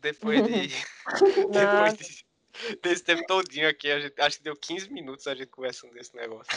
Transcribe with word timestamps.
depois 0.00 0.42
de. 0.46 0.68
depois 1.50 1.94
de, 1.94 2.24
desse 2.82 3.04
tempo 3.04 3.24
todinho 3.26 3.68
aqui, 3.68 3.90
a 3.90 4.00
gente, 4.00 4.20
acho 4.20 4.38
que 4.38 4.44
deu 4.44 4.56
15 4.56 4.92
minutos 4.92 5.26
a 5.26 5.34
gente 5.34 5.48
conversando 5.48 5.92
desse 5.94 6.14
negócio. 6.14 6.52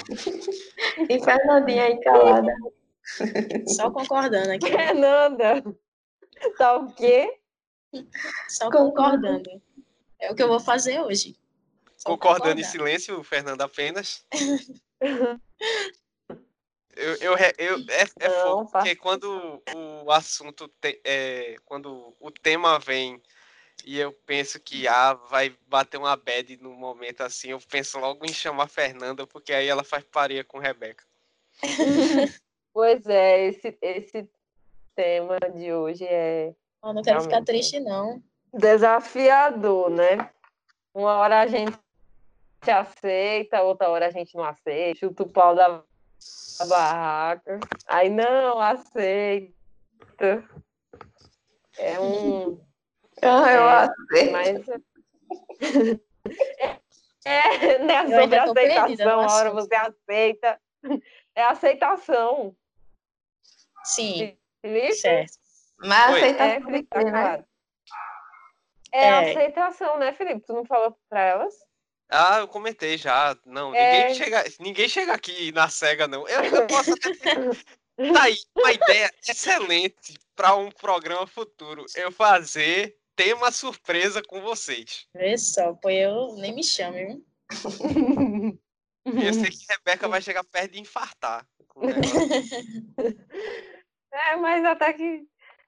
E 1.09 1.23
Fernandinha 1.23 1.83
aí 1.83 1.99
calada. 2.01 2.53
Só 3.67 3.91
concordando 3.91 4.51
aqui. 4.51 4.67
Fernanda, 4.71 5.63
tá 6.57 6.77
o 6.77 6.93
quê? 6.93 7.39
Só 8.49 8.71
concordando. 8.71 9.49
É 10.19 10.31
o 10.31 10.35
que 10.35 10.43
eu 10.43 10.47
vou 10.47 10.59
fazer 10.59 11.01
hoje. 11.01 11.37
Só 11.97 12.09
Concordando 12.09 12.59
em 12.59 12.63
concordar. 12.63 12.71
silêncio, 12.71 13.23
Fernando 13.23 13.61
apenas. 13.61 14.25
Eu, 16.95 17.15
eu, 17.15 17.37
eu, 17.57 17.77
é, 17.89 18.03
é 18.19 18.29
Não, 18.29 18.65
porque 18.65 18.95
quando 18.95 19.61
o 20.03 20.11
assunto, 20.11 20.67
te- 20.79 21.01
é, 21.03 21.55
quando 21.65 22.13
o 22.19 22.31
tema 22.31 22.77
vem 22.79 23.21
e 23.85 23.99
eu 23.99 24.13
penso 24.25 24.59
que 24.59 24.87
ah, 24.87 25.13
vai 25.13 25.55
bater 25.67 25.97
uma 25.97 26.15
bad 26.15 26.55
no 26.57 26.71
momento 26.71 27.21
assim, 27.21 27.49
eu 27.49 27.59
penso 27.69 27.99
logo 27.99 28.25
em 28.25 28.33
chamar 28.33 28.65
a 28.65 28.67
Fernanda, 28.67 29.27
porque 29.27 29.53
aí 29.53 29.67
ela 29.67 29.83
faz 29.83 30.03
pareia 30.03 30.43
com 30.43 30.59
Rebeca. 30.59 31.03
Pois 32.75 33.05
é, 33.05 33.49
esse, 33.49 33.77
esse 33.79 34.27
tema 34.95 35.37
de 35.53 35.71
hoje 35.71 36.05
é 36.05 36.55
Eu 36.83 36.91
não 36.91 37.03
quero 37.03 37.21
ficar 37.21 37.43
triste, 37.43 37.79
não. 37.79 38.19
desafiador, 38.51 39.91
né? 39.91 40.31
Uma 40.91 41.17
hora 41.17 41.41
a 41.41 41.45
gente 41.45 41.77
aceita, 42.65 43.61
outra 43.61 43.89
hora 43.89 44.07
a 44.07 44.09
gente 44.09 44.35
não 44.35 44.43
aceita, 44.43 44.97
chuta 44.99 45.21
o 45.21 45.29
pau 45.29 45.53
da 45.53 45.83
da 46.59 46.65
barraca, 46.65 47.59
aí 47.87 48.09
não 48.09 48.59
aceita. 48.59 49.53
É 51.77 51.99
um. 51.99 52.59
Ah, 53.21 53.53
eu 53.53 53.69
É, 53.69 53.83
aceito. 53.83 54.31
Mas. 54.31 54.67
É, 57.23 57.29
é 57.79 58.03
Eu 58.03 58.47
sobre 58.47 58.67
perdida 58.67 59.03
aceitação, 59.03 59.21
no 59.21 59.29
a 59.29 59.33
hora 59.33 59.51
você 59.51 59.75
aceita. 59.75 60.59
É 61.35 61.43
aceitação. 61.43 62.55
Sim, 63.85 64.37
Felipe? 64.61 64.93
certo. 64.95 65.37
Mas 65.79 66.13
Oi. 66.15 66.21
aceitação 66.21 66.75
É, 66.75 66.79
quê, 66.81 66.83
tá 66.89 67.03
né? 67.11 67.45
É, 68.91 69.05
É. 69.05 69.29
aceitação, 69.31 69.97
né, 69.97 70.11
Felipe? 70.13 70.41
Tu 70.45 70.53
não 70.53 70.65
falou 70.65 70.97
pra 71.09 71.21
elas? 71.21 71.53
Ah, 72.15 72.39
eu 72.39 72.47
comentei 72.47 72.95
já. 72.97 73.35
Não, 73.45 73.73
É. 73.73 74.03
ninguém, 74.03 74.15
chega, 74.15 74.43
ninguém 74.59 74.87
chega 74.87 75.13
aqui 75.13 75.51
na 75.51 75.67
cega, 75.67 76.07
não. 76.07 76.27
Eu, 76.27 76.43
eu 76.43 76.67
posso 76.67 76.93
até 76.93 77.11
ter. 77.15 77.37
Tá 77.95 78.23
aí, 78.23 78.35
uma 78.57 78.71
ideia 78.71 79.13
excelente 79.27 80.17
para 80.35 80.55
um 80.55 80.71
programa 80.71 81.27
futuro. 81.27 81.85
Eu 81.95 82.11
fazer 82.11 82.97
tema 83.15 83.51
surpresa 83.51 84.19
com 84.23 84.41
vocês. 84.41 85.07
Vê 85.15 85.37
só, 85.37 85.73
pô, 85.73 85.91
eu 85.91 86.33
nem 86.37 86.55
me 86.55 86.63
chame, 86.63 87.05
viu? 87.05 87.25
Eu 89.05 89.33
sei 89.33 89.49
que 89.51 89.65
Rebeca 89.69 90.07
vai 90.07 90.21
chegar 90.23 90.43
perto 90.43 90.71
de 90.71 90.81
infartar. 90.81 91.45
com 91.67 91.81
o 91.81 91.85
negócio. 91.85 92.11
É, 94.11 94.35
mas 94.35 94.63
até 94.63 94.93
que 94.93 95.23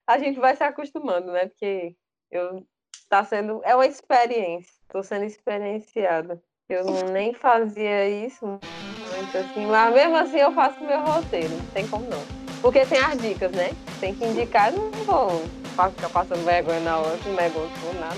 a 0.06 0.20
gente 0.20 0.40
vai 0.40 0.56
se 0.56 0.64
acostumando, 0.64 1.32
né? 1.32 1.48
Porque 1.48 1.96
eu 2.30 2.64
tá 3.10 3.24
sendo 3.24 3.62
é 3.64 3.76
uma 3.76 3.86
experiência. 3.86 4.74
Tô 4.90 5.04
sendo 5.04 5.26
experienciada. 5.26 6.42
Eu 6.68 6.84
não, 6.84 7.10
nem 7.12 7.34
fazia 7.34 8.10
isso 8.10 8.46
muito 8.46 9.38
assim, 9.38 9.66
mas 9.68 9.94
mesmo 9.94 10.16
assim 10.18 10.38
eu 10.38 10.52
faço 10.52 10.84
meu 10.84 11.00
roteiro, 11.00 11.50
não 11.50 11.66
tem 11.68 11.88
como 11.88 12.10
não. 12.10 12.24
Porque 12.62 12.86
tem 12.86 13.00
as 13.00 13.22
dicas, 13.22 13.52
né? 13.52 13.70
Tem 14.00 14.16
que 14.16 14.26
indicar, 14.26 14.72
não 14.72 14.90
vou 15.06 15.44
ficar 15.92 16.10
passando 16.10 16.44
vergonha 16.44 16.80
na 16.80 16.98
hora 16.98 17.18
com 17.20 17.30
negócio 17.34 17.88
ou 17.88 17.94
nada. 17.96 18.16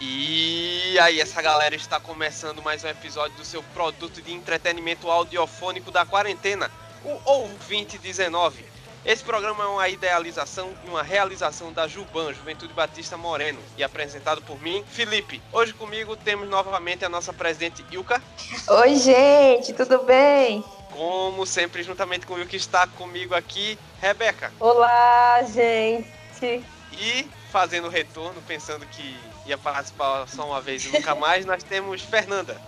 E 0.00 0.65
aí, 0.98 1.20
essa 1.20 1.42
galera 1.42 1.74
está 1.74 2.00
começando 2.00 2.62
mais 2.62 2.82
um 2.82 2.88
episódio 2.88 3.36
do 3.36 3.44
seu 3.44 3.62
produto 3.74 4.22
de 4.22 4.32
entretenimento 4.32 5.10
audiofônico 5.10 5.90
da 5.90 6.06
quarentena, 6.06 6.70
o 7.04 7.20
Ouvinte 7.24 7.98
19. 7.98 8.64
Esse 9.04 9.22
programa 9.22 9.64
é 9.64 9.66
uma 9.66 9.88
idealização 9.88 10.72
e 10.84 10.88
uma 10.88 11.02
realização 11.02 11.72
da 11.72 11.86
Juban, 11.86 12.32
Juventude 12.32 12.72
Batista 12.72 13.16
Moreno, 13.16 13.58
e 13.76 13.84
apresentado 13.84 14.40
por 14.42 14.60
mim, 14.62 14.82
Felipe. 14.90 15.42
Hoje 15.52 15.74
comigo 15.74 16.16
temos 16.16 16.48
novamente 16.48 17.04
a 17.04 17.08
nossa 17.08 17.32
presidente 17.32 17.84
Ilka, 17.90 18.22
Oi, 18.68 18.96
gente, 18.96 19.72
tudo 19.74 19.98
bem? 20.02 20.64
como 20.90 21.44
sempre, 21.44 21.82
juntamente 21.82 22.26
com 22.26 22.34
o 22.34 22.46
que 22.46 22.56
está 22.56 22.86
comigo 22.86 23.34
aqui, 23.34 23.78
Rebeca. 24.00 24.50
Olá, 24.58 25.42
gente! 25.42 26.64
E 26.92 27.28
fazendo 27.56 27.88
retorno, 27.88 28.42
pensando 28.46 28.84
que 28.84 29.16
ia 29.46 29.56
participar 29.56 30.28
só 30.28 30.46
uma 30.46 30.60
vez 30.60 30.84
e 30.84 30.90
nunca 30.90 31.14
mais, 31.14 31.46
nós 31.46 31.62
temos 31.62 32.02
Fernanda. 32.02 32.60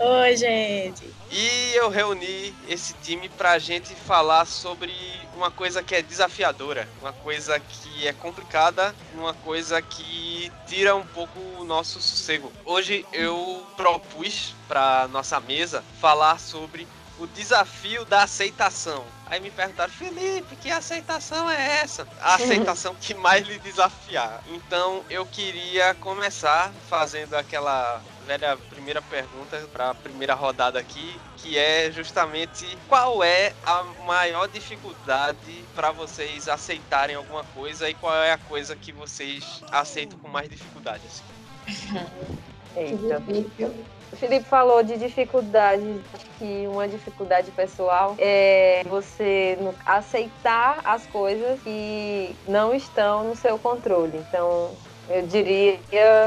Oi, 0.00 0.36
gente. 0.36 1.08
E 1.30 1.72
eu 1.72 1.88
reuni 1.88 2.52
esse 2.68 2.94
time 2.94 3.28
pra 3.28 3.60
gente 3.60 3.94
falar 3.94 4.44
sobre 4.44 4.92
uma 5.36 5.52
coisa 5.52 5.84
que 5.84 5.94
é 5.94 6.02
desafiadora, 6.02 6.88
uma 7.00 7.12
coisa 7.12 7.60
que 7.60 8.08
é 8.08 8.12
complicada, 8.12 8.92
uma 9.14 9.34
coisa 9.34 9.80
que 9.80 10.50
tira 10.66 10.96
um 10.96 11.06
pouco 11.06 11.38
o 11.56 11.64
nosso 11.64 12.00
sossego. 12.00 12.50
Hoje 12.64 13.06
eu 13.12 13.64
propus 13.76 14.52
pra 14.66 15.06
nossa 15.12 15.38
mesa 15.38 15.84
falar 16.00 16.40
sobre 16.40 16.88
o 17.18 17.26
desafio 17.26 18.04
da 18.04 18.22
aceitação. 18.22 19.04
Aí 19.26 19.40
me 19.40 19.50
perguntaram, 19.50 19.92
Felipe, 19.92 20.54
que 20.56 20.70
aceitação 20.70 21.50
é 21.50 21.80
essa? 21.80 22.06
A 22.20 22.36
aceitação 22.36 22.94
que 22.94 23.14
mais 23.14 23.46
lhe 23.46 23.58
desafiar. 23.58 24.42
Então 24.48 25.04
eu 25.10 25.26
queria 25.26 25.94
começar 25.94 26.72
fazendo 26.88 27.34
aquela 27.34 28.00
velha 28.26 28.56
primeira 28.70 29.00
pergunta 29.00 29.58
para 29.72 29.90
a 29.90 29.94
primeira 29.94 30.34
rodada 30.34 30.78
aqui, 30.78 31.18
que 31.36 31.56
é 31.56 31.90
justamente 31.90 32.76
qual 32.88 33.22
é 33.22 33.52
a 33.64 33.84
maior 34.04 34.48
dificuldade 34.48 35.64
para 35.74 35.92
vocês 35.92 36.48
aceitarem 36.48 37.16
alguma 37.16 37.44
coisa 37.44 37.88
e 37.88 37.94
qual 37.94 38.14
é 38.14 38.32
a 38.32 38.38
coisa 38.38 38.74
que 38.76 38.92
vocês 38.92 39.62
aceitam 39.70 40.18
com 40.18 40.28
mais 40.28 40.48
dificuldade? 40.48 41.02
assim? 41.06 41.24
Eita. 42.76 43.22
O 44.12 44.16
Felipe 44.16 44.44
falou 44.44 44.82
de 44.82 44.96
dificuldade, 44.96 46.00
acho 46.14 46.26
que 46.38 46.66
uma 46.68 46.86
dificuldade 46.88 47.50
pessoal 47.50 48.14
é 48.18 48.82
você 48.86 49.58
aceitar 49.84 50.80
as 50.84 51.06
coisas 51.06 51.60
que 51.60 52.34
não 52.48 52.74
estão 52.74 53.24
no 53.24 53.36
seu 53.36 53.58
controle. 53.58 54.18
Então, 54.28 54.70
eu 55.08 55.22
diria 55.26 55.78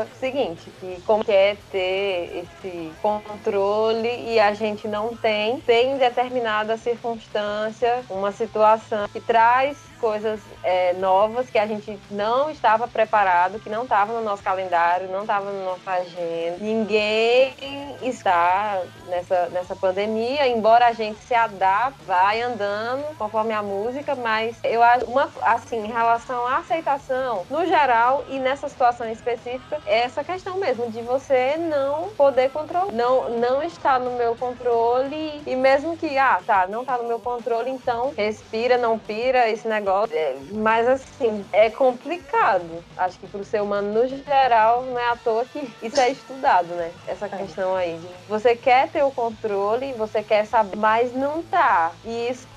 o 0.05 0.19
seguinte, 0.19 0.71
que 0.79 1.01
como 1.05 1.23
quer 1.23 1.57
ter 1.71 2.45
esse 2.45 2.91
controle 3.01 4.09
e 4.27 4.39
a 4.39 4.53
gente 4.53 4.87
não 4.87 5.15
tem, 5.15 5.59
tem 5.61 5.97
determinada 5.97 6.77
circunstância, 6.77 8.03
uma 8.09 8.31
situação 8.31 9.07
que 9.09 9.19
traz 9.19 9.88
coisas 9.99 10.39
é, 10.63 10.93
novas 10.93 11.49
que 11.49 11.57
a 11.57 11.67
gente 11.67 11.99
não 12.09 12.49
estava 12.49 12.87
preparado, 12.87 13.59
que 13.59 13.69
não 13.69 13.83
estava 13.83 14.13
no 14.13 14.21
nosso 14.21 14.43
calendário, 14.43 15.09
não 15.09 15.21
estava 15.21 15.51
na 15.51 15.63
nossa 15.65 15.91
agenda. 15.91 16.57
Ninguém 16.59 17.53
está 18.01 18.81
nessa, 19.07 19.49
nessa 19.49 19.75
pandemia, 19.75 20.47
embora 20.47 20.87
a 20.87 20.93
gente 20.93 21.19
se 21.19 21.33
adapte, 21.33 22.03
vai 22.05 22.41
andando 22.41 23.15
conforme 23.17 23.53
a 23.53 23.61
música, 23.61 24.15
mas 24.15 24.57
eu 24.63 24.81
acho 24.81 25.05
uma 25.05 25.29
assim, 25.41 25.85
em 25.85 25.91
relação 25.91 26.45
à 26.47 26.57
aceitação, 26.57 27.45
no 27.49 27.65
geral 27.65 28.23
e 28.29 28.39
nessa 28.39 28.69
situação 28.69 29.09
específica, 29.09 29.79
é 29.85 29.99
essa 29.99 30.23
questão 30.23 30.57
mesmo 30.57 30.89
de 30.89 31.01
você 31.01 31.57
não 31.57 32.09
poder 32.09 32.49
controlar, 32.51 32.91
não 32.91 33.29
não 33.29 33.61
está 33.61 33.99
no 33.99 34.11
meu 34.11 34.35
controle 34.35 35.41
e 35.45 35.55
mesmo 35.55 35.97
que 35.97 36.17
ah, 36.17 36.39
tá, 36.45 36.67
não 36.67 36.85
tá 36.85 36.97
no 36.97 37.07
meu 37.07 37.19
controle, 37.19 37.69
então 37.69 38.13
respira, 38.15 38.77
não 38.77 38.97
pira 38.97 39.49
esse 39.49 39.67
negócio. 39.67 39.88
É, 40.11 40.35
mas 40.51 40.87
assim, 40.87 41.45
é 41.51 41.69
complicado. 41.69 42.83
Acho 42.97 43.19
que 43.19 43.27
pro 43.27 43.43
ser 43.43 43.61
humano 43.61 43.91
no 43.93 44.07
geral 44.07 44.83
não 44.83 44.97
é 44.97 45.09
à 45.09 45.15
toa 45.15 45.45
que 45.45 45.67
isso 45.81 45.99
é 45.99 46.09
estudado, 46.09 46.67
né? 46.75 46.91
Essa 47.07 47.27
questão 47.29 47.75
aí 47.75 47.97
de 47.97 48.07
você 48.27 48.55
quer 48.55 48.89
ter 48.89 49.03
o 49.03 49.11
controle, 49.11 49.93
você 49.93 50.21
quer 50.23 50.45
saber, 50.45 50.77
mas 50.77 51.13
não 51.13 51.41
tá. 51.43 51.91
E 52.05 52.29
isso 52.29 52.47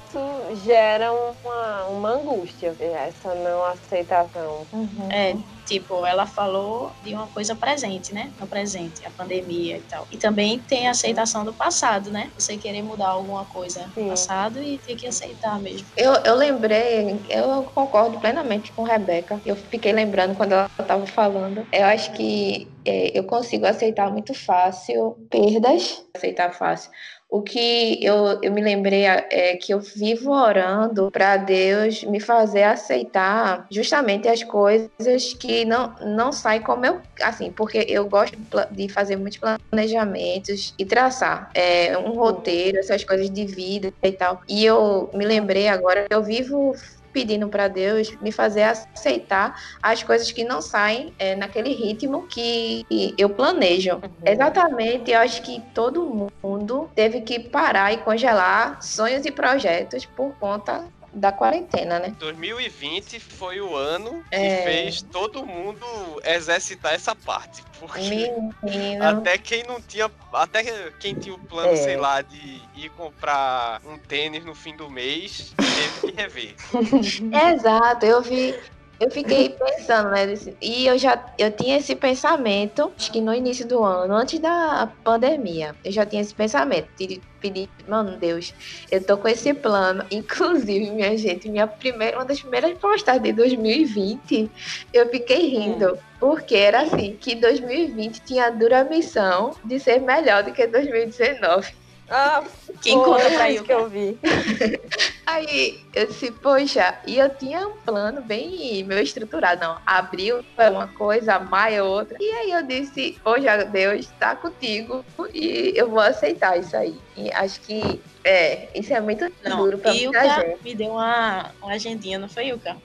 gera 0.64 1.10
uma, 1.12 1.84
uma 1.86 2.08
angústia, 2.10 2.76
essa 2.80 3.34
não 3.34 3.64
aceitação. 3.64 4.66
É, 5.10 5.34
tipo, 5.72 6.04
ela 6.04 6.26
falou 6.26 6.92
de 7.02 7.14
uma 7.14 7.26
coisa 7.28 7.56
presente, 7.56 8.12
né? 8.12 8.32
No 8.38 8.46
presente, 8.46 9.04
a 9.06 9.10
pandemia 9.10 9.78
e 9.78 9.82
tal. 9.82 10.06
E 10.10 10.18
também 10.18 10.58
tem 10.58 10.86
a 10.86 10.90
aceitação 10.90 11.44
do 11.44 11.54
passado, 11.54 12.10
né? 12.10 12.30
Você 12.38 12.58
querer 12.58 12.82
mudar 12.82 13.08
alguma 13.08 13.46
coisa 13.46 13.90
no 13.96 14.08
passado 14.08 14.62
e 14.62 14.78
ter 14.78 14.96
que 14.96 15.06
aceitar 15.06 15.58
mesmo. 15.60 15.88
Eu, 15.96 16.12
eu 16.24 16.34
lembrei, 16.34 17.22
eu 17.30 17.64
concordo 17.64 18.20
plenamente 18.20 18.72
com 18.72 18.82
Rebeca. 18.82 19.40
Eu 19.44 19.56
fiquei 19.56 19.92
lembrando 19.92 20.34
quando 20.36 20.52
ela 20.52 20.70
estava 20.78 21.06
falando. 21.06 21.66
Eu 21.72 21.86
acho 21.86 22.12
que 22.12 22.70
é, 22.84 23.18
eu 23.18 23.24
consigo 23.24 23.64
aceitar 23.64 24.10
muito 24.10 24.34
fácil 24.34 25.16
perdas, 25.30 26.04
aceitar 26.14 26.52
fácil 26.52 26.90
o 27.32 27.40
que 27.40 27.98
eu, 28.04 28.38
eu 28.42 28.52
me 28.52 28.60
lembrei 28.60 29.06
é 29.06 29.56
que 29.56 29.72
eu 29.72 29.80
vivo 29.80 30.30
orando 30.30 31.10
para 31.10 31.38
Deus 31.38 32.04
me 32.04 32.20
fazer 32.20 32.64
aceitar 32.64 33.66
justamente 33.70 34.28
as 34.28 34.44
coisas 34.44 35.32
que 35.40 35.64
não, 35.64 35.94
não 36.02 36.30
saem 36.30 36.60
como 36.60 36.84
eu. 36.84 37.00
Assim, 37.22 37.50
porque 37.50 37.86
eu 37.88 38.06
gosto 38.06 38.36
de 38.70 38.86
fazer 38.90 39.16
muitos 39.16 39.40
planejamentos 39.70 40.74
e 40.78 40.84
traçar 40.84 41.50
é, 41.54 41.96
um 41.96 42.12
roteiro, 42.12 42.78
essas 42.78 43.02
coisas 43.02 43.30
de 43.30 43.46
vida 43.46 43.90
e 44.02 44.12
tal. 44.12 44.42
E 44.46 44.62
eu 44.62 45.10
me 45.14 45.24
lembrei 45.24 45.68
agora 45.68 46.04
que 46.06 46.14
eu 46.14 46.22
vivo 46.22 46.74
pedindo 47.12 47.48
para 47.48 47.68
Deus 47.68 48.16
me 48.20 48.32
fazer 48.32 48.62
aceitar 48.62 49.60
as 49.82 50.02
coisas 50.02 50.30
que 50.32 50.44
não 50.44 50.62
saem 50.62 51.12
é, 51.18 51.36
naquele 51.36 51.72
ritmo 51.72 52.26
que 52.26 52.84
eu 53.18 53.30
planejo. 53.30 53.94
Uhum. 53.94 54.00
Exatamente, 54.24 55.10
eu 55.10 55.20
acho 55.20 55.42
que 55.42 55.60
todo 55.74 56.30
mundo 56.42 56.90
teve 56.94 57.20
que 57.20 57.38
parar 57.38 57.92
e 57.92 57.98
congelar 57.98 58.82
sonhos 58.82 59.24
e 59.26 59.30
projetos 59.30 60.06
por 60.06 60.32
conta 60.38 60.84
da 61.12 61.30
quarentena, 61.30 61.98
né? 61.98 62.14
2020 62.18 63.20
foi 63.20 63.60
o 63.60 63.76
ano 63.76 64.24
que 64.30 64.36
é... 64.36 64.62
fez 64.64 65.02
todo 65.02 65.44
mundo 65.44 65.86
exercitar 66.24 66.94
essa 66.94 67.14
parte. 67.14 67.62
Porque 67.78 68.32
Menino. 68.62 69.04
até 69.04 69.36
quem 69.36 69.64
não 69.64 69.80
tinha. 69.80 70.10
Até 70.32 70.62
quem 71.00 71.14
tinha 71.14 71.34
o 71.34 71.38
plano, 71.38 71.72
é. 71.72 71.76
sei 71.76 71.96
lá, 71.96 72.22
de 72.22 72.62
ir 72.76 72.88
comprar 72.90 73.80
um 73.84 73.98
tênis 73.98 74.44
no 74.44 74.54
fim 74.54 74.76
do 74.76 74.88
mês, 74.88 75.52
teve 75.56 76.12
que 76.12 76.20
rever. 76.20 76.54
Exato, 77.52 78.06
eu 78.06 78.22
vi 78.22 78.54
eu 79.02 79.10
fiquei 79.10 79.48
pensando, 79.48 80.10
né? 80.10 80.32
E 80.60 80.86
eu 80.86 80.96
já 80.96 81.20
eu 81.36 81.50
tinha 81.50 81.76
esse 81.76 81.96
pensamento, 81.96 82.92
acho 82.96 83.10
que 83.10 83.20
no 83.20 83.34
início 83.34 83.66
do 83.66 83.82
ano, 83.82 84.14
antes 84.14 84.38
da 84.38 84.88
pandemia, 85.02 85.74
eu 85.84 85.90
já 85.90 86.06
tinha 86.06 86.22
esse 86.22 86.32
pensamento 86.32 86.86
de 86.96 87.20
pedir, 87.40 87.68
mano, 87.88 88.16
Deus, 88.16 88.54
eu 88.92 89.02
tô 89.02 89.16
com 89.18 89.26
esse 89.26 89.52
plano. 89.52 90.04
Inclusive, 90.08 90.92
minha 90.92 91.18
gente, 91.18 91.48
minha 91.48 91.66
primeira, 91.66 92.16
uma 92.16 92.24
das 92.24 92.40
primeiras 92.40 92.78
postagens 92.78 93.24
de 93.24 93.32
2020, 93.32 94.48
eu 94.94 95.08
fiquei 95.08 95.48
rindo. 95.48 95.98
Porque 96.20 96.54
era 96.54 96.82
assim, 96.82 97.16
que 97.20 97.34
2020 97.34 98.20
tinha 98.20 98.46
a 98.46 98.50
dura 98.50 98.84
missão 98.84 99.56
de 99.64 99.80
ser 99.80 100.00
melhor 100.00 100.44
do 100.44 100.52
que 100.52 100.64
2019. 100.64 101.74
Ah, 102.08 102.44
quem 102.82 102.98
conta 102.98 103.30
pra 103.30 103.50
eu 103.50 103.64
que 103.64 103.72
eu 103.72 103.88
vi. 103.88 104.18
Aí 105.24 105.80
eu 105.94 106.06
disse, 106.06 106.30
poxa, 106.30 106.98
e 107.06 107.18
eu 107.18 107.30
tinha 107.30 107.66
um 107.66 107.78
plano 107.78 108.20
bem 108.20 108.84
meu 108.84 108.98
estruturado, 108.98 109.62
não. 109.62 109.78
Abril 109.86 110.44
foi 110.54 110.68
uma 110.68 110.88
coisa, 110.88 111.38
maio 111.38 111.74
é 111.76 111.82
outra. 111.82 112.18
E 112.20 112.30
aí 112.30 112.50
eu 112.50 112.62
disse, 112.66 113.18
poxa, 113.24 113.64
Deus 113.64 114.08
tá 114.18 114.36
contigo 114.36 115.02
e 115.32 115.72
eu 115.74 115.88
vou 115.88 116.00
aceitar 116.00 116.58
isso 116.58 116.76
aí. 116.76 116.94
E 117.16 117.32
acho 117.32 117.60
que 117.62 118.00
é, 118.24 118.68
isso 118.78 118.92
é 118.92 119.00
muito 119.00 119.32
não, 119.42 119.56
duro 119.56 119.78
pra 119.78 119.94
e 119.94 120.04
muita 120.04 120.40
gente. 120.40 120.62
me 120.62 120.74
deu 120.74 120.90
uma, 120.90 121.50
uma 121.62 121.72
agendinha, 121.72 122.18
não 122.18 122.28
foi, 122.28 122.48
Yuka? 122.48 122.76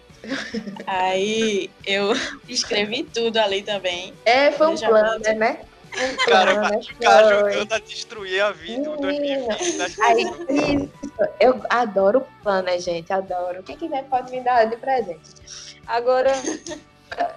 Aí 0.86 1.70
eu 1.86 2.14
escrevi 2.48 3.04
tudo 3.04 3.38
ali 3.38 3.62
também. 3.62 4.14
É, 4.26 4.52
foi 4.52 4.68
um 4.68 4.78
plano, 4.78 5.20
né? 5.36 5.60
Cara, 6.28 6.78
o 6.78 7.00
cara 7.00 7.52
jogando 7.52 7.74
a 7.74 7.80
destruir 7.80 8.42
a 8.42 8.52
vida 8.52 8.90
em 8.90 9.02
2020. 9.02 9.78
Né? 9.78 9.88
Aí, 10.02 10.24
isso. 10.50 10.90
Eu 11.40 11.62
adoro 11.70 12.26
plano, 12.44 12.68
né, 12.68 12.80
gente? 12.80 13.12
Adoro. 13.12 13.64
Quem 13.64 13.78
quiser 13.78 14.04
pode 14.06 14.32
me 14.32 14.42
dar 14.42 14.66
de 14.66 14.78
presente. 14.78 15.82
Agora, 15.88 16.32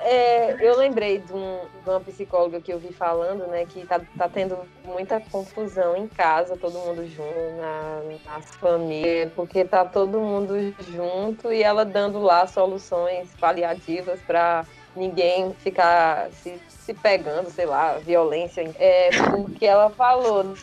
é, 0.01 0.57
eu 0.61 0.77
lembrei 0.77 1.19
de, 1.19 1.33
um, 1.33 1.61
de, 1.83 1.89
uma 1.89 2.01
psicóloga 2.01 2.61
que 2.61 2.73
eu 2.73 2.79
vi 2.79 2.93
falando, 2.93 3.47
né, 3.47 3.65
que 3.65 3.87
tá, 3.87 4.01
tá 4.19 4.29
tendo 4.29 4.59
muita 4.85 5.21
confusão 5.21 5.97
em 5.97 6.09
casa, 6.09 6.57
todo 6.57 6.79
mundo 6.79 7.07
junto, 7.07 7.57
na, 7.57 8.03
nas 8.27 8.55
famílias, 8.57 9.33
porque 9.35 9.65
tá 9.65 9.85
todo 9.85 10.21
mundo 10.21 10.75
junto 10.91 11.53
e 11.53 11.63
ela 11.63 11.85
dando 11.85 12.19
lá 12.19 12.47
soluções 12.47 13.31
paliativas 13.39 14.21
para 14.23 14.67
ninguém 14.97 15.55
ficar 15.55 16.31
se 16.43 16.59
se 16.91 16.95
pegando, 16.95 17.51
sei 17.51 17.67
lá, 17.67 17.99
violência. 17.99 18.69
É 18.79 19.11
porque 19.31 19.65
ela 19.65 19.91
falou, 19.91 20.55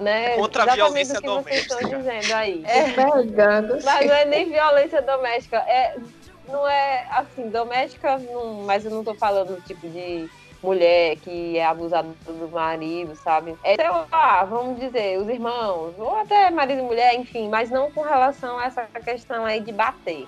né? 0.00 0.36
Contra 0.36 0.64
a 0.64 0.74
violência 0.74 1.20
doméstica. 1.20 1.74
Vocês 1.74 1.82
estão 1.82 1.98
dizendo 1.98 2.34
aí. 2.34 2.64
É, 2.66 2.84
pegando. 2.92 3.78
Mas 3.84 4.06
não 4.06 4.14
é 4.14 4.24
nem 4.24 4.50
violência 4.50 5.00
doméstica, 5.02 5.58
é 5.58 5.96
não 6.48 6.66
é 6.66 7.06
assim, 7.10 7.48
doméstica, 7.50 8.18
não, 8.18 8.62
mas 8.62 8.84
eu 8.84 8.90
não 8.90 9.04
tô 9.04 9.14
falando 9.14 9.62
tipo 9.66 9.86
de 9.86 10.28
mulher 10.62 11.16
que 11.16 11.58
é 11.58 11.66
abusada 11.66 12.08
do 12.26 12.48
marido, 12.48 13.14
sabe? 13.14 13.54
É, 13.62 13.76
sei 13.76 13.88
lá, 13.88 14.44
vamos 14.44 14.80
dizer, 14.80 15.18
os 15.18 15.28
irmãos, 15.28 15.94
ou 15.98 16.16
até 16.16 16.50
marido 16.50 16.80
e 16.80 16.84
mulher, 16.84 17.14
enfim, 17.14 17.48
mas 17.48 17.70
não 17.70 17.92
com 17.92 18.00
relação 18.00 18.58
a 18.58 18.64
essa 18.64 18.86
questão 19.04 19.44
aí 19.44 19.60
de 19.60 19.72
bater 19.72 20.26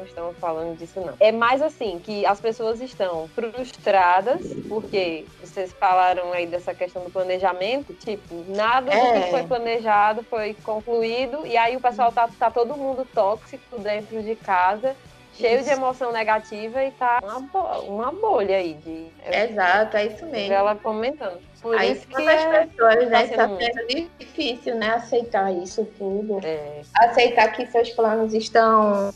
não 0.00 0.06
estamos 0.06 0.36
falando 0.38 0.76
disso, 0.78 1.00
não. 1.00 1.14
É 1.20 1.30
mais 1.30 1.60
assim, 1.62 2.00
que 2.02 2.24
as 2.24 2.40
pessoas 2.40 2.80
estão 2.80 3.28
frustradas, 3.28 4.40
porque 4.68 5.26
vocês 5.42 5.72
falaram 5.72 6.32
aí 6.32 6.46
dessa 6.46 6.74
questão 6.74 7.04
do 7.04 7.10
planejamento, 7.10 7.92
tipo, 7.94 8.44
nada 8.48 8.92
é. 8.92 9.14
do 9.14 9.24
que 9.24 9.30
foi 9.30 9.42
planejado 9.44 10.22
foi 10.24 10.54
concluído, 10.62 11.46
e 11.46 11.56
aí 11.56 11.76
o 11.76 11.80
pessoal 11.80 12.10
tá, 12.10 12.28
tá 12.38 12.50
todo 12.50 12.76
mundo 12.76 13.06
tóxico 13.12 13.78
dentro 13.78 14.22
de 14.22 14.34
casa 14.34 14.96
cheio 15.40 15.64
de 15.64 15.70
emoção 15.70 16.12
negativa 16.12 16.84
e 16.84 16.90
tá 16.92 17.18
uma, 17.22 17.78
uma 17.80 18.12
bolha 18.12 18.56
aí 18.56 18.74
de. 18.74 19.06
Exato, 19.26 19.96
é 19.96 20.06
isso 20.06 20.26
mesmo. 20.26 20.52
Ela 20.52 20.76
comentando. 20.76 21.38
Por 21.60 21.76
aí 21.76 21.92
isso 21.92 22.06
que 22.06 22.26
as 22.26 22.42
é, 22.42 22.66
pessoas, 22.66 23.08
né, 23.10 23.24
está 23.24 23.48
sendo 23.48 24.10
difícil, 24.18 24.74
né, 24.76 24.94
aceitar 24.94 25.52
isso 25.52 25.86
tudo. 25.98 26.40
É. 26.42 26.80
Aceitar 26.96 27.48
que 27.52 27.66
seus 27.66 27.90
planos 27.90 28.32
estão. 28.32 29.12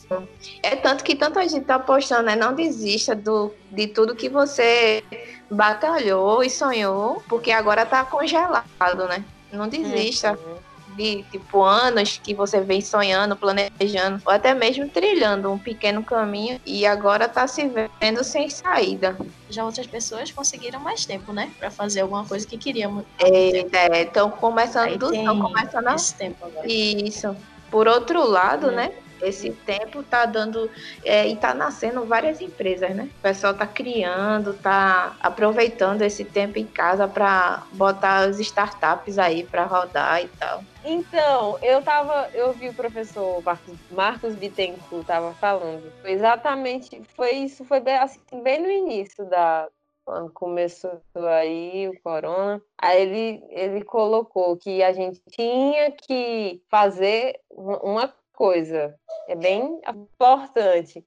É 0.61 0.75
tanto 0.75 1.03
que 1.03 1.15
tanta 1.15 1.47
gente 1.47 1.65
tá 1.65 1.79
postando, 1.79 2.23
né? 2.23 2.35
Não 2.35 2.53
desista 2.53 3.15
do, 3.15 3.53
de 3.71 3.87
tudo 3.87 4.15
que 4.15 4.29
você 4.29 5.03
batalhou 5.49 6.43
e 6.43 6.49
sonhou, 6.49 7.23
porque 7.27 7.51
agora 7.51 7.85
tá 7.85 8.03
congelado, 8.05 9.07
né? 9.07 9.23
Não 9.51 9.67
desista. 9.67 10.33
Uhum 10.33 10.65
de 10.95 11.23
tipo 11.23 11.61
anos 11.61 12.19
que 12.23 12.33
você 12.33 12.61
vem 12.61 12.81
sonhando, 12.81 13.35
planejando, 13.35 14.21
ou 14.25 14.31
até 14.31 14.53
mesmo 14.53 14.89
trilhando 14.89 15.51
um 15.51 15.57
pequeno 15.57 16.03
caminho 16.03 16.59
e 16.65 16.85
agora 16.85 17.27
tá 17.27 17.47
se 17.47 17.69
vendo 17.99 18.23
sem 18.23 18.49
saída. 18.49 19.17
Já 19.49 19.63
outras 19.63 19.87
pessoas 19.87 20.31
conseguiram 20.31 20.79
mais 20.79 21.05
tempo, 21.05 21.31
né? 21.31 21.51
Para 21.59 21.69
fazer 21.69 22.01
alguma 22.01 22.25
coisa 22.25 22.47
que 22.47 22.57
queriam. 22.57 23.05
É, 23.19 24.01
estão 24.01 24.29
começando, 24.29 25.13
estão 25.13 25.39
começando 25.39 25.87
a... 25.87 25.95
esse 25.95 26.15
tempo 26.15 26.45
agora. 26.45 26.71
Isso. 26.71 27.35
Por 27.69 27.87
outro 27.87 28.27
lado, 28.27 28.71
né? 28.71 28.91
Esse 29.21 29.51
tempo 29.51 30.03
tá 30.03 30.25
dando 30.25 30.69
é, 31.03 31.27
e 31.27 31.35
tá 31.35 31.53
nascendo 31.53 32.05
várias 32.05 32.41
empresas, 32.41 32.95
né? 32.95 33.09
O 33.19 33.21
pessoal 33.21 33.53
tá 33.53 33.65
criando, 33.65 34.53
tá 34.53 35.15
aproveitando 35.19 36.01
esse 36.01 36.25
tempo 36.25 36.59
em 36.59 36.65
casa 36.65 37.07
para 37.07 37.63
botar 37.73 38.19
as 38.19 38.39
startups 38.39 39.17
aí 39.17 39.43
para 39.43 39.65
rodar 39.65 40.21
e 40.23 40.27
tal. 40.27 40.63
Então, 40.83 41.57
eu 41.63 41.81
tava, 41.81 42.29
eu 42.33 42.53
vi 42.53 42.69
o 42.69 42.73
professor 42.73 43.41
Marcos, 43.43 43.75
Marcos 43.89 44.35
Bittencourt 44.35 45.05
tava 45.05 45.33
falando. 45.33 45.91
Foi 46.01 46.11
exatamente, 46.11 47.01
foi 47.15 47.31
isso, 47.31 47.65
foi 47.65 47.79
bem, 47.79 47.97
assim, 47.97 48.19
bem 48.43 48.61
no 48.61 48.69
início 48.69 49.25
da 49.25 49.67
quando 50.05 50.31
começou 50.31 51.01
aí 51.15 51.89
o 51.89 51.99
corona. 52.01 52.61
Aí 52.77 53.01
ele 53.01 53.43
ele 53.49 53.83
colocou 53.83 54.55
que 54.55 54.83
a 54.83 54.93
gente 54.93 55.19
tinha 55.31 55.91
que 55.91 56.61
fazer 56.69 57.39
uma 57.49 58.13
coisa, 58.31 58.95
é 59.27 59.35
bem 59.35 59.81
importante, 59.87 61.03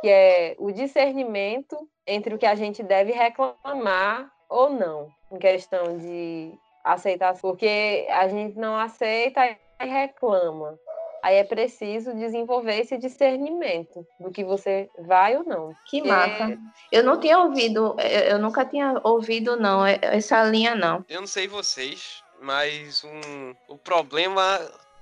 que 0.00 0.08
é 0.08 0.56
o 0.58 0.72
discernimento 0.72 1.76
entre 2.06 2.34
o 2.34 2.38
que 2.38 2.46
a 2.46 2.54
gente 2.54 2.82
deve 2.82 3.12
reclamar 3.12 4.30
ou 4.48 4.70
não, 4.70 5.08
em 5.30 5.38
questão 5.38 5.96
de 5.96 6.52
aceitar, 6.84 7.38
porque 7.40 8.06
a 8.10 8.28
gente 8.28 8.58
não 8.58 8.76
aceita 8.76 9.40
e 9.46 9.86
reclama. 9.86 10.78
Aí 11.22 11.36
é 11.36 11.44
preciso 11.44 12.12
desenvolver 12.14 12.80
esse 12.80 12.98
discernimento 12.98 14.04
do 14.18 14.32
que 14.32 14.42
você 14.42 14.90
vai 14.98 15.36
ou 15.36 15.44
não. 15.44 15.72
Que 15.86 16.02
massa. 16.02 16.50
É... 16.52 16.58
Eu 16.90 17.04
não 17.04 17.20
tinha 17.20 17.38
ouvido, 17.38 17.96
eu 18.28 18.40
nunca 18.40 18.64
tinha 18.64 19.00
ouvido, 19.04 19.56
não, 19.56 19.86
essa 19.86 20.42
linha, 20.42 20.74
não. 20.74 21.04
Eu 21.08 21.20
não 21.20 21.28
sei 21.28 21.46
vocês, 21.46 22.24
mas 22.40 23.04
um, 23.04 23.54
o 23.68 23.78
problema 23.78 24.58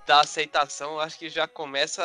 da 0.07 0.21
aceitação, 0.21 0.99
acho 0.99 1.19
que 1.19 1.29
já 1.29 1.47
começa 1.47 2.03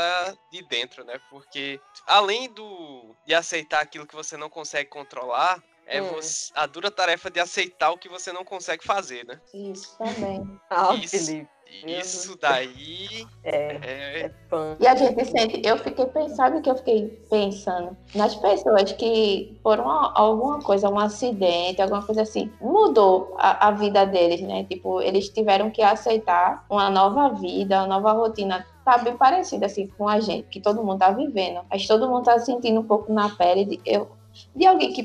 de 0.52 0.62
dentro, 0.68 1.04
né? 1.04 1.20
Porque 1.30 1.80
além 2.06 2.52
do 2.54 3.16
de 3.26 3.34
aceitar 3.34 3.82
aquilo 3.82 4.08
que 4.08 4.16
você 4.16 4.38
não 4.38 4.50
consegue 4.50 4.90
controlar, 4.90 5.62
é 5.86 6.02
hum. 6.02 6.14
você, 6.14 6.52
a 6.56 6.66
dura 6.66 6.92
tarefa 6.92 7.30
de 7.30 7.40
aceitar 7.40 7.92
o 7.92 7.98
que 7.98 8.10
você 8.10 8.32
não 8.32 8.44
consegue 8.44 8.84
fazer, 8.84 9.26
né? 9.26 9.40
Isso 9.54 9.98
também. 9.98 10.60
Ah, 10.70 10.94
Isso, 10.96 11.26
Felipe. 11.26 11.55
Isso 11.86 12.38
daí 12.40 13.28
é, 13.44 13.78
é... 13.82 14.20
é 14.22 14.32
fã. 14.50 14.76
E 14.80 14.88
a 14.88 14.96
gente 14.96 15.26
sente, 15.26 15.62
eu 15.64 15.78
fiquei 15.78 16.06
pensando 16.06 16.62
que 16.62 16.70
eu 16.70 16.76
fiquei 16.76 17.08
pensando 17.30 17.96
nas 18.14 18.36
pessoas 18.36 18.92
que 18.94 19.58
por 19.62 19.80
uma, 19.80 20.12
alguma 20.16 20.60
coisa, 20.60 20.90
um 20.90 21.00
acidente, 21.00 21.82
alguma 21.82 22.04
coisa 22.04 22.24
assim, 22.24 22.52
mudou 22.60 23.36
a, 23.38 23.68
a, 23.68 23.72
vida 23.72 24.06
deles, 24.06 24.42
né? 24.42 24.64
Tipo, 24.64 25.02
eles 25.02 25.30
tiveram 25.30 25.70
que 25.70 25.82
aceitar 25.82 26.66
uma 26.70 26.90
nova 26.90 27.30
vida, 27.30 27.80
uma 27.80 27.88
nova 27.88 28.14
rotina. 28.14 28.66
Tá 28.84 29.00
bem 29.00 29.18
parecida 29.18 29.66
assim 29.66 29.88
com 29.88 30.08
a 30.08 30.20
gente, 30.20 30.48
que 30.48 30.62
todo 30.62 30.84
mundo 30.84 31.00
tá 31.00 31.12
vivendo. 31.12 31.62
Mas 31.70 31.88
todo 31.88 32.08
mundo 32.08 32.24
tá 32.24 32.38
sentindo 32.40 32.80
um 32.80 32.86
pouco 32.86 33.12
na 33.12 33.30
pele. 33.30 33.66
De, 33.66 33.82
eu, 33.86 34.08
de 34.56 34.66
alguém 34.66 34.94
que 34.94 35.04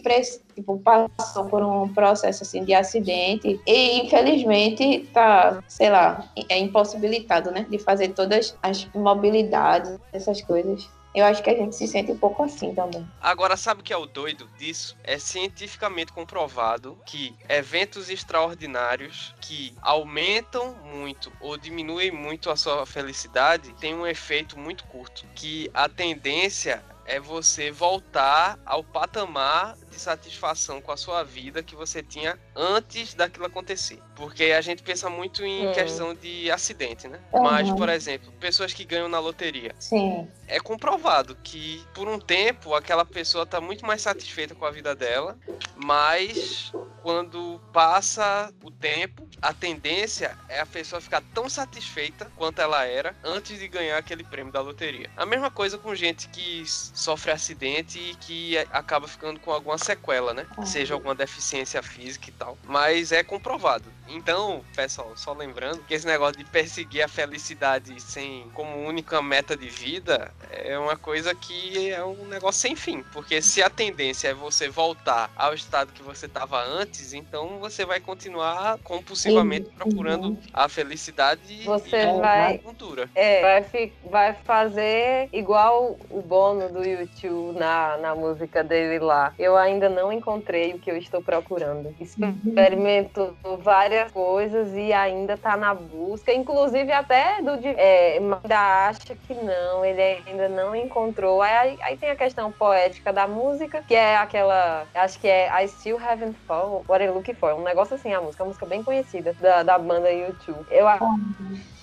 tipo, 0.55 0.79
passou 0.79 1.47
por 1.47 1.63
um 1.63 1.89
processo 1.93 2.43
assim 2.43 2.65
de 2.65 2.75
acidente 2.75 3.61
e 3.67 4.01
infelizmente 4.05 5.09
tá, 5.13 5.63
sei 5.67 5.91
lá, 5.91 6.31
é 6.49 6.59
impossibilitado, 6.59 7.51
né, 7.51 7.67
de 7.69 7.79
fazer 7.79 8.09
todas 8.09 8.57
as 8.63 8.87
mobilidades, 8.95 9.99
essas 10.13 10.43
coisas. 10.43 10.89
Eu 11.13 11.25
acho 11.25 11.43
que 11.43 11.51
a 11.51 11.55
gente 11.55 11.75
se 11.75 11.89
sente 11.89 12.13
um 12.13 12.17
pouco 12.17 12.45
assim 12.45 12.73
também. 12.73 13.05
Agora, 13.21 13.57
sabe 13.57 13.81
o 13.81 13.85
que 13.85 13.93
é 13.93 13.97
o 13.97 14.07
doido 14.07 14.49
disso? 14.57 14.97
É 15.03 15.19
cientificamente 15.19 16.13
comprovado 16.13 16.97
que 17.05 17.35
eventos 17.49 18.09
extraordinários 18.09 19.35
que 19.41 19.75
aumentam 19.83 20.77
muito 20.85 21.33
ou 21.41 21.57
diminuem 21.57 22.13
muito 22.13 22.49
a 22.49 22.55
sua 22.55 22.87
felicidade 22.87 23.75
têm 23.81 23.93
um 23.93 24.07
efeito 24.07 24.57
muito 24.57 24.85
curto. 24.85 25.27
Que 25.35 25.69
a 25.75 25.89
tendência 25.89 26.81
é 27.11 27.19
você 27.19 27.73
voltar 27.73 28.57
ao 28.65 28.85
patamar 28.85 29.77
de 29.91 29.99
satisfação 29.99 30.81
com 30.81 30.93
a 30.93 30.97
sua 30.97 31.23
vida 31.23 31.63
que 31.63 31.75
você 31.75 32.03
tinha 32.03 32.39
antes 32.55 33.15
daquilo 33.15 33.47
acontecer. 33.47 34.01
Porque 34.15 34.45
a 34.45 34.61
gente 34.61 34.83
pensa 34.83 35.11
muito 35.11 35.45
em 35.45 35.69
hum. 35.69 35.73
questão 35.73 36.15
de 36.15 36.51
acidente, 36.51 37.09
né? 37.09 37.21
Uhum. 37.33 37.43
Mas, 37.43 37.71
por 37.71 37.89
exemplo, 37.89 38.33
pessoas 38.41 38.73
que 38.73 38.85
ganham 38.85 39.09
na 39.09 39.19
loteria. 39.19 39.75
Sim. 39.79 40.29
É 40.47 40.61
comprovado 40.61 41.37
que 41.43 41.85
por 41.95 42.09
um 42.09 42.19
tempo 42.19 42.75
aquela 42.75 43.05
pessoa 43.05 43.45
está 43.45 43.61
muito 43.61 43.87
mais 43.87 44.03
satisfeita 44.03 44.55
com 44.55 44.65
a 44.65 44.71
vida 44.71 44.95
dela, 44.95 45.39
mas 45.77 46.73
quando 47.03 47.61
passa 47.73 48.53
o 48.63 48.71
tempo, 48.71 49.27
a 49.41 49.53
tendência 49.53 50.37
é 50.49 50.61
a 50.61 50.67
pessoa 50.67 51.01
ficar 51.01 51.23
tão 51.35 51.49
satisfeita 51.49 52.31
quanto 52.37 52.61
ela 52.61 52.85
era 52.85 53.15
antes 53.25 53.59
de 53.59 53.69
ganhar 53.69 53.97
aquele 53.97 54.25
prêmio 54.25 54.53
da 54.53 54.61
loteria. 54.61 55.11
A 55.17 55.25
mesma 55.25 55.51
coisa 55.51 55.79
com 55.79 55.95
gente 55.95 56.29
que 56.29 56.63
sofre 56.67 57.31
acidente 57.31 57.99
e 57.99 58.15
que 58.17 58.59
acaba 58.71 59.09
ficando 59.09 59.41
com 59.41 59.51
alguma 59.51 59.79
sequela, 59.81 60.33
né? 60.33 60.47
Seja 60.65 60.95
alguma 60.95 61.15
deficiência 61.15 61.83
física 61.83 62.29
e 62.29 62.33
tal. 62.33 62.59
Mas 62.65 63.13
é 63.13 63.23
comprovado. 63.23 63.93
Então, 64.13 64.63
pessoal, 64.75 65.13
só 65.15 65.33
lembrando 65.33 65.83
que 65.85 65.95
esse 65.95 66.07
negócio 66.07 66.37
de 66.37 66.45
perseguir 66.45 67.03
a 67.03 67.09
felicidade 67.09 68.01
sem 68.01 68.49
como 68.55 68.77
única 68.77 69.23
meta 69.23 69.57
de 69.57 69.69
vida 69.69 70.33
é 70.51 70.79
uma 70.79 70.97
coisa 70.97 71.35
que 71.35 71.91
é 71.91 72.05
um 72.05 72.27
negócio 72.27 72.61
sem 72.61 72.75
fim. 72.75 73.03
Porque 73.13 73.41
se 73.41 73.63
a 73.63 73.71
tendência 73.71 74.29
é 74.29 74.35
você 74.35 74.69
voltar 74.69 75.31
ao 75.37 75.55
estado 75.55 75.93
que 75.93 76.03
você 76.03 76.27
estava 76.27 76.63
antes, 76.63 77.13
então 77.13 77.59
você 77.59 77.85
vai 77.85 78.01
continuar 78.01 78.79
compulsivamente 78.79 79.69
uhum. 79.69 79.75
procurando 79.75 80.39
a 80.53 80.69
felicidade 80.69 81.63
você 81.65 82.03
e 82.03 82.21
vai, 82.21 82.59
cultura. 82.59 83.09
É, 83.15 83.61
vai, 83.61 83.93
vai 84.05 84.35
fazer 84.45 85.29
igual 85.33 85.97
o 86.11 86.21
Bono 86.21 86.69
do 86.69 86.85
YouTube 86.85 87.59
na, 87.59 87.97
na 87.99 88.15
música 88.15 88.65
dele 88.65 88.99
lá. 88.99 89.33
Eu 89.39 89.57
ainda 89.57 89.89
não 89.89 90.13
encontrei 90.13 90.75
o 90.75 90.79
que 90.79 90.91
eu 90.91 90.97
estou 90.97 91.23
procurando. 91.23 91.95
Experimento 92.01 93.37
várias 93.63 94.00
coisas 94.07 94.73
e 94.75 94.93
ainda 94.93 95.37
tá 95.37 95.57
na 95.57 95.75
busca, 95.75 96.33
inclusive 96.33 96.93
até 96.93 97.43
do 97.43 97.59
é, 97.65 98.19
ainda 98.19 98.89
acha 98.89 99.15
que 99.15 99.35
não, 99.35 99.85
ele 99.85 100.01
ainda 100.27 100.49
não 100.49 100.75
encontrou. 100.75 101.43
Aí, 101.43 101.79
aí 101.83 101.97
tem 101.97 102.11
a 102.11 102.17
questão 102.17 102.51
poética 102.53 103.13
da 103.13 103.27
música, 103.27 103.83
que 103.87 103.95
é 103.95 104.17
aquela, 104.17 104.87
acho 104.95 105.19
que 105.19 105.29
é 105.29 105.51
I 105.63 105.69
Still 105.69 105.99
Haven't 105.99 106.37
Found 106.47 106.85
What 106.89 107.05
I'm 107.05 107.11
Looking 107.11 107.35
For, 107.35 107.55
um 107.55 107.63
negócio 107.63 107.95
assim, 107.95 108.13
a 108.13 108.21
música, 108.21 108.43
uma 108.43 108.49
música 108.49 108.67
bem 108.67 108.83
conhecida 108.83 109.35
da, 109.41 109.63
da 109.63 109.79
banda 109.79 110.11
YouTube. 110.11 110.65
Eu 110.71 110.87
acho 110.89 111.05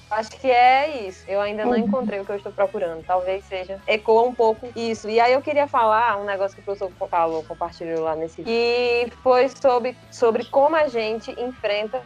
Acho 0.09 0.31
que 0.31 0.49
é 0.49 1.07
isso. 1.07 1.23
Eu 1.27 1.41
ainda 1.41 1.65
não 1.65 1.73
uhum. 1.73 1.79
encontrei 1.79 2.19
o 2.19 2.25
que 2.25 2.31
eu 2.31 2.37
estou 2.37 2.51
procurando. 2.51 3.03
Talvez 3.05 3.43
seja. 3.45 3.79
Ecoa 3.85 4.23
um 4.23 4.33
pouco 4.33 4.69
isso. 4.75 5.09
E 5.09 5.19
aí 5.19 5.33
eu 5.33 5.41
queria 5.41 5.67
falar 5.67 6.17
um 6.17 6.25
negócio 6.25 6.55
que 6.55 6.61
o 6.61 6.65
professor 6.65 6.91
falou, 7.09 7.43
compartilhou 7.43 8.03
lá 8.03 8.15
nesse. 8.15 8.43
Que 8.43 9.11
foi 9.21 9.49
sobre, 9.49 9.97
sobre 10.09 10.45
como 10.45 10.75
a 10.75 10.87
gente 10.87 11.31
enfrenta 11.39 12.01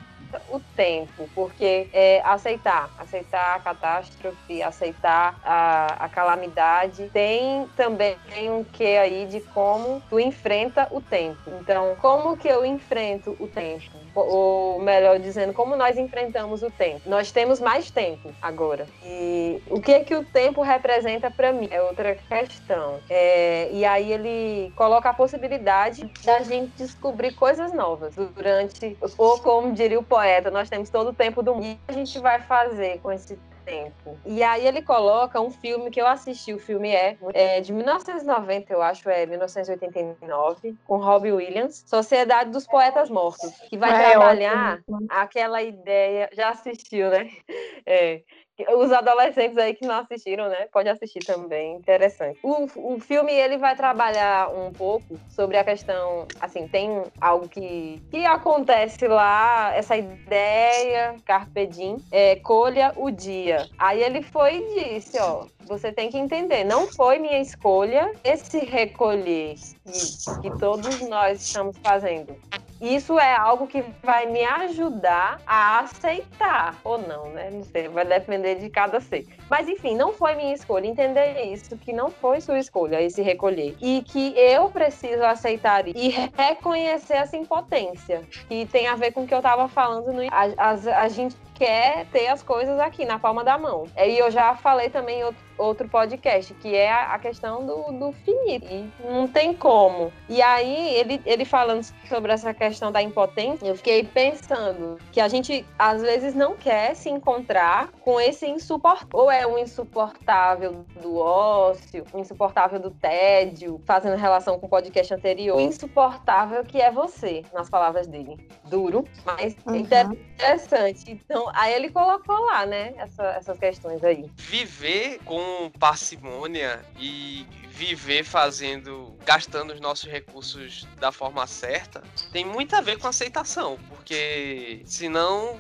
o 0.50 0.60
tempo, 0.76 1.30
porque 1.34 1.90
é, 1.94 2.22
aceitar, 2.24 2.90
aceitar 2.98 3.56
a 3.56 3.60
catástrofe, 3.60 4.62
aceitar 4.62 5.40
a, 5.44 6.06
a 6.06 6.10
calamidade, 6.10 7.10
tem 7.14 7.68
também 7.76 8.18
um 8.50 8.64
que 8.64 8.98
aí 8.98 9.26
de 9.26 9.42
como 9.42 10.02
tu 10.10 10.20
enfrenta 10.20 10.88
o 10.92 11.02
tempo. 11.02 11.52
Então, 11.62 11.96
como 12.00 12.38
que 12.38 12.48
eu 12.48 12.66
enfrento 12.66 13.36
o 13.40 13.48
tempo? 13.48 14.02
ou 14.16 14.80
melhor 14.82 15.20
dizendo, 15.20 15.54
como 15.54 15.76
nós 15.76 15.98
enfrentamos 15.98 16.62
o 16.62 16.70
tempo. 16.70 17.02
Nós 17.06 17.32
temos 17.32 17.60
mais 17.60 17.90
tempo 17.90 18.34
agora. 18.42 18.86
E 19.04 19.62
o 19.70 19.80
que 19.80 20.02
que 20.02 20.16
o 20.16 20.24
tempo 20.24 20.62
representa 20.62 21.32
para 21.32 21.52
mim 21.52 21.68
é 21.72 21.82
outra 21.82 22.16
questão. 22.16 23.00
É, 23.10 23.70
e 23.72 23.86
aí 23.86 24.12
ele 24.12 24.72
coloca 24.76 25.10
a 25.10 25.14
possibilidade 25.14 26.10
da 26.24 26.42
gente 26.42 26.72
descobrir 26.78 27.34
coisas 27.34 27.74
novas 27.74 28.16
durante, 28.16 28.98
ou 29.18 29.40
como 29.40 29.74
diria 29.74 30.00
o 30.00 30.04
poeta, 30.04 30.21
nós 30.52 30.70
temos 30.70 30.90
todo 30.90 31.10
o 31.10 31.14
tempo 31.14 31.42
do 31.42 31.56
mundo. 31.56 31.80
E 31.88 31.92
a 31.92 31.94
gente 31.94 32.20
vai 32.20 32.40
fazer 32.42 33.00
com 33.00 33.12
esse 33.12 33.38
tempo. 33.66 34.18
E 34.26 34.44
aí 34.44 34.66
ele 34.66 34.82
coloca 34.82 35.40
um 35.40 35.50
filme 35.50 35.90
que 35.90 36.02
eu 36.02 36.08
assisti, 36.08 36.54
o 36.54 36.60
filme 36.60 36.90
é, 36.90 37.18
é 37.34 37.62
de 37.62 37.72
1990, 37.72 38.74
eu 38.74 38.82
acho, 38.82 39.10
é 39.10 39.26
1989, 39.26 40.76
com 40.86 40.98
Robbie 40.98 41.32
Williams, 41.32 41.84
Sociedade 41.88 42.52
dos 42.52 42.68
Poetas 42.68 43.10
Mortos, 43.10 43.52
que 43.70 43.78
vai 43.78 43.92
é, 43.92 44.12
trabalhar 44.12 44.80
ótimo. 44.90 45.08
aquela 45.10 45.62
ideia, 45.62 46.30
já 46.34 46.50
assistiu, 46.50 47.10
né? 47.10 47.30
É, 47.84 48.22
os 48.70 48.92
adolescentes 48.92 49.58
aí 49.58 49.74
que 49.74 49.86
não 49.86 49.96
assistiram, 49.96 50.50
né? 50.50 50.68
Pode 50.72 50.90
assistir 50.90 51.20
também, 51.20 51.76
interessante. 51.76 52.40
O, 52.44 52.68
o 52.76 53.00
filme 53.00 53.32
ele 53.32 53.58
vai 53.58 53.76
trabalhar 53.76 54.50
um 54.50 54.72
pouco 54.72 55.20
sobre 55.30 55.58
a 55.58 55.64
questão, 55.64 56.28
assim, 56.40 56.68
tem 56.68 57.04
algo 57.20 57.48
que, 57.48 58.02
que 58.10 58.26
acontece 58.26 59.08
lá, 59.08 59.74
essa 59.76 59.96
ideia, 59.96 61.16
Carpe 61.26 61.66
Diem, 61.68 61.98
é, 62.12 62.36
colha 62.38 62.94
o 62.96 63.10
dia. 63.12 63.68
Aí 63.78 64.02
ele 64.02 64.22
foi 64.22 64.58
e 64.58 64.96
disse, 64.96 65.20
ó, 65.20 65.46
você 65.66 65.92
tem 65.92 66.10
que 66.10 66.18
entender, 66.18 66.64
não 66.64 66.88
foi 66.88 67.20
minha 67.20 67.40
escolha 67.40 68.12
esse 68.24 68.60
recolher 68.60 69.56
que, 69.86 70.42
que 70.42 70.60
todos 70.60 71.02
nós 71.08 71.42
estamos 71.42 71.78
fazendo 71.78 72.36
isso 72.82 73.20
é 73.20 73.36
algo 73.36 73.68
que 73.68 73.84
vai 74.02 74.26
me 74.26 74.44
ajudar 74.44 75.40
a 75.46 75.80
aceitar 75.80 76.76
ou 76.84 76.98
não, 76.98 77.30
né? 77.30 77.50
Não 77.52 77.64
sei, 77.64 77.88
vai 77.88 78.06
depender 78.06 78.56
de 78.56 78.70
cada 78.70 79.00
ser. 79.00 79.28
Mas 79.50 79.70
enfim, 79.70 79.96
não 79.96 80.12
foi 80.12 80.36
minha 80.36 80.54
escolha 80.54 80.88
entender 80.88 81.40
isso, 81.46 81.78
que 81.78 81.94
não 81.94 82.10
foi 82.10 82.42
sua 82.42 82.58
escolha 82.58 83.02
esse 83.02 83.22
recolher 83.22 83.76
e 83.80 84.02
que 84.02 84.34
eu 84.38 84.70
preciso 84.70 85.24
aceitar 85.24 85.88
e 85.88 86.10
reconhecer 86.36 87.14
essa 87.14 87.38
impotência, 87.38 88.22
que 88.48 88.66
tem 88.66 88.88
a 88.88 88.96
ver 88.96 89.12
com 89.12 89.24
o 89.24 89.28
que 89.28 89.34
eu 89.34 89.40
estava 89.40 89.68
falando 89.68 90.12
no 90.12 90.22
a, 90.32 90.46
a, 90.58 91.04
a 91.04 91.08
gente 91.08 91.36
quer 91.62 92.08
ter 92.08 92.28
as 92.28 92.42
coisas 92.42 92.80
aqui 92.80 93.06
na 93.06 93.20
palma 93.20 93.44
da 93.44 93.56
mão. 93.56 93.86
E 93.96 94.18
eu 94.18 94.32
já 94.32 94.56
falei 94.56 94.90
também 94.90 95.20
em 95.20 95.36
outro, 95.60 95.88
podcast, 95.88 96.56
que 96.56 96.76
é 96.76 96.92
a, 96.92 97.14
a 97.14 97.20
questão 97.20 97.64
do, 97.64 97.92
do 97.92 98.12
finito. 98.12 98.66
E 98.68 98.90
não 99.04 99.28
tem 99.28 99.54
como. 99.54 100.12
E 100.28 100.42
aí, 100.42 100.96
ele, 100.96 101.22
ele 101.24 101.46
falando 101.46 101.84
sobre 102.10 102.32
essa 102.32 102.52
questão 102.52 102.92
da 102.92 103.00
impotência, 103.00 103.68
eu 103.68 103.76
fiquei 103.76 104.04
pensando 104.04 104.98
que 105.12 105.22
a 105.22 105.28
gente, 105.28 105.64
às 105.78 106.02
vezes, 106.02 106.34
não 106.34 106.56
quer 106.56 106.96
se 106.96 107.12
encontrar 107.12 107.90
com 108.02 108.20
esse 108.20 108.48
insuportável. 108.48 109.08
Ou 109.14 109.30
é 109.30 109.46
um 109.46 109.60
insuportável 109.60 110.84
do 111.00 111.20
ócio, 111.20 112.04
um 112.12 112.20
insuportável 112.20 112.80
do 112.80 112.90
tédio, 112.90 113.80
fazendo 113.86 114.18
relação 114.18 114.58
com 114.58 114.66
o 114.66 114.70
podcast 114.70 115.14
anterior. 115.14 115.58
O 115.58 115.62
insuportável 115.62 116.64
que 116.64 116.82
é 116.82 116.90
você, 116.90 117.44
nas 117.54 117.70
palavras 117.70 118.08
dele. 118.08 118.40
Duro, 118.66 119.06
mas 119.24 119.56
uhum. 119.68 119.76
interessante. 119.76 121.12
Então, 121.12 121.51
aí 121.54 121.74
ele 121.74 121.90
colocou 121.90 122.38
lá, 122.46 122.66
né, 122.66 122.94
essa, 122.98 123.24
essas 123.34 123.58
questões 123.60 124.04
aí. 124.04 124.30
Viver 124.36 125.20
com 125.26 125.72
parcimônia 125.80 126.84
e 127.00 127.46
viver 127.70 128.24
fazendo, 128.24 129.18
gastando 129.26 129.74
os 129.74 129.80
nossos 129.80 130.10
recursos 130.10 130.88
da 131.00 131.12
forma 131.12 131.48
certa, 131.48 132.04
tem 132.32 132.46
muito 132.46 132.76
a 132.76 132.82
ver 132.82 133.00
com 133.00 133.08
aceitação, 133.08 133.80
porque 133.90 134.84
senão 134.86 135.60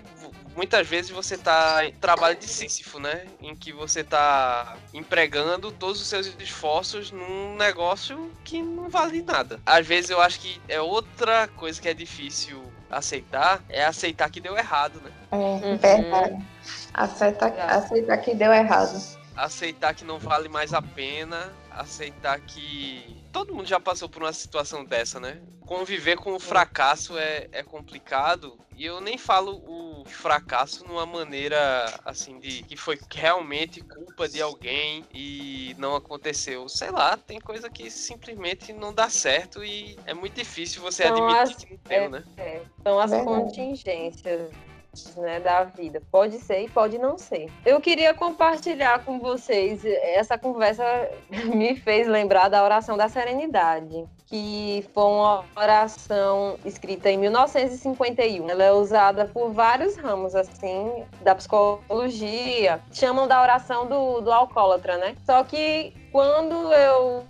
muitas 0.56 0.88
vezes 0.88 1.10
você 1.10 1.38
tá 1.38 1.86
em 1.86 1.94
trabalho 1.94 2.38
de 2.38 2.48
Sísifo, 2.48 3.00
né? 3.00 3.26
Em 3.42 3.56
que 3.56 3.72
você 3.72 4.04
tá 4.04 4.78
empregando 4.94 5.72
todos 5.72 6.00
os 6.00 6.08
seus 6.08 6.28
esforços 6.40 7.12
num 7.12 7.56
negócio 7.56 8.32
que 8.44 8.62
não 8.62 8.90
vale 8.90 9.22
nada. 9.24 9.60
Às 9.66 9.88
vezes 9.88 10.12
eu 10.12 10.22
acho 10.22 10.40
que 10.40 10.62
é 10.68 10.80
outra 10.80 11.48
coisa 11.48 11.82
que 11.82 11.90
é 11.90 11.94
difícil 11.94 12.62
aceitar, 12.92 13.62
é 13.70 13.86
aceitar 13.86 14.30
que 14.30 14.42
deu 14.42 14.58
errado, 14.58 15.02
né? 15.02 15.12
É, 15.32 15.36
uhum. 15.36 15.78
verdade. 15.78 16.46
Aceitar, 16.94 17.54
aceitar 17.58 18.18
que 18.18 18.36
deu 18.36 18.54
errado. 18.54 19.02
Aceitar 19.36 19.94
que 19.94 20.04
não 20.04 20.20
vale 20.20 20.50
mais 20.50 20.74
a 20.74 20.82
pena, 20.82 21.52
aceitar 21.72 22.40
que 22.42 23.24
todo 23.32 23.54
mundo 23.54 23.68
já 23.68 23.80
passou 23.80 24.10
por 24.10 24.22
uma 24.22 24.34
situação 24.34 24.84
dessa, 24.84 25.20
né? 25.20 25.42
Conviver 25.62 26.18
com 26.18 26.34
o 26.34 26.40
fracasso 26.40 27.18
é, 27.18 27.48
é 27.52 27.64
complicado. 27.64 28.60
E 28.76 28.86
eu 28.86 29.00
nem 29.00 29.18
falo 29.18 29.62
o 29.66 30.06
fracasso 30.06 30.84
numa 30.86 31.06
maneira 31.06 31.58
assim 32.04 32.40
de 32.40 32.64
que 32.64 32.76
foi 32.76 33.00
realmente 33.14 33.82
culpa 33.82 34.28
de 34.28 34.42
alguém 34.42 35.06
e 35.14 35.76
não 35.78 35.96
aconteceu. 35.96 36.68
Sei 36.68 36.92
lá, 36.92 37.16
tem 37.16 37.40
coisa 37.40 37.70
que 37.70 37.90
simplesmente 37.90 38.74
não 38.74 38.94
dá 38.94 39.10
certo 39.10 39.64
e 39.64 39.98
é 40.06 40.14
muito 40.14 40.36
difícil 40.36 40.82
você 40.82 41.04
então, 41.04 41.28
admitir 41.28 41.56
as, 41.56 41.56
que 41.56 41.72
não 41.74 41.80
deu, 41.86 42.04
é, 42.04 42.10
né? 42.10 42.24
É, 42.38 42.62
são 42.84 43.00
as 43.00 43.12
é 43.12 43.24
contingências 43.24 44.52
né, 45.18 45.40
da 45.40 45.64
vida. 45.64 46.02
Pode 46.12 46.38
ser 46.40 46.64
e 46.64 46.70
pode 46.70 46.98
não 46.98 47.18
ser. 47.18 47.50
Eu 47.66 47.80
queria 47.80 48.14
compartilhar 48.14 49.04
com 49.06 49.20
vocês 49.20 49.84
essa 49.86 50.38
conversa 50.38 50.84
me 51.54 51.76
fez 51.76 52.08
lembrar 52.08 52.50
da 52.50 52.64
oração 52.64 52.98
da 52.98 53.08
serenidade, 53.08 54.06
que 54.28 54.86
foi 54.94 55.04
uma 55.04 55.46
oração 55.56 56.58
escrita 56.66 57.10
em 57.10 57.18
1951. 57.18 58.50
Ela 58.50 58.64
é 58.64 58.72
usada 58.72 59.26
por 59.26 59.52
vários 59.52 59.96
ramos 59.96 60.36
assim 60.36 61.06
da 61.22 61.36
psicologia, 61.36 62.82
chamam 62.92 63.28
da 63.28 63.42
oração 63.42 63.88
do, 63.88 64.22
do 64.22 64.32
alcoólatra, 64.32 64.98
né? 64.98 65.16
Só 65.26 65.44
que 65.44 65.94
quando 66.12 66.74
eu, 66.74 67.26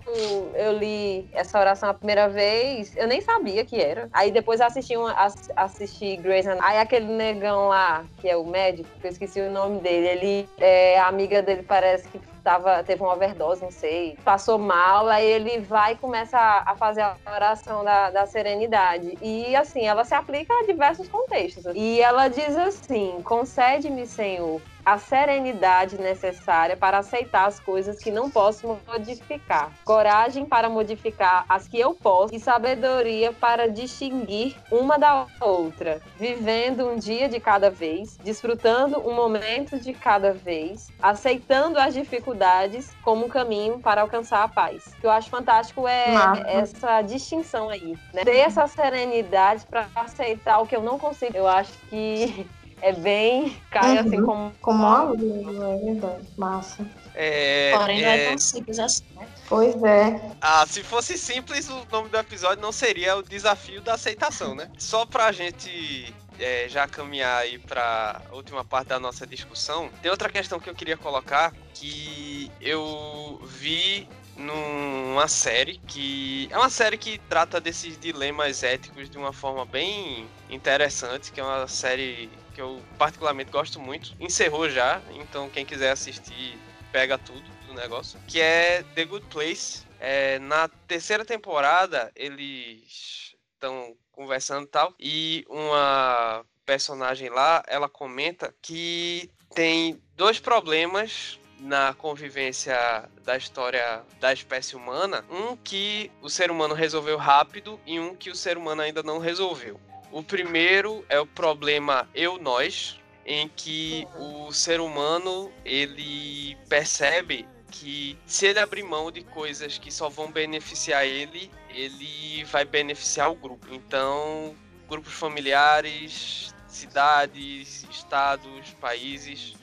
eu 0.55 0.73
li 0.73 1.29
essa 1.33 1.59
oração 1.59 1.89
a 1.89 1.93
primeira 1.93 2.27
vez, 2.27 2.95
eu 2.97 3.07
nem 3.07 3.21
sabia 3.21 3.63
que 3.63 3.79
era. 3.79 4.09
Aí 4.11 4.31
depois 4.31 4.59
assisti, 4.59 4.97
uma, 4.97 5.15
assisti 5.55 6.17
Grey's 6.17 6.47
Anatomy. 6.47 6.67
Aí 6.67 6.79
aquele 6.79 7.05
negão 7.05 7.67
lá, 7.67 8.03
que 8.19 8.27
é 8.27 8.35
o 8.35 8.45
médico, 8.45 8.89
que 8.99 9.07
eu 9.07 9.11
esqueci 9.11 9.39
o 9.39 9.51
nome 9.51 9.79
dele, 9.81 10.07
ele, 10.07 10.49
é, 10.59 10.99
a 10.99 11.07
amiga 11.07 11.41
dele 11.41 11.63
parece 11.63 12.07
que 12.09 12.19
tava, 12.43 12.83
teve 12.83 13.01
uma 13.01 13.13
overdose, 13.13 13.61
não 13.61 13.71
sei, 13.71 14.17
passou 14.23 14.57
mal, 14.57 15.07
aí 15.07 15.25
ele 15.25 15.59
vai 15.59 15.93
e 15.93 15.97
começa 15.97 16.37
a, 16.37 16.71
a 16.71 16.75
fazer 16.75 17.01
a 17.01 17.15
oração 17.33 17.83
da, 17.83 18.09
da 18.09 18.25
serenidade. 18.25 19.17
E 19.21 19.55
assim, 19.55 19.85
ela 19.85 20.03
se 20.03 20.13
aplica 20.13 20.53
a 20.53 20.65
diversos 20.65 21.07
contextos. 21.07 21.65
E 21.75 22.01
ela 22.01 22.27
diz 22.27 22.55
assim: 22.57 23.21
concede-me, 23.23 24.05
Senhor, 24.05 24.61
a 24.85 24.97
serenidade 24.97 25.99
necessária 25.99 26.75
para 26.75 26.99
aceitar 26.99 27.45
as 27.45 27.59
coisas 27.59 27.99
que 27.99 28.11
não 28.11 28.29
posso 28.29 28.79
modificar, 28.87 29.71
coragem 29.85 30.45
para 30.45 30.69
modificar 30.69 31.45
as 31.47 31.67
que 31.67 31.79
eu 31.79 31.93
posso 31.93 32.33
e 32.33 32.39
sabedoria 32.39 33.31
para 33.33 33.67
distinguir 33.67 34.55
uma 34.71 34.97
da 34.97 35.25
outra, 35.39 36.01
vivendo 36.17 36.87
um 36.87 36.97
dia 36.97 37.29
de 37.29 37.39
cada 37.39 37.69
vez, 37.69 38.17
desfrutando 38.17 38.99
um 38.99 39.13
momento 39.13 39.79
de 39.79 39.93
cada 39.93 40.33
vez, 40.33 40.89
aceitando 41.01 41.79
as 41.79 41.93
dificuldades 41.93 42.91
como 43.03 43.25
um 43.25 43.29
caminho 43.29 43.79
para 43.79 44.01
alcançar 44.01 44.43
a 44.43 44.47
paz. 44.47 44.87
O 44.87 45.01
que 45.01 45.05
eu 45.05 45.11
acho 45.11 45.29
fantástico 45.29 45.87
é 45.87 46.13
essa 46.45 47.01
distinção 47.01 47.69
aí, 47.69 47.97
né? 48.13 48.23
ter 48.23 48.37
essa 48.37 48.67
serenidade 48.67 49.65
para 49.65 49.87
aceitar 49.95 50.59
o 50.59 50.67
que 50.67 50.75
eu 50.75 50.81
não 50.81 50.97
consigo. 50.97 51.37
Eu 51.37 51.47
acho 51.47 51.73
que 51.89 52.47
é 52.81 52.93
bem. 52.93 53.57
cai 53.69 53.97
assim, 53.97 53.99
uhum. 53.99 54.07
assim 54.07 54.25
como. 54.25 54.53
Como 54.61 54.83
uma 54.83 55.03
luva, 55.03 55.73
é 55.73 55.77
verdade. 55.77 56.27
Massa. 56.37 56.85
É, 57.13 57.73
Porém, 57.77 58.03
é... 58.03 58.05
não 58.05 58.11
é 58.11 58.29
tão 58.29 58.37
simples 58.37 58.79
assim, 58.79 59.03
né? 59.15 59.27
Pois 59.47 59.83
é. 59.83 60.21
Ah, 60.41 60.65
se 60.65 60.83
fosse 60.83 61.17
simples, 61.17 61.69
o 61.69 61.85
nome 61.91 62.09
do 62.09 62.17
episódio 62.17 62.61
não 62.61 62.71
seria 62.71 63.17
o 63.17 63.23
desafio 63.23 63.81
da 63.81 63.93
aceitação, 63.93 64.55
né? 64.55 64.69
Só 64.77 65.05
pra 65.05 65.31
gente 65.31 66.13
é, 66.39 66.67
já 66.67 66.87
caminhar 66.87 67.41
aí 67.41 67.59
para 67.59 68.21
última 68.31 68.63
parte 68.63 68.87
da 68.87 68.99
nossa 68.99 69.27
discussão, 69.27 69.89
tem 70.01 70.09
outra 70.09 70.29
questão 70.29 70.59
que 70.59 70.69
eu 70.69 70.75
queria 70.75 70.97
colocar 70.97 71.53
que 71.73 72.51
eu 72.59 73.39
vi 73.45 74.07
numa 74.35 75.27
série 75.27 75.79
que 75.85 76.47
é 76.51 76.57
uma 76.57 76.69
série 76.69 76.97
que 76.97 77.19
trata 77.29 77.59
desses 77.59 77.99
dilemas 77.99 78.63
éticos 78.63 79.09
de 79.09 79.17
uma 79.17 79.31
forma 79.31 79.65
bem 79.65 80.27
interessante, 80.49 81.31
que 81.31 81.39
é 81.39 81.43
uma 81.43 81.67
série 81.67 82.29
que 82.53 82.61
eu 82.61 82.81
particularmente 82.97 83.51
gosto 83.51 83.79
muito. 83.79 84.15
Encerrou 84.19 84.69
já, 84.69 85.01
então 85.11 85.49
quem 85.49 85.65
quiser 85.65 85.91
assistir, 85.91 86.57
pega 86.91 87.17
tudo 87.17 87.43
do 87.67 87.73
negócio. 87.73 88.19
Que 88.27 88.41
é 88.41 88.83
The 88.95 89.05
Good 89.05 89.25
Place. 89.27 89.83
É, 89.99 90.39
na 90.39 90.67
terceira 90.87 91.23
temporada, 91.23 92.11
eles 92.15 93.35
estão 93.53 93.95
conversando 94.11 94.65
e 94.65 94.69
tal. 94.69 94.93
E 94.99 95.45
uma 95.47 96.43
personagem 96.65 97.29
lá, 97.29 97.63
ela 97.67 97.87
comenta 97.87 98.53
que 98.61 99.29
tem 99.53 100.01
dois 100.15 100.39
problemas 100.39 101.39
na 101.59 101.93
convivência 101.93 102.75
da 103.23 103.37
história 103.37 104.03
da 104.19 104.33
espécie 104.33 104.75
humana, 104.75 105.23
um 105.29 105.55
que 105.55 106.11
o 106.21 106.29
ser 106.29 106.49
humano 106.49 106.73
resolveu 106.73 107.17
rápido 107.17 107.79
e 107.85 107.99
um 107.99 108.15
que 108.15 108.31
o 108.31 108.35
ser 108.35 108.57
humano 108.57 108.81
ainda 108.81 109.03
não 109.03 109.19
resolveu. 109.19 109.79
O 110.11 110.21
primeiro 110.21 111.05
é 111.07 111.19
o 111.19 111.25
problema 111.25 112.09
eu-nós, 112.13 112.99
em 113.25 113.47
que 113.47 114.05
o 114.17 114.51
ser 114.51 114.81
humano 114.81 115.51
ele 115.63 116.57
percebe 116.67 117.47
que 117.71 118.17
se 118.25 118.47
ele 118.47 118.59
abrir 118.59 118.83
mão 118.83 119.09
de 119.09 119.23
coisas 119.23 119.77
que 119.77 119.89
só 119.89 120.09
vão 120.09 120.29
beneficiar 120.29 121.05
ele, 121.05 121.49
ele 121.69 122.43
vai 122.43 122.65
beneficiar 122.65 123.31
o 123.31 123.35
grupo. 123.35 123.73
Então, 123.73 124.53
grupos 124.89 125.13
familiares, 125.13 126.53
cidades, 126.67 127.85
estados, 127.89 128.73
países, 128.81 129.53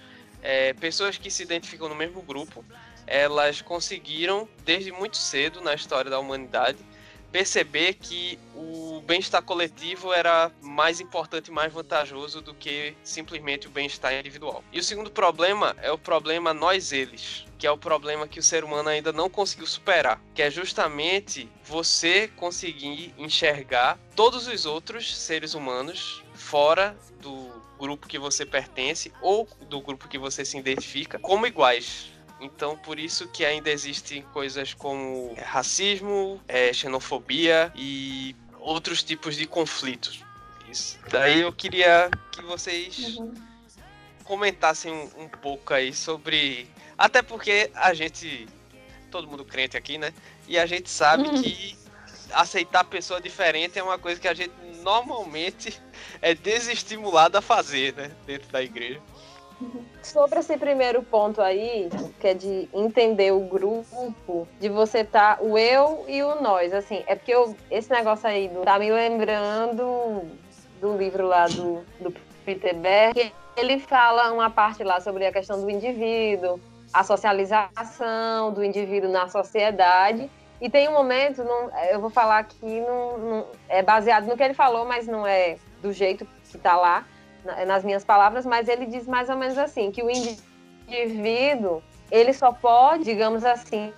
é, 0.40 0.72
pessoas 0.72 1.18
que 1.18 1.30
se 1.30 1.42
identificam 1.42 1.90
no 1.90 1.94
mesmo 1.94 2.22
grupo, 2.22 2.64
elas 3.06 3.60
conseguiram, 3.60 4.48
desde 4.64 4.90
muito 4.92 5.18
cedo 5.18 5.60
na 5.60 5.74
história 5.74 6.10
da 6.10 6.18
humanidade, 6.18 6.78
perceber 7.30 7.94
que 7.94 8.38
o 8.54 9.00
bem-estar 9.06 9.42
coletivo 9.42 10.12
era 10.12 10.50
mais 10.60 11.00
importante 11.00 11.48
e 11.48 11.52
mais 11.52 11.72
vantajoso 11.72 12.40
do 12.40 12.54
que 12.54 12.94
simplesmente 13.02 13.66
o 13.66 13.70
bem-estar 13.70 14.12
individual. 14.14 14.62
E 14.72 14.78
o 14.78 14.82
segundo 14.82 15.10
problema 15.10 15.76
é 15.80 15.90
o 15.90 15.98
problema 15.98 16.52
nós-eles, 16.52 17.46
que 17.58 17.66
é 17.66 17.70
o 17.70 17.78
problema 17.78 18.28
que 18.28 18.38
o 18.38 18.42
ser 18.42 18.64
humano 18.64 18.88
ainda 18.88 19.12
não 19.12 19.30
conseguiu 19.30 19.66
superar, 19.66 20.20
que 20.34 20.42
é 20.42 20.50
justamente 20.50 21.48
você 21.64 22.28
conseguir 22.28 23.14
enxergar 23.18 23.98
todos 24.14 24.46
os 24.46 24.66
outros 24.66 25.16
seres 25.16 25.54
humanos 25.54 26.22
fora 26.34 26.96
do 27.20 27.50
grupo 27.78 28.08
que 28.08 28.18
você 28.18 28.44
pertence 28.44 29.12
ou 29.22 29.48
do 29.68 29.80
grupo 29.80 30.08
que 30.08 30.18
você 30.18 30.44
se 30.44 30.58
identifica 30.58 31.18
como 31.18 31.46
iguais 31.46 32.17
então, 32.40 32.76
por 32.76 32.98
isso 32.98 33.26
que 33.28 33.44
ainda 33.44 33.70
existem 33.70 34.22
coisas 34.22 34.72
como 34.72 35.34
racismo, 35.42 36.40
é, 36.46 36.72
xenofobia 36.72 37.72
e 37.74 38.34
outros 38.60 39.02
tipos 39.02 39.36
de 39.36 39.46
conflitos. 39.46 40.24
Isso. 40.70 40.98
Daí 41.10 41.40
eu 41.40 41.52
queria 41.52 42.10
que 42.30 42.42
vocês 42.42 43.16
uhum. 43.16 43.34
comentassem 44.24 44.92
um, 44.92 45.24
um 45.24 45.28
pouco 45.28 45.74
aí 45.74 45.92
sobre. 45.92 46.68
Até 46.96 47.22
porque 47.22 47.70
a 47.74 47.94
gente. 47.94 48.46
Todo 49.10 49.26
mundo 49.26 49.44
crente 49.44 49.76
aqui, 49.76 49.96
né? 49.96 50.12
E 50.46 50.58
a 50.58 50.66
gente 50.66 50.90
sabe 50.90 51.28
uhum. 51.28 51.42
que 51.42 51.78
aceitar 52.32 52.84
pessoa 52.84 53.20
diferente 53.20 53.78
é 53.78 53.82
uma 53.82 53.98
coisa 53.98 54.20
que 54.20 54.28
a 54.28 54.34
gente 54.34 54.52
normalmente 54.82 55.80
é 56.20 56.34
desestimulado 56.34 57.38
a 57.38 57.42
fazer, 57.42 57.94
né? 57.94 58.10
Dentro 58.26 58.48
da 58.50 58.62
igreja. 58.62 59.00
Sobre 60.02 60.38
esse 60.38 60.56
primeiro 60.56 61.02
ponto 61.02 61.42
aí, 61.42 61.88
que 62.20 62.28
é 62.28 62.34
de 62.34 62.68
entender 62.72 63.32
o 63.32 63.40
grupo, 63.40 64.46
de 64.60 64.68
você 64.68 65.04
tá 65.04 65.38
o 65.40 65.58
eu 65.58 66.04
e 66.08 66.22
o 66.22 66.40
nós, 66.40 66.72
assim, 66.72 67.02
é 67.06 67.14
porque 67.14 67.32
eu, 67.32 67.56
esse 67.70 67.90
negócio 67.90 68.28
aí 68.28 68.50
tá 68.64 68.78
me 68.78 68.90
lembrando 68.90 70.22
do 70.80 70.96
livro 70.96 71.26
lá 71.26 71.46
do, 71.46 71.84
do 72.00 72.14
Peter 72.44 72.74
Berg, 72.74 73.32
ele 73.56 73.78
fala 73.80 74.32
uma 74.32 74.48
parte 74.48 74.84
lá 74.84 75.00
sobre 75.00 75.26
a 75.26 75.32
questão 75.32 75.60
do 75.60 75.68
indivíduo, 75.68 76.60
a 76.92 77.02
socialização 77.02 78.52
do 78.52 78.64
indivíduo 78.64 79.10
na 79.10 79.28
sociedade, 79.28 80.30
e 80.60 80.68
tem 80.68 80.88
um 80.88 80.92
momento, 80.92 81.44
não, 81.44 81.70
eu 81.90 82.00
vou 82.00 82.10
falar 82.10 82.38
aqui, 82.38 82.80
não, 82.80 83.18
não, 83.18 83.46
é 83.68 83.82
baseado 83.82 84.26
no 84.26 84.36
que 84.36 84.42
ele 84.42 84.54
falou, 84.54 84.84
mas 84.84 85.06
não 85.06 85.26
é 85.26 85.56
do 85.82 85.92
jeito 85.92 86.26
que 86.50 86.58
tá 86.58 86.76
lá, 86.76 87.04
nas 87.66 87.84
minhas 87.84 88.04
palavras, 88.04 88.44
mas 88.44 88.68
ele 88.68 88.86
diz 88.86 89.06
mais 89.06 89.28
ou 89.28 89.36
menos 89.36 89.58
assim, 89.58 89.90
que 89.90 90.02
o 90.02 90.10
indivíduo, 90.10 91.82
ele 92.10 92.32
só 92.32 92.52
pode, 92.52 93.04
digamos 93.04 93.44
assim, 93.44 93.92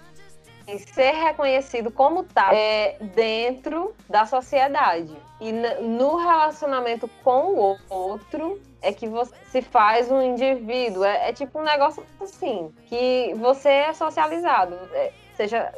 ser 0.78 1.12
reconhecido 1.12 1.90
como 1.90 2.24
tal 2.24 2.52
é, 2.52 2.96
dentro 3.14 3.94
da 4.08 4.26
sociedade. 4.26 5.14
E 5.40 5.52
no 5.52 6.16
relacionamento 6.16 7.08
com 7.24 7.54
o 7.54 7.78
outro 7.88 8.60
é 8.82 8.92
que 8.92 9.08
você 9.08 9.34
se 9.50 9.62
faz 9.62 10.10
um 10.10 10.22
indivíduo. 10.22 11.04
É, 11.04 11.30
é 11.30 11.32
tipo 11.32 11.58
um 11.58 11.64
negócio 11.64 12.04
assim, 12.20 12.72
que 12.86 13.32
você 13.36 13.68
é 13.68 13.92
socializado. 13.92 14.78
É, 14.92 15.12
seja 15.34 15.72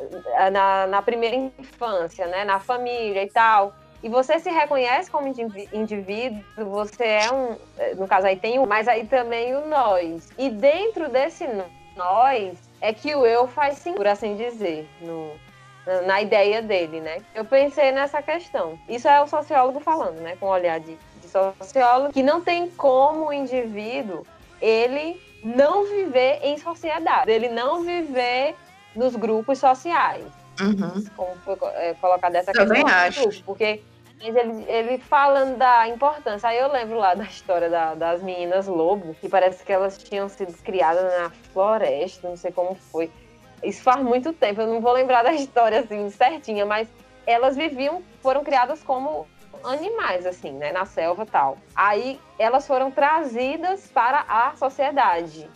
na, 0.51 0.87
na 0.89 1.03
primeira 1.03 1.37
infância, 1.37 2.27
né, 2.27 2.45
na 2.45 2.59
família 2.59 3.23
e 3.23 3.31
tal, 3.31 3.73
e 4.03 4.09
você 4.09 4.39
se 4.41 4.51
reconhece 4.51 5.11
como 5.11 5.29
indivíduo, 5.73 6.43
você 6.57 7.05
é 7.05 7.33
um, 7.33 7.57
é, 7.79 7.95
no 7.95 8.09
caso 8.09 8.27
aí 8.27 8.37
tem 8.37 8.59
o, 8.59 8.67
mas 8.67 8.89
aí 8.89 9.07
também 9.07 9.55
o 9.55 9.67
nós. 9.69 10.29
E 10.37 10.51
dentro 10.51 11.09
desse 11.09 11.47
nós 11.97 12.59
é 12.81 12.93
que 12.93 13.15
o 13.15 13.25
eu 13.25 13.47
faz 13.47 13.79
sim, 13.79 13.95
por 13.95 14.07
assim 14.07 14.35
dizer, 14.37 14.89
no, 15.01 15.33
na 16.05 16.21
ideia 16.21 16.61
dele, 16.61 17.01
né? 17.01 17.19
Eu 17.35 17.45
pensei 17.45 17.93
nessa 17.93 18.21
questão. 18.21 18.79
Isso 18.89 19.07
é 19.07 19.21
o 19.23 19.27
sociólogo 19.29 19.79
falando, 19.79 20.21
né? 20.21 20.37
Com 20.41 20.47
o 20.47 20.51
olhar 20.51 20.81
de, 20.81 20.99
de 21.21 21.29
sociólogo, 21.29 22.13
que 22.13 22.23
não 22.23 22.41
tem 22.41 22.69
como 22.71 23.29
o 23.29 23.33
indivíduo 23.33 24.27
ele 24.61 25.21
não 25.45 25.85
viver 25.85 26.39
em 26.43 26.57
sociedade, 26.57 27.31
ele 27.31 27.49
não 27.49 27.83
viver 27.83 28.55
nos 28.95 29.17
grupos 29.17 29.59
sociais. 29.59 30.25
Uhum. 30.61 31.05
Como 31.17 31.37
foi 31.37 31.57
é, 31.75 31.95
colocado 31.95 32.35
essa 32.35 32.53
Também 32.53 32.85
questão 32.85 33.01
acho. 33.01 33.21
Grupo, 33.23 33.57
porque 34.23 34.39
ele, 34.39 34.65
ele 34.69 34.99
falando 34.99 35.59
da 35.59 35.89
importância. 35.89 36.49
Aí 36.49 36.59
eu 36.59 36.71
lembro 36.71 36.97
lá 36.97 37.15
da 37.15 37.25
história 37.25 37.69
da, 37.69 37.95
das 37.95 38.23
meninas 38.23 38.69
lobo, 38.69 39.15
que 39.21 39.29
parece 39.29 39.65
que 39.65 39.73
elas 39.73 39.99
tinham 39.99 40.29
sido 40.29 40.53
criadas 40.63 41.03
na 41.19 41.31
floresta, 41.53 42.29
não 42.29 42.37
sei 42.37 42.53
como 42.53 42.75
foi. 42.75 43.11
Isso 43.63 43.83
faz 43.83 44.01
muito 44.03 44.33
tempo, 44.33 44.61
eu 44.61 44.67
não 44.67 44.81
vou 44.81 44.93
lembrar 44.93 45.23
da 45.23 45.33
história 45.33 45.81
assim 45.81 46.09
certinha, 46.11 46.65
mas 46.65 46.89
elas 47.27 47.57
viviam, 47.57 48.03
foram 48.21 48.43
criadas 48.43 48.83
como 48.83 49.27
animais, 49.65 50.27
assim, 50.27 50.53
né, 50.53 50.73
na 50.73 50.85
selva 50.85 51.25
tal. 51.25 51.57
Aí 51.75 52.21
elas 52.43 52.67
foram 52.67 52.91
trazidas 52.91 53.91
para 53.93 54.25
a 54.29 54.55
sociedade 54.57 55.49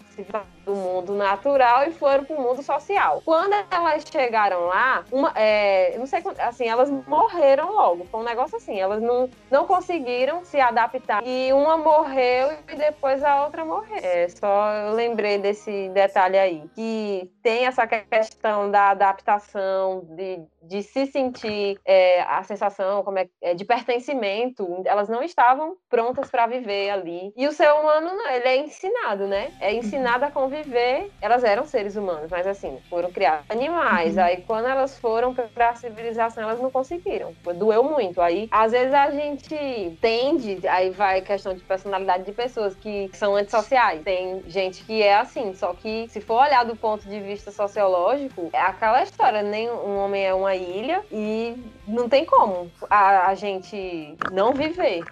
do 0.64 0.75
mundo 0.75 1.14
natural 1.14 1.85
e 1.85 1.92
foram 1.92 2.25
para 2.25 2.37
o 2.37 2.42
mundo 2.42 2.62
social. 2.62 3.22
Quando 3.25 3.55
elas 3.70 4.05
chegaram 4.11 4.66
lá, 4.66 5.05
uma, 5.12 5.33
é, 5.35 5.96
não 5.99 6.07
sei, 6.07 6.22
assim, 6.38 6.66
elas 6.66 6.90
morreram 7.07 7.72
logo. 7.72 8.05
Foi 8.07 8.20
um 8.20 8.25
negócio 8.25 8.57
assim, 8.57 8.79
elas 8.79 9.03
não, 9.03 9.29
não 9.51 9.66
conseguiram 9.66 10.44
se 10.44 10.61
adaptar. 10.61 11.22
E 11.25 11.53
uma 11.53 11.77
morreu 11.77 12.51
e 12.68 12.77
depois 12.77 13.22
a 13.22 13.44
outra 13.44 13.64
morreu. 13.64 13.99
É, 14.03 14.29
só 14.29 14.72
eu 14.72 14.94
lembrei 14.94 15.38
desse 15.38 15.88
detalhe 15.90 16.38
aí, 16.38 16.64
que 16.75 17.31
tem 17.42 17.66
essa 17.66 17.87
questão 17.87 18.70
da 18.70 18.90
adaptação, 18.90 20.05
de, 20.16 20.40
de 20.62 20.83
se 20.83 21.07
sentir 21.07 21.79
é, 21.85 22.22
a 22.22 22.42
sensação 22.42 23.05
como 23.05 23.18
é, 23.18 23.29
é 23.40 23.55
de 23.55 23.64
pertencimento. 23.64 24.83
Elas 24.85 25.09
não 25.09 25.22
estavam 25.22 25.77
prontas 25.88 26.31
para 26.31 26.46
viver 26.46 26.76
ali. 26.91 27.33
E 27.37 27.47
o 27.47 27.53
ser 27.53 27.71
humano, 27.73 28.11
ele 28.31 28.49
é 28.49 28.57
ensinado, 28.57 29.27
né? 29.27 29.53
É 29.61 29.73
ensinado 29.75 30.25
a 30.25 30.31
conviver. 30.31 31.11
Elas 31.21 31.45
eram 31.45 31.65
seres 31.65 31.97
humanos, 31.97 32.31
mas 32.31 32.47
assim, 32.47 32.79
foram 32.89 33.11
criadas 33.11 33.45
animais. 33.49 34.17
Uhum. 34.17 34.23
Aí 34.23 34.45
quando 34.47 34.67
elas 34.67 34.99
foram 34.99 35.35
para 35.35 35.71
a 35.71 35.75
civilização, 35.75 36.43
elas 36.43 36.61
não 36.61 36.71
conseguiram. 36.71 37.35
Doeu 37.55 37.83
muito. 37.83 38.21
Aí, 38.21 38.49
às 38.51 38.73
vezes 38.73 38.93
a 38.93 39.11
gente 39.11 39.99
tende, 40.01 40.67
aí 40.69 40.91
vai 40.91 41.21
questão 41.21 41.55
de 41.55 41.62
personalidade 41.62 42.25
de 42.25 42.33
pessoas 42.33 42.75
que 42.75 43.11
são 43.12 43.35
antissociais. 43.35 44.03
Tem 44.03 44.43
gente 44.47 44.85
que 44.85 45.03
é 45.03 45.17
assim, 45.17 45.55
só 45.55 45.75
que 45.75 46.07
se 46.09 46.21
for 46.21 46.43
olhar 46.43 46.65
do 46.65 46.77
ponto 46.77 47.09
de 47.09 47.21
vista 47.21 47.51
sociológico, 47.51 48.51
é 48.53 48.61
aquela 48.61 49.03
história, 49.03 49.43
nem 49.43 49.71
um 49.71 49.97
homem 49.99 50.25
é 50.25 50.35
uma 50.35 50.55
ilha 50.55 51.03
e 51.11 51.57
não 51.87 52.09
tem 52.09 52.25
como 52.25 52.71
a, 52.89 53.29
a 53.29 53.35
gente 53.35 54.17
não 54.33 54.53
viver. 54.53 55.03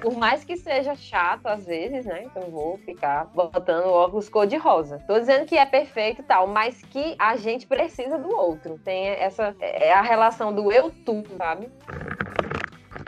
Por 0.00 0.16
mais 0.16 0.44
que 0.44 0.56
seja 0.56 0.94
chato 0.96 1.46
às 1.46 1.64
vezes, 1.64 2.04
né? 2.04 2.24
Então 2.24 2.50
vou 2.50 2.76
ficar 2.78 3.26
botando 3.26 3.86
óculos 3.86 4.28
cor-de-rosa. 4.28 4.98
Tô 5.06 5.18
dizendo 5.18 5.46
que 5.46 5.56
é 5.56 5.64
perfeito 5.64 6.22
e 6.22 6.24
tal, 6.24 6.46
mas 6.46 6.82
que 6.82 7.14
a 7.18 7.36
gente 7.36 7.66
precisa 7.66 8.18
do 8.18 8.28
outro. 8.34 8.78
Tem 8.78 9.06
essa. 9.08 9.54
É 9.60 9.92
a 9.92 10.02
relação 10.02 10.52
do 10.52 10.72
eu-tu, 10.72 11.22
sabe? 11.36 11.70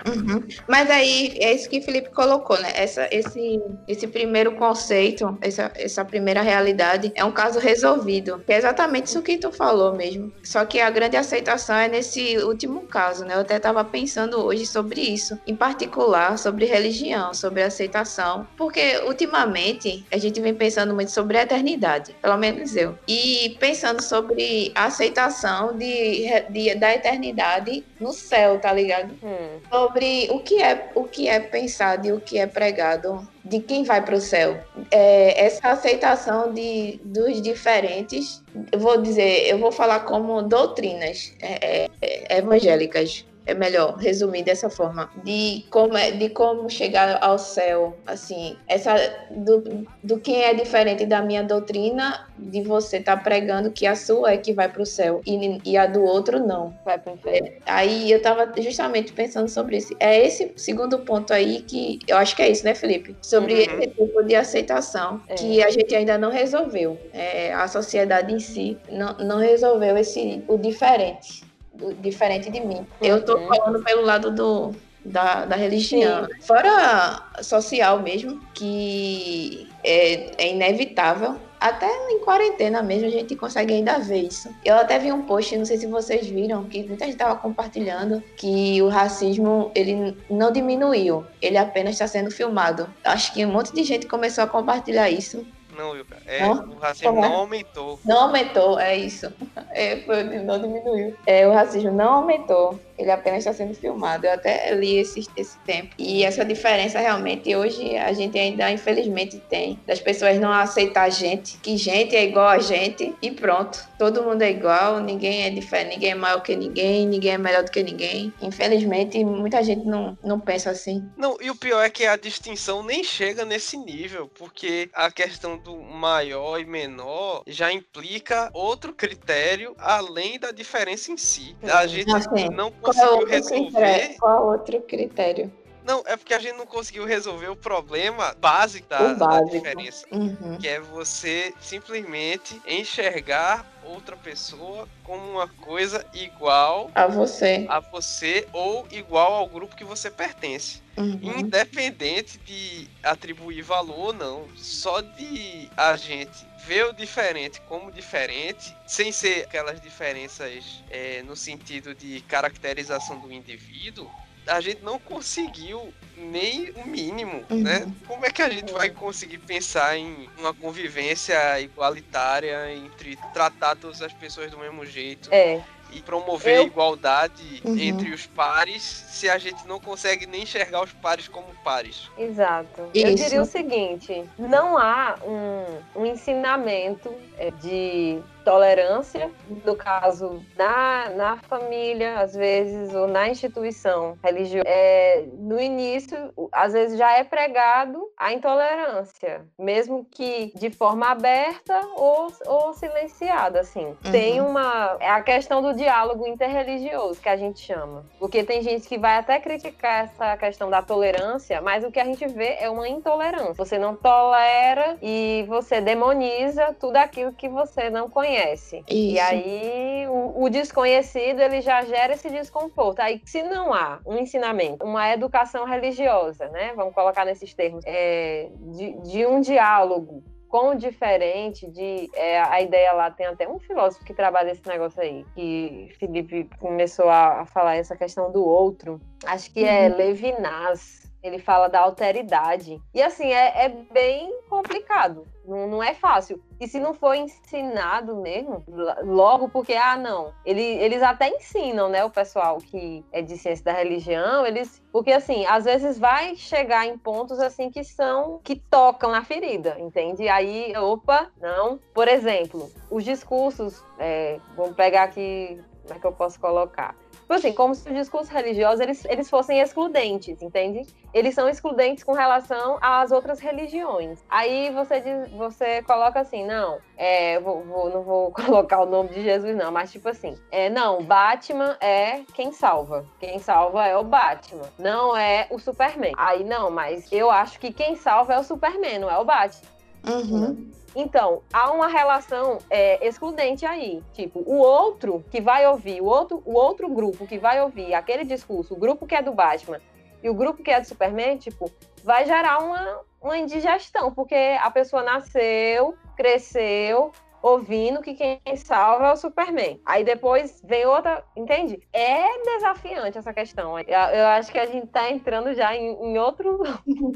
Uhum. 0.07 0.43
Mas 0.69 0.91
aí 0.91 1.37
é 1.41 1.53
isso 1.53 1.69
que 1.69 1.79
o 1.79 1.83
Felipe 1.83 2.11
colocou, 2.11 2.61
né? 2.61 2.71
Essa, 2.75 3.09
esse, 3.11 3.61
esse 3.87 4.07
primeiro 4.07 4.53
conceito, 4.57 5.37
essa, 5.41 5.73
essa 5.75 6.05
primeira 6.05 6.43
realidade 6.43 7.13
é 7.15 7.25
um 7.25 7.33
caso 7.33 7.59
resolvido. 7.59 8.43
Que 8.47 8.53
é 8.53 8.59
exatamente 8.59 9.07
isso 9.07 9.23
que 9.23 9.39
tu 9.39 9.53
falou 9.53 9.95
mesmo. 9.95 10.33
Só 10.43 10.65
que 10.65 10.81
a 10.81 10.91
grande 10.91 11.17
aceitação 11.17 11.77
é 11.77 11.89
nesse 11.89 12.39
último 12.39 12.83
caso, 12.83 13.25
né? 13.25 13.35
Eu 13.35 13.41
até 13.41 13.57
estava 13.57 13.85
pensando 13.85 14.45
hoje 14.45 14.67
sobre 14.67 15.01
isso, 15.01 15.39
em 15.47 15.55
particular 15.55 16.39
sobre 16.39 16.65
religião, 16.65 17.33
sobre 17.35 17.63
aceitação, 17.63 18.47
porque 18.57 18.99
ultimamente 19.07 20.05
a 20.13 20.19
gente 20.19 20.41
vem 20.41 20.55
pensando 20.55 20.95
muito 20.95 21.11
sobre 21.11 21.39
a 21.39 21.43
eternidade, 21.43 22.15
pelo 22.21 22.37
menos 22.37 22.77
eu, 22.77 22.99
e 23.07 23.57
pensando 23.59 24.03
sobre 24.03 24.73
a 24.75 24.87
aceitação 24.87 25.77
de, 25.77 26.27
de 26.51 26.75
da 26.75 26.95
eternidade 26.95 27.85
no 28.01 28.13
céu, 28.13 28.59
tá 28.59 28.73
ligado? 28.73 29.15
Hum. 29.23 29.61
Sobre 29.85 30.29
o 30.31 30.41
que 30.41 30.63
é 30.63 30.91
o 30.95 31.05
que 31.05 31.29
é 31.29 31.39
pensado 31.39 32.07
e 32.07 32.13
o 32.13 32.19
que 32.21 32.39
é 32.39 32.47
pregado 32.47 33.29
de 33.45 33.61
quem 33.61 33.85
vai 33.85 34.03
para 34.03 34.15
o 34.15 34.21
céu. 34.21 34.59
É, 34.91 35.45
essa 35.45 35.69
aceitação 35.69 36.55
de, 36.55 36.99
dos 37.05 37.43
diferentes, 37.43 38.43
eu 38.73 38.79
vou 38.79 39.01
dizer, 39.03 39.47
eu 39.47 39.59
vou 39.59 39.71
falar 39.71 40.01
como 40.01 40.41
doutrinas 40.41 41.35
é, 41.43 41.91
é, 42.01 42.39
evangélicas 42.39 43.27
é 43.47 43.55
melhor 43.55 43.97
resumir 43.97 44.43
dessa 44.43 44.71
forma 44.71 45.11
de 45.23 45.65
como 45.71 45.97
é, 45.97 46.11
de 46.11 46.29
como 46.31 46.69
chegar 46.71 47.19
ao 47.23 47.39
céu 47.39 47.97
assim 48.07 48.57
essa 48.67 48.95
do, 49.31 49.87
do 50.03 50.19
que 50.19 50.35
é 50.35 50.55
diferente 50.55 51.07
da 51.07 51.23
minha 51.23 51.43
doutrina 51.43 52.27
de 52.39 52.63
você 52.63 52.99
estar 52.99 53.17
tá 53.17 53.23
pregando 53.23 53.71
que 53.71 53.87
a 53.87 53.95
sua 53.95 54.33
é 54.33 54.37
que 54.37 54.53
vai 54.53 54.69
para 54.69 54.83
o 54.83 54.87
céu 54.87 55.21
e, 55.27 55.61
e 55.65 55.77
a 55.77 55.87
do 55.87 56.03
outro 56.03 56.45
não. 56.45 56.75
Vai 56.85 56.99
para 56.99 57.13
o 57.13 57.17
inferno. 57.17 57.47
É, 57.49 57.53
aí 57.67 58.11
eu 58.11 58.19
estava 58.19 58.53
justamente 58.61 59.13
pensando 59.13 59.49
sobre 59.49 59.77
isso. 59.77 59.95
É 60.01 60.25
esse 60.27 60.53
segundo 60.57 60.99
ponto 61.01 61.33
aí 61.33 61.63
que 61.63 61.99
eu 62.07 62.17
acho 62.17 62.35
que 62.35 62.43
é 62.43 62.51
isso 62.51 62.65
né 62.65 62.75
Felipe? 62.75 63.17
Sobre 63.23 63.55
uhum. 63.55 63.61
esse 63.61 63.87
tipo 63.89 64.23
de 64.23 64.35
aceitação 64.35 65.21
é. 65.29 65.35
que 65.35 65.63
a 65.63 65.71
gente 65.71 65.95
ainda 65.95 66.19
não 66.19 66.31
resolveu. 66.31 66.99
É, 67.13 67.53
a 67.53 67.69
sociedade 67.69 68.33
em 68.33 68.41
si 68.41 68.77
não, 68.91 69.17
não 69.19 69.39
resolveu 69.39 69.97
esse 69.97 70.43
o 70.49 70.57
diferente 70.57 71.54
diferente 72.01 72.51
de 72.51 72.61
mim. 72.61 72.87
Eu 73.01 73.17
uhum. 73.17 73.49
falando 73.49 73.83
pelo 73.83 74.03
lado 74.03 74.31
do, 74.31 74.75
da, 75.05 75.45
da 75.45 75.57
religião. 75.57 76.27
Sim. 76.27 76.41
Fora 76.43 77.23
social 77.43 78.01
mesmo, 78.01 78.41
que 78.55 79.69
é, 79.83 80.45
é, 80.45 80.53
inevitável. 80.53 81.37
Até 81.61 81.87
em 82.11 82.19
quarentena 82.21 82.83
mesmo 82.83 83.07
a 83.07 83.11
gente 83.11 83.35
consegue 83.37 83.73
ainda 83.73 83.99
ver 83.99 84.25
isso. 84.25 84.55
Eu 84.63 84.75
até 84.77 84.99
vi 84.99 85.11
um 85.11 85.23
post, 85.23 85.57
não 85.57 85.65
sei 85.65 85.79
se 85.79 85.87
vocês 85.87 86.27
viram, 86.27 86.65
que 86.65 86.83
muita 86.83 87.07
gente 87.07 87.15
estava 87.15 87.37
compartilhando 87.37 88.23
que 88.37 88.83
o 88.83 88.89
racismo 88.89 89.71
ele 89.75 90.15
não 90.29 90.53
diminuiu, 90.53 91.25
ele 91.41 91.57
apenas 91.57 91.95
está 91.95 92.07
sendo 92.07 92.31
filmado. 92.31 92.87
Acho 93.03 93.33
que 93.33 93.47
um 93.47 93.53
monte 93.53 93.75
de 93.75 93.83
gente 93.83 94.07
começou 94.07 94.45
a 94.45 94.47
compartilhar 94.47 95.09
isso. 95.11 95.47
Não, 95.77 95.91
Wilka. 95.91 96.17
É, 96.27 96.47
o 96.47 96.79
racismo 96.79 97.21
não 97.21 97.35
aumentou. 97.35 97.99
Não 98.05 98.19
aumentou, 98.23 98.79
é 98.79 98.97
isso. 98.97 99.33
É, 99.77 99.97
foi, 100.03 100.23
não 100.23 100.61
diminuiu. 100.61 101.17
É, 101.27 101.49
o 101.49 101.53
racismo 101.53 101.91
não 101.91 102.13
aumentou. 102.13 102.79
Ele 102.99 103.11
apenas 103.11 103.41
está 103.41 103.53
sendo 103.53 103.75
filmado. 103.75 104.27
Eu 104.27 104.33
até 104.33 104.75
li 104.75 104.99
esse, 104.99 105.27
esse 105.37 105.59
tempo. 105.59 105.95
E 105.99 106.25
essa 106.25 106.45
diferença 106.45 106.99
realmente 106.99 107.55
hoje 107.55 107.97
a 107.97 108.13
gente 108.13 108.39
ainda 108.39 108.71
infelizmente 108.71 109.39
tem. 109.49 109.79
Das 109.87 110.01
pessoas 110.01 110.39
não 110.39 110.53
aceitar 110.53 111.05
a 111.05 111.11
gente, 111.11 111.59
que 111.59 111.77
gente 111.77 112.15
é 112.15 112.25
igual 112.25 112.49
a 112.49 112.59
gente 112.59 113.15
e 113.21 113.31
pronto. 113.31 113.87
Todo 113.99 114.23
mundo 114.23 114.43
é 114.43 114.51
igual, 114.51 115.01
ninguém 115.01 115.45
é 115.45 115.51
diferente, 115.51 115.95
ninguém 115.95 116.11
é 116.11 116.15
maior 116.15 116.41
que 116.41 116.55
ninguém, 116.57 117.07
ninguém 117.07 117.33
é 117.33 117.39
melhor 117.39 117.65
do 117.65 117.71
que 117.71 117.83
ninguém. 117.83 118.33
Infelizmente, 118.41 119.25
muita 119.25 119.63
gente 119.63 119.87
não, 119.87 120.17
não 120.23 120.39
pensa 120.39 120.71
assim. 120.71 121.05
Não, 121.17 121.37
e 121.41 121.51
o 121.51 121.57
pior 121.57 121.83
é 121.83 121.91
que 121.91 122.07
a 122.07 122.17
distinção 122.17 122.83
nem 122.83 123.03
chega 123.03 123.45
nesse 123.45 123.77
nível, 123.77 124.29
porque 124.29 124.89
a 124.93 125.11
questão 125.11 125.59
do 125.59 125.77
maior 125.77 126.61
e 126.61 126.65
menor 126.65 127.43
já 127.47 127.73
implica 127.73 128.51
outro 128.53 128.93
critério 128.93 129.75
além 129.79 130.39
da 130.39 130.51
diferença 130.51 131.11
em 131.11 131.17
si. 131.17 131.57
A 131.63 131.87
gente 131.87 132.11
não 132.55 132.71
conseguiu 132.85 133.27
resolver. 133.27 134.17
Qual 134.19 134.47
outro 134.47 134.81
critério? 134.83 135.53
Não, 135.85 136.03
é 136.07 136.17
porque 136.17 136.33
a 136.33 136.39
gente 136.39 136.57
não 136.57 136.65
conseguiu 136.65 137.05
resolver 137.05 137.49
o 137.49 137.57
problema 137.57 138.35
básico 138.41 138.89
da, 138.89 139.13
básico. 139.15 139.27
da 139.27 139.41
diferença. 139.43 140.07
Uhum. 140.11 140.57
Que 140.59 140.67
é 140.67 140.81
você 140.81 141.53
simplesmente 141.61 142.61
enxergar 142.67 143.71
outra 143.85 144.17
pessoa 144.17 144.89
como 145.03 145.33
uma 145.33 145.47
coisa 145.47 146.03
igual 146.15 146.91
A 146.95 147.07
você. 147.07 147.67
a 147.69 147.81
você 147.81 148.49
ou 148.51 148.87
igual 148.91 149.35
ao 149.35 149.47
grupo 149.47 149.77
que 149.77 149.85
você 149.85 150.11
pertence. 150.11 150.83
Uhum. 150.97 151.21
Independente 151.23 152.39
de 152.39 152.89
atribuir 153.03 153.61
valor 153.61 154.07
ou 154.07 154.13
não. 154.15 154.45
Só 154.57 155.03
de 155.03 155.69
a 155.77 155.97
gente 155.97 156.47
ver 156.67 156.87
o 156.87 156.93
diferente 156.93 157.61
como 157.69 157.91
diferente, 157.91 158.77
sem 158.87 159.13
ser 159.13 159.45
aquelas 159.45 159.81
diferenças 159.81 160.83
é, 160.91 161.23
no 161.23 161.37
sentido 161.37 161.95
de 161.95 162.21
caracterização 162.23 163.19
do 163.19 163.33
indivíduo, 163.33 164.11
a 164.47 164.61
gente 164.61 164.83
não 164.83 164.99
conseguiu 164.99 165.93
nem 166.17 166.71
o 166.77 166.87
mínimo, 166.87 167.45
Uhum. 167.51 167.63
né? 167.63 167.87
Como 168.07 168.25
é 168.27 168.31
que 168.31 168.43
a 168.43 168.51
gente 168.51 168.73
vai 168.73 168.91
conseguir 168.91 169.39
pensar 169.39 169.97
em 169.97 170.29
uma 170.39 170.53
convivência 170.55 171.59
igualitária 171.61 172.73
entre 172.75 173.17
tratar 173.33 173.75
todas 173.77 174.03
as 174.03 174.13
pessoas 174.13 174.51
do 174.51 174.59
mesmo 174.59 174.85
jeito 174.85 175.29
É, 175.33 175.63
e 175.93 176.01
promover 176.01 176.57
Eu- 176.57 176.63
a 176.63 176.67
igualdade 176.67 177.63
Uhum. 177.65 177.77
entre 177.79 178.11
os 178.13 178.27
pares 178.27 178.83
se 178.83 179.29
a 179.29 179.39
gente 179.39 179.67
não 179.67 179.79
consegue 179.81 180.27
nem 180.27 180.43
enxergar 180.43 180.83
os 180.83 180.93
pares 180.93 181.29
como 181.29 181.47
pares? 181.63 182.11
exato. 182.19 182.83
Eu 182.95 183.09
Isso. 183.11 183.25
diria 183.25 183.43
o 183.43 183.45
seguinte: 183.47 184.25
não 184.39 184.77
há 184.77 185.17
um, 185.25 186.01
um 186.03 186.07
ensinamento 186.07 187.13
é, 187.39 187.51
de 187.53 188.21
tolerância, 188.45 189.31
no 189.65 189.75
caso, 189.75 190.45
na, 190.57 191.09
na 191.11 191.37
família, 191.49 192.19
às 192.21 192.35
vezes, 192.35 192.95
ou 192.95 193.09
na 193.09 193.29
instituição 193.29 194.19
religiosa. 194.23 194.65
É, 194.69 195.25
no 195.33 195.59
início, 195.59 196.33
às 196.53 196.75
vezes 196.75 196.99
já 196.99 197.13
é 197.17 197.25
pregado 197.25 198.07
a 198.19 198.33
intolerância, 198.35 199.47
mesmo 199.59 200.05
que 200.11 200.53
de 200.57 200.71
forma 200.71 201.09
aberta 201.09 201.81
ou, 201.97 202.31
ou 202.47 202.75
silenciada, 202.75 203.61
assim. 203.61 203.97
Tem 204.13 204.41
uma... 204.41 204.97
É 205.01 205.09
a 205.11 205.23
questão 205.23 205.63
do 205.63 205.74
diálogo 205.75 206.27
interreligioso, 206.27 207.21
que 207.21 207.29
a 207.29 207.37
gente 207.37 207.61
chama. 207.61 208.05
Porque 208.19 208.45
tem 208.45 208.63
gente 208.63 208.89
que 208.89 208.99
vai 208.99 209.17
até 209.17 209.39
criticar 209.39 210.05
essa 210.05 210.37
questão 210.37 210.71
da 210.71 210.83
tolerância, 210.83 211.61
mas 211.61 211.85
o 211.85 211.91
que 211.91 212.01
a 212.01 212.05
gente 212.05 212.27
vê 212.27 212.57
é 212.59 212.69
uma 212.71 212.89
intolerância. 212.89 213.55
Você 213.55 213.79
não 213.79 213.95
tolera 213.97 214.97
e 215.03 215.45
você 215.49 215.81
demoniza 215.81 216.75
tudo 216.79 216.97
aquilo 216.97 217.33
que 217.33 217.49
você 217.49 217.91
não 217.91 218.09
conhece. 218.09 218.85
E 218.89 219.15
Isso. 219.15 219.25
aí 219.25 220.07
o, 220.09 220.45
o 220.45 220.51
desconhecido 220.51 221.41
ele 221.41 221.61
já 221.61 221.83
gera 221.83 222.15
esse 222.15 222.31
desconforto. 222.31 223.01
Aí 223.01 223.21
se 223.25 223.43
não 223.43 223.73
há 223.73 224.01
um 224.07 224.17
ensinamento, 224.19 224.85
uma 224.85 225.13
educação 225.13 225.65
religiosa, 225.65 226.49
né? 226.49 226.73
Vamos 226.75 226.95
colocar 226.95 227.25
nesses 227.25 227.55
termos, 227.55 227.85
é, 227.87 228.49
de, 228.73 228.93
de 229.01 229.27
um 229.27 229.41
diálogo 229.41 230.23
com 230.55 230.69
o 230.69 230.75
diferente, 230.77 231.69
de 231.69 232.09
é, 232.15 232.39
a 232.41 232.63
ideia 232.63 232.93
lá 232.93 233.11
tem 233.11 233.27
até 233.27 233.49
um 233.49 233.59
filósofo 233.59 234.05
que 234.05 234.15
trabalha 234.15 234.53
esse 234.53 234.65
negócio 234.69 235.03
aí, 235.03 235.27
que 235.35 235.93
Felipe 235.99 236.49
começou 236.61 237.09
a, 237.09 237.41
a 237.41 237.45
falar 237.45 237.75
essa 237.75 237.97
questão 237.97 238.31
do 238.31 238.45
outro. 238.47 239.01
Acho 239.27 239.53
que 239.53 239.65
é 239.65 239.89
Uhum. 239.89 239.97
Levinas. 239.97 241.04
Ele 241.25 241.39
fala 241.39 241.69
da 241.69 241.81
alteridade. 241.81 242.79
E 242.93 243.03
assim, 243.03 243.33
é, 243.33 243.65
é 243.65 243.69
bem 243.69 244.41
complicado. 244.51 245.27
Não, 245.47 245.67
não 245.67 245.83
é 245.83 245.95
fácil. 245.95 246.39
E 246.61 246.69
se 246.69 246.79
não 246.79 246.93
for 246.93 247.15
ensinado 247.15 248.17
mesmo, 248.17 248.63
logo 249.03 249.49
porque, 249.49 249.73
ah, 249.73 249.97
não. 249.97 250.35
Ele, 250.45 250.63
eles 250.63 251.03
até 251.03 251.31
ensinam, 251.31 251.89
né, 251.89 252.05
o 252.05 252.11
pessoal 252.11 252.59
que 252.59 253.03
é 253.11 253.23
de 253.23 253.39
ciência 253.39 253.65
da 253.65 253.73
religião, 253.73 254.47
eles. 254.47 254.83
Porque, 254.93 255.13
assim, 255.13 255.47
às 255.47 255.65
vezes 255.65 255.99
vai 255.99 256.37
chegar 256.37 256.87
em 256.87 256.99
pontos, 256.99 257.41
assim, 257.41 257.71
que 257.71 257.83
são. 257.83 258.39
que 258.45 258.57
tocam 258.57 259.11
na 259.11 259.25
ferida, 259.25 259.77
entende? 259.79 260.29
Aí, 260.29 260.77
opa, 260.77 261.31
não. 261.41 261.81
Por 261.95 262.07
exemplo, 262.07 262.71
os 262.91 263.03
discursos. 263.03 263.83
é, 263.99 264.39
vamos 264.55 264.77
pegar 264.77 265.05
aqui. 265.05 265.59
Como 265.83 265.95
é 265.95 266.01
que 266.01 266.07
eu 266.07 266.13
posso 266.13 266.39
colocar? 266.41 266.95
Tipo 267.25 267.33
assim, 267.33 267.55
como 267.55 267.75
se 267.75 267.89
os 267.89 267.95
discursos 267.95 268.29
religiosos 268.29 268.81
eles, 268.81 269.03
eles 269.07 269.31
fossem 269.31 269.59
excludentes, 269.59 270.43
entende? 270.43 270.87
Eles 271.15 271.35
são 271.35 271.49
excludentes 271.49 272.05
com 272.05 272.13
relação 272.13 272.77
às 272.83 273.11
outras 273.13 273.41
religiões. 273.41 274.23
Aí 274.29 274.69
você 274.71 275.01
diz, 275.01 275.31
você 275.33 275.81
coloca 275.85 276.21
assim, 276.21 276.45
não, 276.45 276.77
é, 276.99 277.41
vou, 277.41 277.63
vou- 277.65 277.89
não 277.89 278.03
vou 278.03 278.31
colocar 278.37 278.81
o 278.83 278.87
nome 278.87 279.09
de 279.09 279.23
Jesus 279.23 279.57
não, 279.57 279.73
mas 279.73 279.91
tipo 279.91 280.07
assim, 280.07 280.37
é, 280.53 280.69
não, 280.69 281.03
Batman 281.03 281.79
é 281.81 282.21
quem 282.35 282.53
salva. 282.53 283.07
Quem 283.19 283.39
salva 283.39 283.87
é 283.87 283.97
o 283.97 284.05
Batman, 284.05 284.69
não 284.79 285.17
é 285.17 285.47
o 285.51 285.59
Superman. 285.59 286.13
Aí 286.19 286.45
não, 286.45 286.71
mas 286.71 287.11
eu 287.11 287.31
acho 287.31 287.59
que 287.59 287.73
quem 287.73 287.97
salva 287.97 288.35
é 288.35 288.39
o 288.39 288.45
Superman, 288.45 288.99
não 288.99 289.11
é 289.11 289.17
o 289.17 289.25
Batman. 289.25 289.69
Uhum. 290.07 290.71
Então, 290.95 291.43
há 291.53 291.73
uma 291.73 291.89
relação 291.89 292.59
é, 292.71 293.05
excludente 293.07 293.67
aí. 293.67 294.03
Tipo, 294.13 294.41
o 294.47 294.59
outro 294.59 295.25
que 295.31 295.41
vai 295.41 295.67
ouvir, 295.67 296.01
o 296.01 296.07
outro, 296.07 296.43
o 296.45 296.55
outro 296.55 296.89
grupo 296.89 297.27
que 297.27 297.39
vai 297.39 297.61
ouvir 297.61 297.95
aquele 297.95 298.25
discurso, 298.25 298.75
o 298.75 298.79
grupo 298.79 299.07
que 299.07 299.15
é 299.15 299.23
do 299.23 299.33
Batman 299.33 299.81
e 300.23 300.31
o 300.31 300.35
grupo 300.35 300.63
que 300.63 300.71
é 300.71 300.81
do 300.81 300.87
Superman, 300.87 301.37
tipo, 301.37 301.71
vai 302.03 302.25
gerar 302.25 302.59
uma, 302.59 303.01
uma 303.21 303.37
indigestão, 303.37 304.13
porque 304.13 304.57
a 304.61 304.71
pessoa 304.71 305.03
nasceu, 305.03 305.95
cresceu, 306.17 307.13
ouvindo 307.45 308.01
que 308.01 308.15
quem 308.15 308.41
salva 308.57 309.09
é 309.09 309.13
o 309.13 309.17
Superman. 309.17 309.79
Aí 309.85 310.03
depois 310.03 310.63
vem 310.65 310.87
outra, 310.87 311.23
entende? 311.37 311.79
É 311.93 312.43
desafiante 312.43 313.19
essa 313.19 313.35
questão. 313.35 313.79
Eu, 313.79 313.87
eu 313.87 314.27
acho 314.29 314.51
que 314.51 314.59
a 314.59 314.65
gente 314.65 314.87
tá 314.87 315.11
entrando 315.11 315.53
já 315.53 315.77
em, 315.77 315.91
em 315.91 316.19
outro 316.19 316.61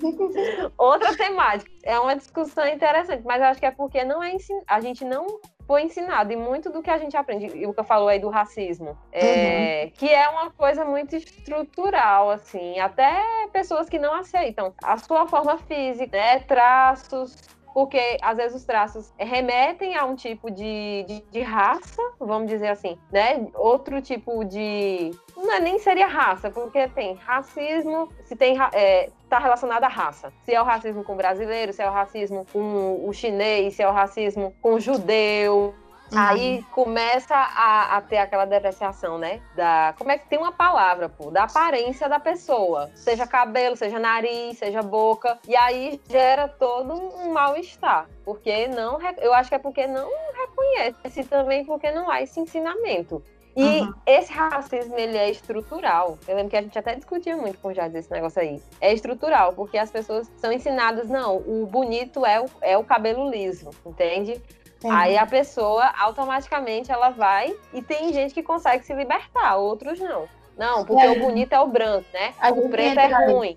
outra 0.77 1.17
temática. 1.17 1.71
É 1.83 1.99
uma 1.99 2.15
discussão 2.15 2.69
interessante, 2.69 3.23
mas 3.25 3.41
eu 3.41 3.49
acho 3.49 3.59
que 3.59 3.65
é 3.65 3.71
porque 3.71 4.05
não 4.05 4.23
é 4.23 4.35
ensin... 4.35 4.61
a 4.67 4.81
gente 4.81 5.03
não 5.03 5.41
foi 5.67 5.85
ensinado 5.85 6.31
e 6.31 6.37
muito 6.37 6.71
do 6.71 6.83
que 6.83 6.91
a 6.91 6.99
gente 6.99 7.17
aprende, 7.17 7.47
e 7.55 7.67
o 7.67 7.75
que 7.75 7.81
eu 7.81 7.85
falou 7.85 8.09
aí 8.09 8.19
do 8.19 8.31
racismo, 8.31 8.97
é, 9.13 9.91
que 9.99 10.09
é 10.09 10.27
uma 10.31 10.51
coisa 10.51 10.83
muito 10.83 11.15
estrutural, 11.15 12.31
assim, 12.31 12.81
até 12.81 13.23
pessoas 13.53 13.87
que 13.87 13.99
não 13.99 14.15
aceitam 14.15 14.73
a 14.83 14.97
sua 14.97 15.27
forma 15.27 15.59
física, 15.59 16.17
né, 16.17 16.39
traços, 16.41 17.37
porque 17.73 18.19
às 18.23 18.37
vezes 18.37 18.57
os 18.57 18.65
traços 18.65 19.13
remetem 19.17 19.97
a 19.97 20.05
um 20.05 20.15
tipo 20.15 20.51
de, 20.51 21.05
de, 21.07 21.25
de 21.31 21.41
raça, 21.41 22.03
vamos 22.19 22.49
dizer 22.49 22.69
assim, 22.69 22.99
né? 23.11 23.47
Outro 23.55 24.01
tipo 24.03 24.45
de. 24.45 25.11
Não 25.37 25.53
é, 25.53 25.61
nem 25.61 25.79
seria 25.79 26.07
raça, 26.07 26.51
porque 26.51 26.89
tem 26.89 27.15
racismo, 27.15 28.09
se 28.25 28.35
tem. 28.35 28.57
É, 28.73 29.11
tá 29.29 29.39
relacionado 29.39 29.85
à 29.85 29.89
raça. 29.89 30.33
Se 30.45 30.55
é 30.55 30.61
o 30.61 30.65
racismo 30.65 31.05
com 31.05 31.13
o 31.13 31.17
brasileiro, 31.17 31.73
se 31.73 31.83
é 31.83 31.89
o 31.89 31.93
racismo 31.93 32.47
com 32.53 33.07
o 33.07 33.13
chinês, 33.13 33.75
se 33.75 33.83
é 33.83 33.89
o 33.89 33.93
racismo 33.93 34.55
com 34.61 34.75
o 34.75 34.81
judeu. 34.81 35.75
Uhum. 36.11 36.19
Aí 36.19 36.63
começa 36.73 37.35
a, 37.35 37.97
a 37.97 38.01
ter 38.01 38.19
aquela 38.19 38.45
depreciação, 38.45 39.19
né? 39.19 39.41
Da, 39.55 39.95
como 39.99 40.11
é 40.11 40.19
que 40.19 40.29
tem 40.29 40.39
uma 40.39 40.53
palavra, 40.53 41.09
pô? 41.09 41.31
Da 41.31 41.45
aparência 41.45 42.09
da 42.09 42.19
pessoa. 42.19 42.91
Seja 42.95 43.27
cabelo, 43.27 43.77
seja 43.77 43.99
nariz, 43.99 44.59
seja 44.59 44.83
boca. 44.83 45.39
E 45.47 45.55
aí 45.55 46.01
gera 46.09 46.49
todo 46.49 46.95
um 46.95 47.33
mal-estar. 47.33 48.07
Porque 48.25 48.69
não. 48.69 48.99
Eu 49.19 49.35
acho 49.35 49.49
que 49.49 49.55
é 49.55 49.59
porque 49.59 49.87
não 49.87 50.11
reconhece 50.35 51.25
também, 51.25 51.65
porque 51.65 51.91
não 51.91 52.11
há 52.11 52.23
esse 52.23 52.41
ensinamento. 52.41 53.23
E 53.57 53.81
Uhum. 53.81 53.93
esse 54.07 54.33
racismo, 54.33 54.97
ele 54.97 55.17
é 55.17 55.29
estrutural. 55.31 56.17
Eu 56.29 56.37
lembro 56.37 56.51
que 56.51 56.57
a 56.57 56.63
gente 56.63 56.79
até 56.79 56.95
discutia 56.95 57.37
muito 57.37 57.59
com 57.59 57.69
o 57.69 57.75
Jardim 57.75 57.99
esse 57.99 58.11
negócio 58.11 58.41
aí. 58.41 58.63
É 58.81 58.93
estrutural, 58.95 59.53
porque 59.53 59.77
as 59.77 59.91
pessoas 59.91 60.31
são 60.37 60.53
ensinadas, 60.53 61.09
não, 61.09 61.39
o 61.39 61.67
bonito 61.67 62.25
é 62.25 62.41
o, 62.41 62.47
é 62.61 62.79
o 62.79 62.85
cabelo 62.85 63.29
liso, 63.29 63.71
entende? 63.85 64.41
Aí 64.85 65.19
a 65.19 65.27
pessoa, 65.27 65.93
automaticamente, 65.99 66.93
ela 66.93 67.11
vai 67.11 67.55
e 67.73 67.83
tem 67.83 68.13
gente 68.13 68.33
que 68.33 68.43
consegue 68.43 68.85
se 68.85 68.95
libertar, 68.95 69.57
outros 69.57 69.99
não. 69.99 70.29
Não, 70.57 70.85
porque 70.85 71.05
É. 71.05 71.11
o 71.11 71.21
bonito 71.21 71.53
é 71.53 71.61
o 71.61 71.69
branco, 71.69 72.05
né? 72.13 72.35
A 72.41 72.51
O 72.51 72.69
preto 72.69 72.99
entra 72.99 73.25
é 73.25 73.33
ruim. 73.33 73.57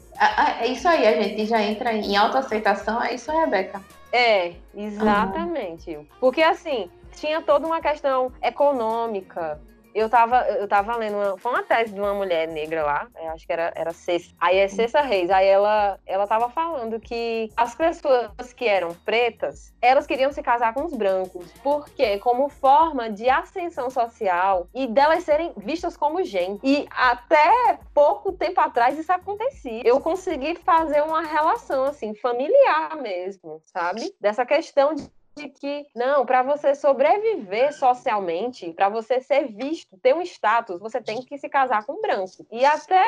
É 0.59 0.67
isso 0.67 0.87
aí, 0.87 1.07
a 1.07 1.21
gente 1.21 1.45
já 1.47 1.61
entra 1.61 1.91
em 1.93 2.15
autoaceitação, 2.15 3.01
é 3.03 3.15
isso, 3.15 3.31
Rebeca. 3.31 3.81
É, 4.13 4.53
exatamente. 4.75 5.97
Porque 6.19 6.43
assim, 6.43 6.89
tinha 7.15 7.41
toda 7.41 7.65
uma 7.65 7.81
questão 7.81 8.31
econômica. 8.41 9.59
Eu 9.93 10.09
tava, 10.09 10.41
eu 10.49 10.67
tava 10.67 10.95
lendo, 10.95 11.15
uma, 11.15 11.37
foi 11.37 11.51
uma 11.51 11.63
tese 11.63 11.93
de 11.93 11.99
uma 11.99 12.13
mulher 12.13 12.47
negra 12.47 12.83
lá, 12.83 13.07
eu 13.15 13.29
acho 13.29 13.45
que 13.45 13.53
era, 13.53 13.71
era 13.75 13.91
Cessa. 13.91 14.31
Aí 14.39 14.57
é 14.57 14.67
Cessa 14.67 15.01
Reis. 15.01 15.29
Aí 15.29 15.47
ela, 15.47 15.99
ela 16.05 16.27
tava 16.27 16.49
falando 16.49 16.99
que 16.99 17.51
as 17.55 17.75
pessoas 17.75 18.53
que 18.55 18.67
eram 18.67 18.93
pretas, 19.05 19.73
elas 19.81 20.07
queriam 20.07 20.31
se 20.31 20.41
casar 20.41 20.73
com 20.73 20.85
os 20.85 20.93
brancos. 20.93 21.51
Porque 21.63 22.17
como 22.19 22.49
forma 22.49 23.09
de 23.09 23.29
ascensão 23.29 23.89
social 23.89 24.67
e 24.73 24.87
delas 24.87 25.23
serem 25.23 25.53
vistas 25.57 25.97
como 25.97 26.23
gente. 26.23 26.59
E 26.63 26.87
até 26.91 27.79
pouco 27.93 28.31
tempo 28.31 28.59
atrás 28.59 28.97
isso 28.97 29.11
acontecia. 29.11 29.81
Eu 29.85 29.99
consegui 29.99 30.55
fazer 30.55 31.01
uma 31.01 31.21
relação, 31.21 31.85
assim, 31.85 32.13
familiar 32.15 32.95
mesmo, 32.97 33.61
sabe? 33.65 34.13
Dessa 34.19 34.45
questão 34.45 34.93
de 34.93 35.09
de 35.35 35.49
que 35.49 35.87
não, 35.95 36.25
para 36.25 36.43
você 36.43 36.75
sobreviver 36.75 37.73
socialmente, 37.73 38.73
para 38.73 38.89
você 38.89 39.19
ser 39.21 39.47
visto, 39.47 39.97
ter 39.97 40.13
um 40.13 40.21
status, 40.21 40.79
você 40.79 41.01
tem 41.01 41.21
que 41.21 41.37
se 41.37 41.49
casar 41.49 41.85
com 41.85 41.93
um 41.93 42.01
branco. 42.01 42.45
E 42.51 42.65
até 42.65 43.05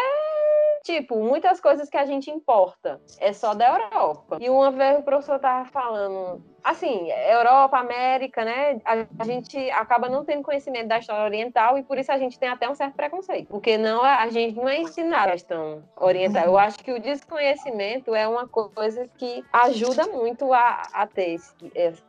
tipo, 0.83 1.17
muitas 1.19 1.59
coisas 1.61 1.89
que 1.89 1.97
a 1.97 2.05
gente 2.05 2.29
importa 2.29 3.01
é 3.19 3.31
só 3.33 3.53
da 3.53 3.67
Europa. 3.69 4.37
E 4.39 4.49
uma 4.49 4.69
vez 4.69 4.99
o 4.99 5.03
professor 5.03 5.39
tava 5.39 5.65
falando 5.69 6.43
assim, 6.63 7.11
Europa, 7.29 7.77
América, 7.77 8.45
né? 8.45 8.79
A, 8.85 9.25
gente 9.25 9.69
acaba 9.71 10.07
não 10.07 10.23
tendo 10.23 10.43
conhecimento 10.43 10.87
da 10.87 10.99
história 10.99 11.25
oriental 11.25 11.77
e 11.77 11.83
por 11.83 11.97
isso 11.97 12.11
a 12.11 12.17
gente 12.17 12.39
tem 12.39 12.47
até 12.47 12.69
um 12.69 12.75
certo 12.75 12.95
preconceito, 12.95 13.47
porque 13.49 13.77
não 13.77 14.01
a 14.01 14.27
gente 14.29 14.55
não 14.55 14.69
é 14.69 14.79
ensinado 14.79 15.29
a 15.29 15.31
questão 15.33 15.83
oriental. 15.97 16.45
Eu 16.45 16.57
acho 16.57 16.79
que 16.79 16.91
o 16.91 16.99
desconhecimento 16.99 18.15
é 18.15 18.27
uma 18.27 18.47
coisa 18.47 19.09
que 19.17 19.43
ajuda 19.51 20.07
muito 20.07 20.53
a, 20.53 20.83
a 20.93 21.05
ter 21.05 21.31
esse, 21.33 21.53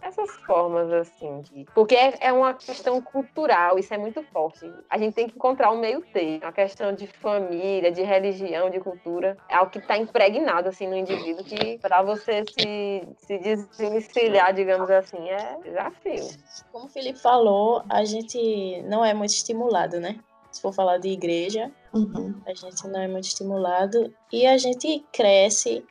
essas 0.00 0.30
formas 0.46 0.92
assim, 0.92 1.40
de, 1.40 1.66
porque 1.74 1.96
é, 1.96 2.14
é, 2.20 2.32
uma 2.32 2.54
questão 2.54 3.00
cultural, 3.00 3.78
isso 3.78 3.92
é 3.92 3.98
muito 3.98 4.22
forte. 4.24 4.70
A 4.88 4.98
gente 4.98 5.14
tem 5.14 5.28
que 5.28 5.34
encontrar 5.34 5.72
um 5.72 5.78
meio 5.78 6.00
termo, 6.00 6.46
a 6.46 6.52
questão 6.52 6.92
de 6.94 7.06
família, 7.06 7.90
de 7.90 8.02
religião, 8.02 8.63
de 8.70 8.80
cultura, 8.80 9.36
é 9.48 9.56
algo 9.56 9.70
que 9.70 9.78
está 9.78 9.96
impregnado 9.96 10.68
assim 10.68 10.86
no 10.86 10.96
indivíduo 10.96 11.44
que 11.44 11.78
para 11.78 12.02
você 12.02 12.44
se 12.46 13.08
se 13.18 13.38
desvencilhar 13.38 14.52
digamos 14.54 14.90
assim, 14.90 15.28
é 15.28 15.58
desafio. 15.62 16.28
Como 16.72 16.86
o 16.86 16.88
Felipe 16.88 17.18
falou, 17.18 17.82
a 17.88 18.04
gente 18.04 18.82
não 18.82 19.04
é 19.04 19.14
muito 19.14 19.30
estimulado, 19.30 20.00
né? 20.00 20.18
Se 20.50 20.60
for 20.60 20.72
falar 20.72 20.98
de 20.98 21.08
igreja, 21.08 21.70
uhum. 21.92 22.40
a 22.46 22.54
gente 22.54 22.86
não 22.86 23.00
é 23.00 23.08
muito 23.08 23.24
estimulado 23.24 24.14
e 24.32 24.46
a 24.46 24.56
gente 24.56 25.04
cresce 25.12 25.84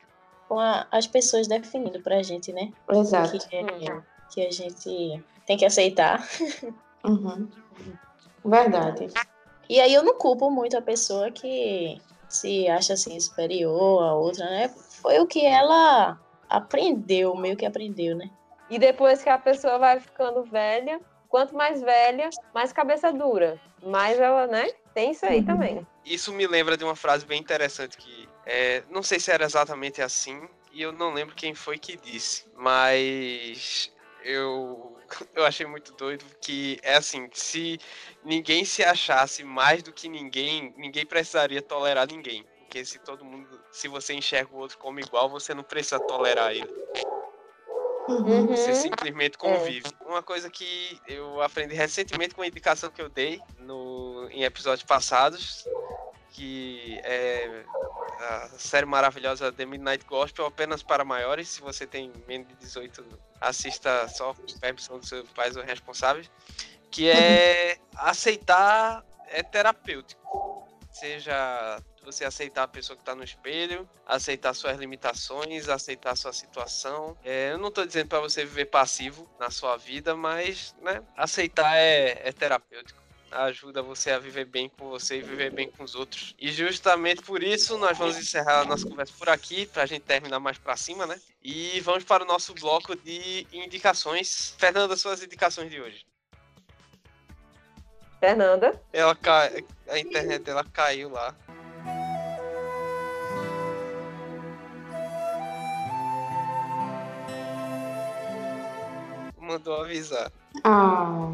com 0.48 0.58
a, 0.58 0.86
as 0.90 1.06
pessoas 1.06 1.46
definindo 1.46 2.00
pra 2.00 2.22
gente, 2.22 2.52
né? 2.52 2.72
Exato. 2.90 3.38
Que, 3.48 3.56
é, 3.56 3.64
que 4.32 4.46
a 4.46 4.50
gente 4.50 5.22
tem 5.46 5.56
que 5.56 5.64
aceitar. 5.64 6.26
Uhum. 7.04 7.48
Verdade. 8.44 9.08
E 9.68 9.80
aí 9.80 9.92
eu 9.92 10.02
não 10.02 10.14
culpo 10.14 10.50
muito 10.50 10.76
a 10.76 10.82
pessoa 10.82 11.30
que 11.30 12.00
se 12.28 12.68
acha 12.68 12.94
assim 12.94 13.18
superior 13.18 14.02
a 14.02 14.14
outra, 14.14 14.44
né? 14.46 14.68
Foi 15.02 15.18
o 15.18 15.26
que 15.26 15.44
ela 15.44 16.18
aprendeu, 16.48 17.34
meio 17.36 17.56
que 17.56 17.66
aprendeu, 17.66 18.16
né? 18.16 18.30
E 18.70 18.78
depois 18.78 19.22
que 19.22 19.28
a 19.28 19.38
pessoa 19.38 19.78
vai 19.78 20.00
ficando 20.00 20.42
velha, 20.44 21.00
quanto 21.28 21.54
mais 21.54 21.80
velha, 21.80 22.30
mais 22.54 22.72
cabeça 22.72 23.12
dura. 23.12 23.60
Mais 23.82 24.18
ela, 24.18 24.46
né? 24.46 24.70
Tem 24.94 25.10
isso 25.10 25.26
aí 25.26 25.40
uhum. 25.40 25.44
também. 25.44 25.86
Isso 26.04 26.32
me 26.32 26.46
lembra 26.46 26.76
de 26.76 26.84
uma 26.84 26.96
frase 26.96 27.26
bem 27.26 27.40
interessante 27.40 27.96
que 27.96 28.28
é, 28.46 28.82
não 28.90 29.02
sei 29.02 29.18
se 29.18 29.30
era 29.30 29.44
exatamente 29.44 30.00
assim 30.00 30.48
e 30.72 30.82
eu 30.82 30.92
não 30.92 31.12
lembro 31.12 31.34
quem 31.34 31.54
foi 31.54 31.78
que 31.78 31.96
disse, 31.96 32.46
mas 32.56 33.92
eu 34.24 34.93
eu 35.34 35.44
achei 35.44 35.66
muito 35.66 35.92
doido 35.92 36.24
que 36.40 36.78
é 36.82 36.96
assim, 36.96 37.28
se 37.32 37.78
ninguém 38.24 38.64
se 38.64 38.82
achasse 38.82 39.44
mais 39.44 39.82
do 39.82 39.92
que 39.92 40.08
ninguém, 40.08 40.74
ninguém 40.76 41.06
precisaria 41.06 41.62
tolerar 41.62 42.06
ninguém. 42.06 42.44
Porque 42.60 42.84
se 42.84 42.98
todo 42.98 43.24
mundo, 43.24 43.60
se 43.70 43.86
você 43.88 44.14
enxerga 44.14 44.54
o 44.54 44.58
outro 44.58 44.78
como 44.78 44.98
igual, 44.98 45.28
você 45.28 45.54
não 45.54 45.62
precisa 45.62 46.00
tolerar 46.00 46.50
ele. 46.52 46.68
Uhum. 48.08 48.46
Você 48.48 48.74
simplesmente 48.74 49.38
convive. 49.38 49.86
É. 50.00 50.04
Uma 50.04 50.22
coisa 50.22 50.50
que 50.50 51.00
eu 51.06 51.40
aprendi 51.40 51.74
recentemente 51.74 52.34
com 52.34 52.42
a 52.42 52.46
indicação 52.46 52.90
que 52.90 53.00
eu 53.00 53.08
dei 53.08 53.40
no, 53.60 54.28
em 54.30 54.42
episódios 54.42 54.84
passados, 54.84 55.66
que 56.30 56.98
é 57.02 57.64
a 58.20 58.48
série 58.58 58.86
maravilhosa 58.86 59.52
The 59.52 59.66
Midnight 59.66 60.04
Gospel 60.06 60.46
apenas 60.46 60.82
para 60.82 61.04
maiores. 61.04 61.48
Se 61.48 61.60
você 61.60 61.86
tem 61.86 62.12
menos 62.26 62.48
de 62.48 62.54
18, 62.56 63.04
assista 63.40 64.08
só 64.08 64.34
com 64.34 64.46
permissão 64.58 64.98
dos 64.98 65.08
seus 65.08 65.28
pais 65.30 65.56
ou 65.56 65.62
responsáveis. 65.62 66.30
Que 66.90 67.10
é 67.10 67.78
aceitar 67.96 69.04
é 69.28 69.42
terapêutico. 69.42 70.68
Seja 70.92 71.82
você 72.04 72.24
aceitar 72.24 72.64
a 72.64 72.68
pessoa 72.68 72.96
que 72.96 73.02
está 73.02 73.14
no 73.14 73.24
espelho, 73.24 73.88
aceitar 74.06 74.54
suas 74.54 74.78
limitações, 74.78 75.68
aceitar 75.68 76.14
sua 76.16 76.32
situação. 76.32 77.16
É, 77.24 77.52
eu 77.52 77.58
não 77.58 77.68
estou 77.68 77.86
dizendo 77.86 78.08
para 78.08 78.20
você 78.20 78.44
viver 78.44 78.66
passivo 78.66 79.28
na 79.40 79.50
sua 79.50 79.76
vida, 79.76 80.14
mas 80.14 80.76
né, 80.82 81.02
aceitar 81.16 81.74
é, 81.76 82.28
é 82.28 82.32
terapêutico 82.32 83.03
ajuda 83.34 83.82
você 83.82 84.10
a 84.10 84.18
viver 84.18 84.44
bem 84.44 84.68
com 84.68 84.88
você 84.88 85.18
e 85.18 85.22
viver 85.22 85.50
bem 85.50 85.70
com 85.70 85.84
os 85.84 85.94
outros. 85.94 86.34
E 86.38 86.50
justamente 86.52 87.22
por 87.22 87.42
isso 87.42 87.76
nós 87.78 87.98
vamos 87.98 88.16
encerrar 88.16 88.60
a 88.60 88.64
nossa 88.64 88.88
conversa 88.88 89.12
por 89.18 89.28
aqui, 89.28 89.66
para 89.66 89.82
a 89.82 89.86
gente 89.86 90.02
terminar 90.02 90.38
mais 90.38 90.58
para 90.58 90.76
cima, 90.76 91.06
né? 91.06 91.20
E 91.42 91.80
vamos 91.80 92.04
para 92.04 92.24
o 92.24 92.26
nosso 92.26 92.54
bloco 92.54 92.96
de 92.96 93.46
indicações. 93.52 94.54
Fernanda, 94.58 94.96
suas 94.96 95.22
indicações 95.22 95.70
de 95.70 95.80
hoje. 95.80 96.06
Fernanda? 98.20 98.80
Ela 98.92 99.14
cai... 99.14 99.64
A 99.88 99.98
internet 99.98 100.42
dela 100.42 100.64
caiu 100.64 101.10
lá. 101.10 101.34
mandou 109.44 109.80
avisar. 109.82 110.32
Ah. 110.64 111.30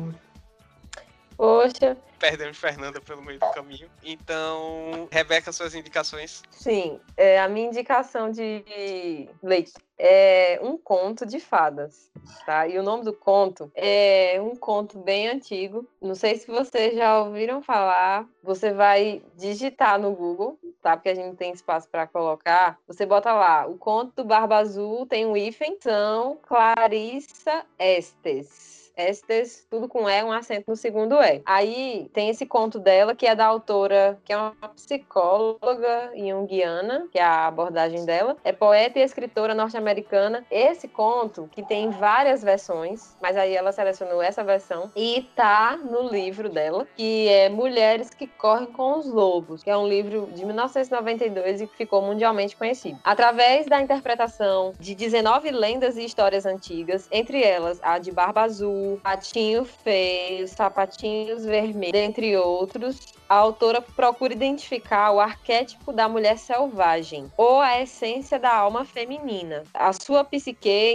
Poxa. 1.41 1.97
Perdemos 2.19 2.59
Fernanda 2.59 3.01
pelo 3.01 3.23
meio 3.23 3.39
do 3.39 3.51
caminho. 3.53 3.91
Então, 4.05 5.09
Rebeca, 5.11 5.51
suas 5.51 5.75
indicações? 5.75 6.43
Sim, 6.51 7.01
é, 7.17 7.41
a 7.41 7.49
minha 7.49 7.69
indicação 7.69 8.31
de 8.31 9.27
leite 9.43 9.73
é 9.99 10.61
um 10.63 10.77
conto 10.77 11.25
de 11.25 11.41
fadas, 11.41 12.11
tá? 12.45 12.69
E 12.69 12.79
o 12.79 12.83
nome 12.83 13.05
do 13.05 13.15
conto 13.15 13.73
é 13.75 14.39
um 14.39 14.55
conto 14.55 14.99
bem 14.99 15.29
antigo. 15.29 15.89
Não 15.99 16.15
sei 16.15 16.37
se 16.37 16.47
vocês 16.47 16.95
já 16.95 17.23
ouviram 17.23 17.63
falar. 17.63 18.27
Você 18.43 18.75
vai 18.75 19.23
digitar 19.35 19.99
no 19.99 20.15
Google, 20.15 20.59
tá? 20.83 20.95
Porque 20.95 21.09
a 21.09 21.15
gente 21.15 21.29
não 21.29 21.37
tem 21.37 21.53
espaço 21.55 21.89
para 21.89 22.07
colocar. 22.07 22.79
Você 22.87 23.07
bota 23.07 23.33
lá, 23.33 23.67
o 23.67 23.79
conto 23.79 24.13
do 24.17 24.25
Barba 24.25 24.59
Azul 24.59 25.07
tem 25.07 25.25
um 25.25 25.35
hífen, 25.35 25.79
são 25.81 26.37
Clarissa 26.43 27.65
Estes. 27.79 28.80
Estes, 28.97 29.67
tudo 29.71 29.89
com 29.89 30.09
E, 30.09 30.23
um 30.23 30.33
acento 30.33 30.65
no 30.69 30.77
segundo 30.77 31.15
E. 31.23 31.43
Aí 31.45 32.11
tem 32.13 32.29
esse 32.29 32.47
conto 32.47 32.79
dela, 32.79 33.15
que 33.15 33.27
é 33.27 33.35
da 33.35 33.47
autora, 33.47 34.19
que 34.25 34.33
é 34.33 34.37
uma 34.37 34.55
psicóloga 34.75 36.13
junguiana, 36.17 37.09
que 37.11 37.19
é 37.19 37.23
a 37.23 37.47
abordagem 37.47 38.05
dela. 38.05 38.37
É 38.45 38.53
poeta 38.53 38.99
e 38.99 39.03
escritora 39.03 39.55
norte-americana. 39.55 40.45
Esse 40.51 40.89
conto, 40.89 41.49
que 41.53 41.63
tem 41.63 41.91
várias 41.91 42.43
versões, 42.43 43.17
mas 43.21 43.37
aí 43.37 43.55
ela 43.55 43.73
selecionou 43.73 44.23
essa 44.23 44.45
versão, 44.45 44.91
e 44.95 45.29
tá 45.35 45.77
no 45.77 46.09
livro 46.09 46.49
dela, 46.49 46.87
que 46.97 47.29
é 47.29 47.49
Mulheres 47.49 48.11
que 48.11 48.27
Correm 48.27 48.67
com 48.67 48.99
os 48.99 49.07
Lobos, 49.07 49.63
que 49.63 49.71
é 49.71 49.77
um 49.77 49.87
livro 49.87 50.29
de 50.33 50.45
1992 50.45 51.61
e 51.61 51.67
que 51.67 51.77
ficou 51.77 52.03
mundialmente 52.03 52.57
conhecido. 52.57 52.99
Através 53.05 53.67
da 53.67 53.81
interpretação 53.81 54.73
de 54.79 54.95
19 54.95 55.51
lendas 55.51 55.97
e 55.97 56.05
histórias 56.05 56.47
antigas, 56.47 57.09
entre 57.11 57.43
elas 57.43 57.79
a 57.83 57.99
de 57.99 58.11
Barba 58.11 58.43
Azul, 58.43 58.80
Patinho 59.03 59.65
Feio, 59.65 60.47
Sapatinhos 60.49 61.45
Vermelhos, 61.45 61.93
dentre 61.93 62.37
outros, 62.37 63.15
a 63.29 63.35
autora 63.35 63.81
procura 63.81 64.33
identificar 64.33 65.13
o 65.13 65.21
arquétipo 65.21 65.93
da 65.93 66.09
mulher 66.09 66.39
selvagem 66.39 67.31
ou 67.37 67.61
a 67.61 67.81
essência 67.81 68.39
da 68.39 68.55
alma 68.55 68.85
feminina, 68.85 69.63
a 69.73 69.93
sua 69.93 70.25
psique 70.25 70.95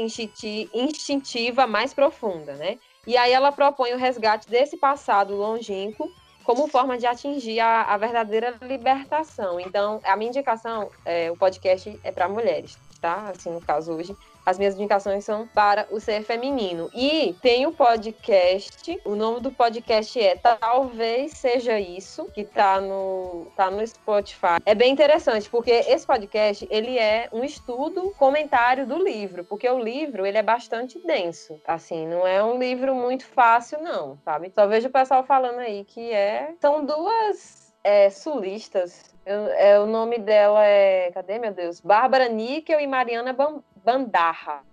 instintiva 0.74 1.65
mais 1.65 1.93
profunda, 1.93 2.54
né? 2.54 2.78
E 3.08 3.15
aí 3.15 3.32
ela 3.32 3.52
propõe 3.52 3.93
o 3.93 3.98
resgate 3.98 4.50
desse 4.50 4.78
passado 4.78 5.36
longínquo 5.36 6.12
como 6.43 6.67
forma 6.67 6.98
de 6.98 7.08
atingir 7.08 7.60
a, 7.60 7.82
a 7.84 7.98
verdadeira 7.98 8.56
libertação. 8.62 9.60
Então, 9.60 10.00
a 10.04 10.15
minha 10.15 10.30
indicação, 10.30 10.91
é, 11.04 11.32
o 11.32 11.36
podcast 11.36 12.00
é 12.04 12.12
para 12.12 12.30
mulheres, 12.30 12.78
tá? 13.02 13.32
Assim, 13.36 13.50
no 13.50 13.60
caso 13.60 13.93
hoje, 13.93 14.15
as 14.45 14.58
minhas 14.58 14.75
indicações 14.75 15.25
são 15.25 15.47
para 15.47 15.88
o 15.89 15.99
ser 15.99 16.23
feminino. 16.23 16.89
E 16.93 17.36
tem 17.41 17.65
o 17.65 17.71
podcast, 17.71 19.01
o 19.03 19.15
nome 19.15 19.39
do 19.39 19.51
podcast 19.51 20.19
é 20.19 20.36
Talvez 20.36 21.31
Seja 21.34 21.79
Isso, 21.79 22.25
que 22.34 22.43
tá 22.43 22.79
no, 22.79 23.47
tá 23.55 23.71
no 23.71 23.86
Spotify. 23.86 24.58
É 24.65 24.75
bem 24.75 24.91
interessante, 24.91 25.49
porque 25.49 25.71
esse 25.71 26.05
podcast, 26.05 26.67
ele 26.69 26.97
é 26.97 27.29
um 27.31 27.43
estudo, 27.43 28.13
comentário 28.17 28.86
do 28.86 28.97
livro, 29.03 29.43
porque 29.43 29.67
o 29.69 29.79
livro, 29.79 30.25
ele 30.25 30.38
é 30.38 30.43
bastante 30.43 30.99
denso. 30.99 31.60
Assim, 31.65 32.08
não 32.08 32.27
é 32.27 32.43
um 32.43 32.60
livro 32.60 32.93
muito 32.93 33.25
fácil, 33.25 33.81
não, 33.81 34.17
sabe? 34.23 34.51
Só 34.53 34.67
vejo 34.67 34.88
o 34.88 34.91
pessoal 34.91 35.23
falando 35.23 35.60
aí 35.60 35.84
que 35.84 36.12
é... 36.12 36.53
São 36.60 36.86
duas 36.86 37.64
é, 37.86 38.10
sulistas 38.10 39.15
eu, 39.26 39.48
é, 39.48 39.80
o 39.80 39.88
nome 39.88 40.19
dela 40.19 40.63
é. 40.63 41.12
Cadê, 41.12 41.39
meu 41.39 41.52
Deus? 41.52 41.82
Bárbara 41.82 42.30
Níquel 42.30 42.80
e 42.80 42.86
Mariana 42.86 43.36
Bandarra. 43.84 44.63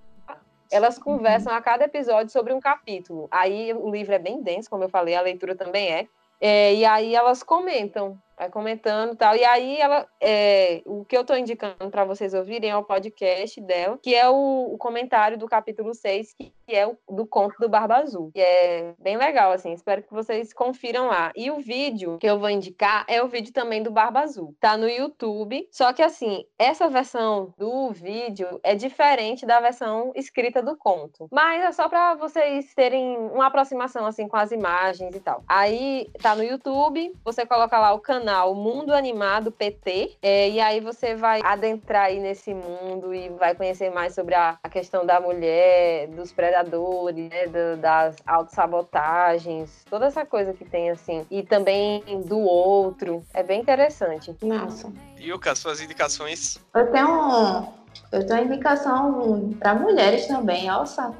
Elas 0.70 0.98
uhum. 0.98 1.04
conversam 1.04 1.54
a 1.54 1.60
cada 1.60 1.84
episódio 1.84 2.30
sobre 2.30 2.52
um 2.52 2.60
capítulo. 2.60 3.28
Aí 3.30 3.72
o 3.72 3.90
livro 3.90 4.14
é 4.14 4.18
bem 4.18 4.42
denso, 4.42 4.68
como 4.68 4.84
eu 4.84 4.88
falei, 4.88 5.14
a 5.14 5.22
leitura 5.22 5.54
também 5.54 5.90
é. 5.90 6.06
é 6.40 6.74
e 6.74 6.84
aí 6.84 7.14
elas 7.14 7.42
comentam 7.42 8.18
vai 8.42 8.50
comentando 8.50 9.12
e 9.12 9.16
tal. 9.16 9.36
E 9.36 9.44
aí 9.44 9.76
ela, 9.78 10.06
é, 10.20 10.82
o 10.84 11.04
que 11.04 11.16
eu 11.16 11.24
tô 11.24 11.34
indicando 11.34 11.90
para 11.90 12.04
vocês 12.04 12.34
ouvirem 12.34 12.70
é 12.70 12.76
o 12.76 12.84
podcast 12.84 13.60
dela, 13.60 13.98
que 14.02 14.14
é 14.14 14.28
o, 14.28 14.70
o 14.72 14.78
comentário 14.78 15.38
do 15.38 15.46
capítulo 15.46 15.94
6, 15.94 16.34
que 16.38 16.52
é 16.74 16.86
o 16.86 16.96
do 17.08 17.26
conto 17.26 17.54
do 17.60 17.68
Barba 17.68 17.96
Azul. 17.96 18.30
Que 18.32 18.40
é 18.40 18.94
bem 18.98 19.16
legal, 19.16 19.52
assim. 19.52 19.72
Espero 19.72 20.02
que 20.02 20.12
vocês 20.12 20.52
confiram 20.52 21.06
lá. 21.06 21.32
E 21.36 21.50
o 21.50 21.60
vídeo 21.60 22.18
que 22.18 22.26
eu 22.26 22.38
vou 22.38 22.50
indicar 22.50 23.04
é 23.08 23.22
o 23.22 23.28
vídeo 23.28 23.52
também 23.52 23.82
do 23.82 23.90
Barba 23.90 24.20
Azul. 24.20 24.54
Tá 24.60 24.76
no 24.76 24.88
YouTube. 24.88 25.68
Só 25.70 25.92
que 25.92 26.02
assim, 26.02 26.44
essa 26.58 26.88
versão 26.88 27.54
do 27.56 27.90
vídeo 27.90 28.60
é 28.62 28.74
diferente 28.74 29.46
da 29.46 29.60
versão 29.60 30.12
escrita 30.14 30.62
do 30.62 30.76
conto. 30.76 31.28
Mas 31.30 31.62
é 31.62 31.72
só 31.72 31.88
para 31.88 32.14
vocês 32.14 32.74
terem 32.74 33.16
uma 33.16 33.46
aproximação 33.46 34.06
assim 34.06 34.26
com 34.26 34.36
as 34.36 34.50
imagens 34.50 35.14
e 35.14 35.20
tal. 35.20 35.44
Aí 35.46 36.10
tá 36.20 36.34
no 36.34 36.42
YouTube, 36.42 37.12
você 37.24 37.46
coloca 37.46 37.78
lá 37.78 37.92
o 37.92 38.00
canal 38.00 38.31
Mundo 38.54 38.92
Animado 38.92 39.52
PT, 39.52 40.16
é, 40.22 40.50
e 40.50 40.60
aí 40.60 40.80
você 40.80 41.14
vai 41.14 41.40
adentrar 41.42 42.06
aí 42.06 42.18
nesse 42.18 42.54
mundo 42.54 43.14
e 43.14 43.28
vai 43.30 43.54
conhecer 43.54 43.90
mais 43.90 44.14
sobre 44.14 44.34
a, 44.34 44.58
a 44.62 44.68
questão 44.68 45.04
da 45.04 45.20
mulher, 45.20 46.08
dos 46.08 46.32
predadores, 46.32 47.28
né, 47.28 47.46
do, 47.46 47.80
das 47.80 48.16
autossabotagens, 48.26 49.84
toda 49.88 50.06
essa 50.06 50.24
coisa 50.24 50.52
que 50.52 50.64
tem 50.64 50.90
assim. 50.90 51.26
E 51.30 51.42
também 51.42 52.02
do 52.26 52.38
outro. 52.40 53.24
É 53.34 53.42
bem 53.42 53.60
interessante. 53.60 54.34
Nossa. 54.42 54.92
Yuka, 55.20 55.54
suas 55.54 55.80
indicações? 55.80 56.58
Eu 56.74 56.90
tenho, 56.90 57.08
um, 57.08 57.72
eu 58.12 58.26
tenho 58.26 58.42
uma 58.42 58.54
indicação 58.54 59.50
para 59.58 59.74
mulheres 59.74 60.26
também, 60.26 60.66
nossa. 60.66 61.12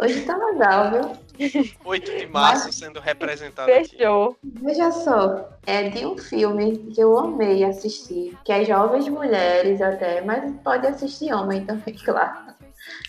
Hoje 0.00 0.24
tá 0.24 0.36
legal, 0.36 0.90
viu? 0.92 1.27
8 1.84 2.18
de 2.18 2.26
março 2.26 2.66
Mas... 2.66 2.74
sendo 2.74 3.00
representado 3.00 3.66
Fechou. 3.66 4.30
Aqui. 4.30 4.38
Veja 4.62 4.90
só, 4.90 5.48
é 5.66 5.88
de 5.88 6.04
um 6.06 6.16
filme 6.16 6.78
que 6.94 7.00
eu 7.00 7.16
amei 7.18 7.64
assistir, 7.64 8.36
que 8.44 8.52
é 8.52 8.64
Jovens 8.64 9.08
Mulheres 9.08 9.80
até, 9.80 10.20
mas 10.20 10.52
pode 10.62 10.86
assistir 10.86 11.32
homem 11.32 11.64
também, 11.64 11.94
claro. 12.04 12.58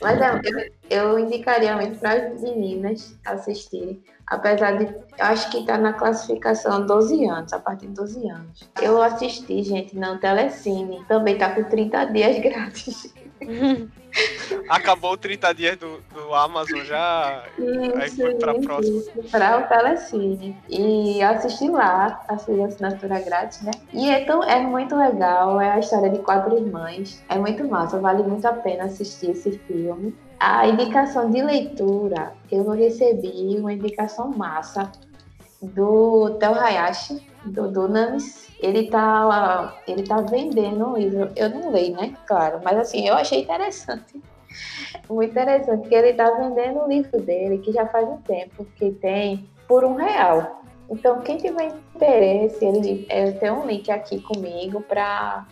Mas 0.02 0.20
é, 0.22 0.42
eu, 0.90 1.12
eu 1.12 1.20
indicaria 1.20 1.76
muito 1.76 2.00
para 2.00 2.14
as 2.14 2.42
meninas 2.42 3.18
assistirem, 3.26 4.02
apesar 4.28 4.78
de. 4.78 4.86
Eu 4.86 5.26
acho 5.26 5.50
que 5.52 5.60
está 5.60 5.78
na 5.78 5.94
classificação 5.94 6.86
12 6.86 7.26
anos, 7.26 7.54
a 7.54 7.60
partir 7.60 7.88
de 7.88 7.94
12 7.94 8.30
anos. 8.30 8.70
Eu 8.82 9.02
assisti, 9.02 9.64
gente, 9.64 9.96
no 9.98 10.18
Telecine, 10.18 11.04
também 11.08 11.38
tá 11.38 11.54
com 11.54 11.64
30 11.64 12.06
dias 12.06 12.40
grátis. 12.44 13.14
Acabou 14.70 15.18
30 15.18 15.54
dias 15.54 15.78
do, 15.78 16.02
do 16.14 16.34
Amazon 16.34 16.82
já. 16.84 17.44
Isso, 17.58 17.98
aí 17.98 18.10
foi 18.10 18.36
pra 18.36 18.54
próxima. 18.56 19.02
Para 19.32 19.60
o 19.60 19.68
Telecine. 19.68 20.58
E 20.68 21.22
assisti 21.22 21.70
lá, 21.70 22.24
assisti 22.28 22.62
a 22.62 22.66
assinatura 22.66 23.20
grátis, 23.20 23.62
né? 23.62 23.72
E 23.94 24.10
é, 24.10 24.26
tão, 24.26 24.44
é 24.44 24.60
muito 24.60 24.96
legal, 24.96 25.60
é 25.62 25.72
a 25.72 25.80
história 25.80 26.10
de 26.10 26.20
quatro 26.20 26.58
irmãs. 26.58 27.24
É 27.30 27.38
muito 27.38 27.68
massa, 27.68 28.00
vale 28.00 28.24
muito 28.24 28.46
a 28.46 28.54
pena 28.54 28.86
assistir 28.86 29.32
esse 29.32 29.58
filme. 29.60 30.16
A 30.40 30.68
indicação 30.68 31.30
de 31.30 31.42
leitura, 31.42 32.34
eu 32.52 32.70
recebi 32.70 33.58
uma 33.60 33.74
indicação 33.74 34.30
massa 34.32 34.92
do 35.62 36.38
Theo 36.40 36.54
Hayashi, 36.54 37.29
do 37.46 37.70
Dunamis. 37.70 38.50
Ele 38.60 38.90
tá, 38.90 39.78
ele 39.88 40.04
tá 40.04 40.22
vendendo 40.22 40.88
um 40.88 40.98
livro. 40.98 41.32
Eu 41.36 41.50
não 41.50 41.72
leio, 41.72 41.96
né? 41.96 42.14
Claro, 42.26 42.60
mas 42.64 42.78
assim, 42.78 43.08
eu 43.08 43.16
achei 43.16 43.42
interessante. 43.42 44.22
Muito 45.10 45.32
interessante, 45.32 45.88
que 45.88 45.96
ele 45.96 46.14
tá 46.14 46.30
vendendo 46.32 46.82
o 46.82 46.88
livro 46.88 47.22
dele, 47.22 47.60
que 47.60 47.72
já 47.72 47.86
faz 47.88 48.08
um 48.08 48.18
tempo 48.18 48.66
que 48.76 48.92
tem, 48.92 49.50
por 49.68 49.84
um 49.84 49.96
real. 49.96 50.62
Então, 50.90 51.22
quem 51.22 51.38
tiver 51.38 51.72
interesse, 51.96 52.66
ele, 52.66 53.08
eu 53.10 53.40
tenho 53.40 53.62
um 53.62 53.66
link 53.66 53.90
aqui 53.92 54.20
comigo 54.20 54.82
para 54.82 55.46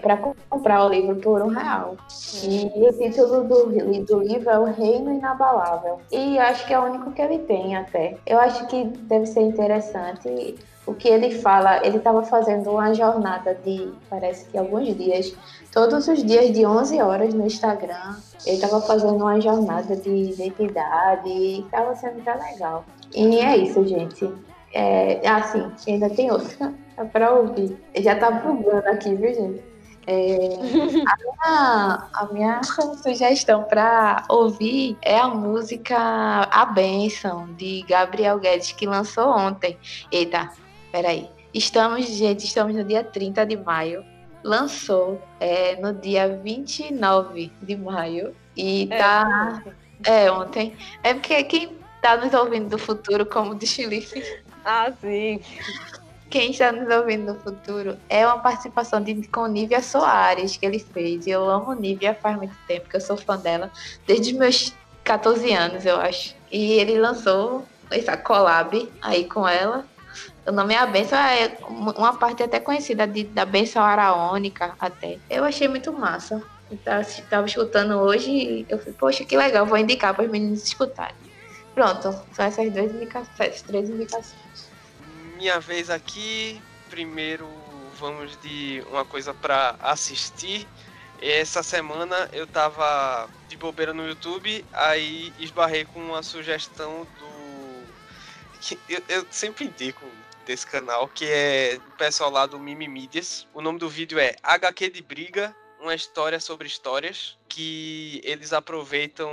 para 0.00 0.16
comprar 0.48 0.86
o 0.86 0.88
livro 0.88 1.16
por 1.16 1.42
um 1.42 1.48
real. 1.48 1.96
E 2.42 2.88
o 2.88 2.92
título 2.92 3.44
do, 3.44 3.66
do 4.04 4.20
livro 4.20 4.48
é 4.48 4.58
O 4.58 4.64
Reino 4.64 5.12
Inabalável. 5.12 6.00
E 6.10 6.38
acho 6.38 6.66
que 6.66 6.72
é 6.72 6.80
o 6.80 6.84
único 6.84 7.12
que 7.12 7.20
ele 7.20 7.40
tem 7.40 7.76
até. 7.76 8.16
Eu 8.26 8.40
acho 8.40 8.66
que 8.68 8.84
deve 8.84 9.26
ser 9.26 9.42
interessante 9.42 10.56
o 10.86 10.94
que 10.94 11.08
ele 11.08 11.30
fala. 11.30 11.84
Ele 11.84 11.98
estava 11.98 12.22
fazendo 12.22 12.70
uma 12.70 12.94
jornada 12.94 13.54
de, 13.64 13.92
parece 14.08 14.46
que 14.46 14.58
alguns 14.58 14.96
dias, 14.96 15.34
todos 15.72 16.06
os 16.08 16.22
dias 16.24 16.52
de 16.52 16.64
11 16.64 17.00
horas 17.00 17.34
no 17.34 17.46
Instagram. 17.46 18.16
Ele 18.46 18.56
estava 18.56 18.80
fazendo 18.80 19.16
uma 19.16 19.40
jornada 19.40 19.96
de 19.96 20.10
identidade 20.10 21.28
e 21.28 21.60
estava 21.60 21.94
sendo 21.94 22.22
bem 22.22 22.34
legal. 22.34 22.84
E 23.14 23.38
é 23.38 23.56
isso, 23.56 23.86
gente. 23.86 24.30
É, 24.72 25.26
assim, 25.28 25.70
ainda 25.86 26.10
tem 26.10 26.30
outra 26.30 26.74
para 27.12 27.32
ouvir. 27.32 27.76
Já 27.96 28.16
tá 28.16 28.30
bugando 28.30 28.88
aqui, 28.88 29.14
viu, 29.14 29.32
gente? 29.32 29.74
É, 30.06 30.48
a, 31.06 31.16
minha, 31.16 32.08
a 32.12 32.28
minha 32.32 32.60
sugestão 32.62 33.64
para 33.64 34.24
ouvir 34.28 34.98
é 35.00 35.18
a 35.18 35.28
música 35.28 35.96
A 35.96 36.66
Benção, 36.66 37.52
de 37.54 37.82
Gabriel 37.88 38.38
Guedes, 38.38 38.72
que 38.72 38.86
lançou 38.86 39.28
ontem. 39.28 39.78
Eita, 40.12 40.50
peraí. 40.94 41.28
Estamos, 41.52 42.06
gente, 42.06 42.44
estamos 42.44 42.72
no 42.72 42.84
dia 42.84 43.02
30 43.02 43.44
de 43.44 43.56
maio. 43.56 44.04
Lançou 44.44 45.20
é, 45.40 45.74
no 45.80 45.92
dia 45.92 46.38
29 46.40 47.50
de 47.60 47.76
maio. 47.76 48.32
E 48.56 48.86
é, 48.88 48.96
tá. 48.96 49.64
É, 50.04 50.30
ontem. 50.30 50.76
É 51.02 51.12
porque 51.12 51.42
quem 51.42 51.76
tá 52.00 52.16
nos 52.16 52.32
ouvindo 52.32 52.68
do 52.68 52.78
futuro, 52.78 53.26
como 53.26 53.56
de 53.56 53.66
Chilife, 53.66 54.22
ah, 54.64 54.92
sim. 55.00 55.40
Quem 56.30 56.52
está 56.52 56.70
nos 56.70 56.88
ouvindo 56.94 57.32
no 57.32 57.40
futuro 57.40 57.96
é 58.08 58.24
uma 58.24 58.38
participação 58.38 59.02
de, 59.02 59.26
com 59.26 59.48
Nívia 59.48 59.82
Soares 59.82 60.56
que 60.56 60.64
ele 60.64 60.78
fez. 60.78 61.26
E 61.26 61.30
eu 61.30 61.48
amo 61.50 61.74
Nívia 61.74 62.14
faz 62.14 62.36
muito 62.36 62.54
tempo, 62.68 62.88
que 62.88 62.94
eu 62.94 63.00
sou 63.00 63.16
fã 63.16 63.36
dela, 63.36 63.68
desde 64.06 64.30
os 64.30 64.38
meus 64.38 64.72
14 65.02 65.52
anos, 65.52 65.84
eu 65.84 65.96
acho. 65.96 66.36
E 66.52 66.74
ele 66.74 67.00
lançou 67.00 67.66
essa 67.90 68.16
collab 68.16 68.88
aí 69.02 69.24
com 69.24 69.48
ela. 69.48 69.84
O 70.46 70.52
nome 70.52 70.74
é 70.74 70.78
A 70.78 70.86
Benção, 70.86 71.18
é 71.18 71.56
uma 71.96 72.16
parte 72.16 72.42
até 72.42 72.60
conhecida 72.60 73.06
de, 73.06 73.24
da 73.24 73.46
Benção 73.46 73.82
Araônica, 73.82 74.74
até. 74.78 75.18
Eu 75.30 75.44
achei 75.44 75.68
muito 75.68 75.92
massa. 75.92 76.42
Estava 76.70 77.46
escutando 77.46 77.94
hoje 77.94 78.30
e 78.30 78.66
eu 78.68 78.78
falei, 78.78 78.94
poxa, 78.94 79.24
que 79.24 79.36
legal, 79.36 79.64
vou 79.64 79.78
indicar 79.78 80.14
para 80.14 80.24
os 80.24 80.30
meninos 80.30 80.64
escutarem. 80.64 81.14
Pronto, 81.74 82.14
são 82.32 82.44
essas 82.44 82.72
duas 82.72 82.92
indicações, 82.92 83.62
três 83.62 83.88
indicações. 83.88 84.70
Minha 85.36 85.60
vez 85.60 85.90
aqui, 85.90 86.60
primeiro 86.90 87.48
vamos 87.98 88.36
de 88.42 88.82
uma 88.90 89.04
coisa 89.04 89.32
para 89.32 89.76
assistir. 89.80 90.66
Essa 91.22 91.62
semana 91.62 92.28
eu 92.32 92.46
tava 92.46 93.28
de 93.48 93.56
bobeira 93.56 93.94
no 93.94 94.06
YouTube, 94.06 94.64
aí 94.72 95.32
esbarrei 95.38 95.84
com 95.84 96.00
uma 96.00 96.22
sugestão 96.22 97.06
do. 97.18 97.34
Eu, 98.88 99.02
eu 99.08 99.26
sempre 99.30 99.66
indico 99.66 100.04
desse 100.44 100.66
canal, 100.66 101.08
que 101.08 101.24
é 101.26 101.80
o 101.88 101.96
pessoal 101.96 102.30
lá 102.30 102.46
do 102.46 102.58
Mimimídias. 102.58 103.46
O 103.52 103.60
nome 103.60 103.78
do 103.78 103.88
vídeo 103.88 104.18
é 104.18 104.36
HQ 104.42 104.90
de 104.90 105.02
Briga, 105.02 105.54
uma 105.80 105.94
história 105.94 106.38
sobre 106.40 106.66
histórias, 106.66 107.36
que 107.48 108.20
eles 108.24 108.52
aproveitam 108.52 109.30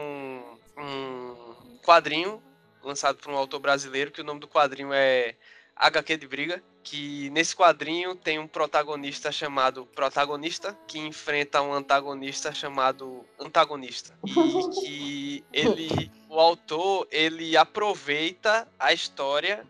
um 0.77 1.77
quadrinho 1.83 2.41
lançado 2.83 3.17
por 3.17 3.31
um 3.31 3.37
autor 3.37 3.59
brasileiro, 3.59 4.11
que 4.11 4.21
o 4.21 4.23
nome 4.23 4.39
do 4.39 4.47
quadrinho 4.47 4.91
é 4.91 5.35
HQ 5.75 6.17
de 6.17 6.27
Briga, 6.27 6.63
que 6.83 7.29
nesse 7.29 7.55
quadrinho 7.55 8.15
tem 8.15 8.39
um 8.39 8.47
protagonista 8.47 9.31
chamado 9.31 9.85
protagonista, 9.85 10.77
que 10.87 10.99
enfrenta 10.99 11.61
um 11.61 11.73
antagonista 11.73 12.53
chamado 12.53 13.25
antagonista. 13.39 14.17
E 14.25 14.81
que 14.81 15.45
ele, 15.53 16.11
o 16.27 16.39
autor, 16.39 17.07
ele 17.11 17.55
aproveita 17.55 18.67
a 18.79 18.93
história 18.93 19.65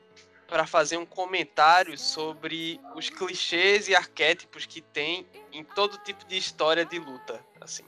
para 0.52 0.68
fazer 0.68 0.98
um 0.98 1.06
comentário 1.06 1.98
sobre 1.98 2.78
os 2.94 3.10
clichês 3.10 3.88
e 3.88 3.96
arquétipos 3.96 4.66
que 4.66 4.82
tem 4.82 5.26
em 5.50 5.64
todo 5.64 5.98
tipo 6.00 6.26
de 6.26 6.36
história 6.36 6.84
de 6.84 7.00
luta, 7.00 7.40
assim. 7.62 7.86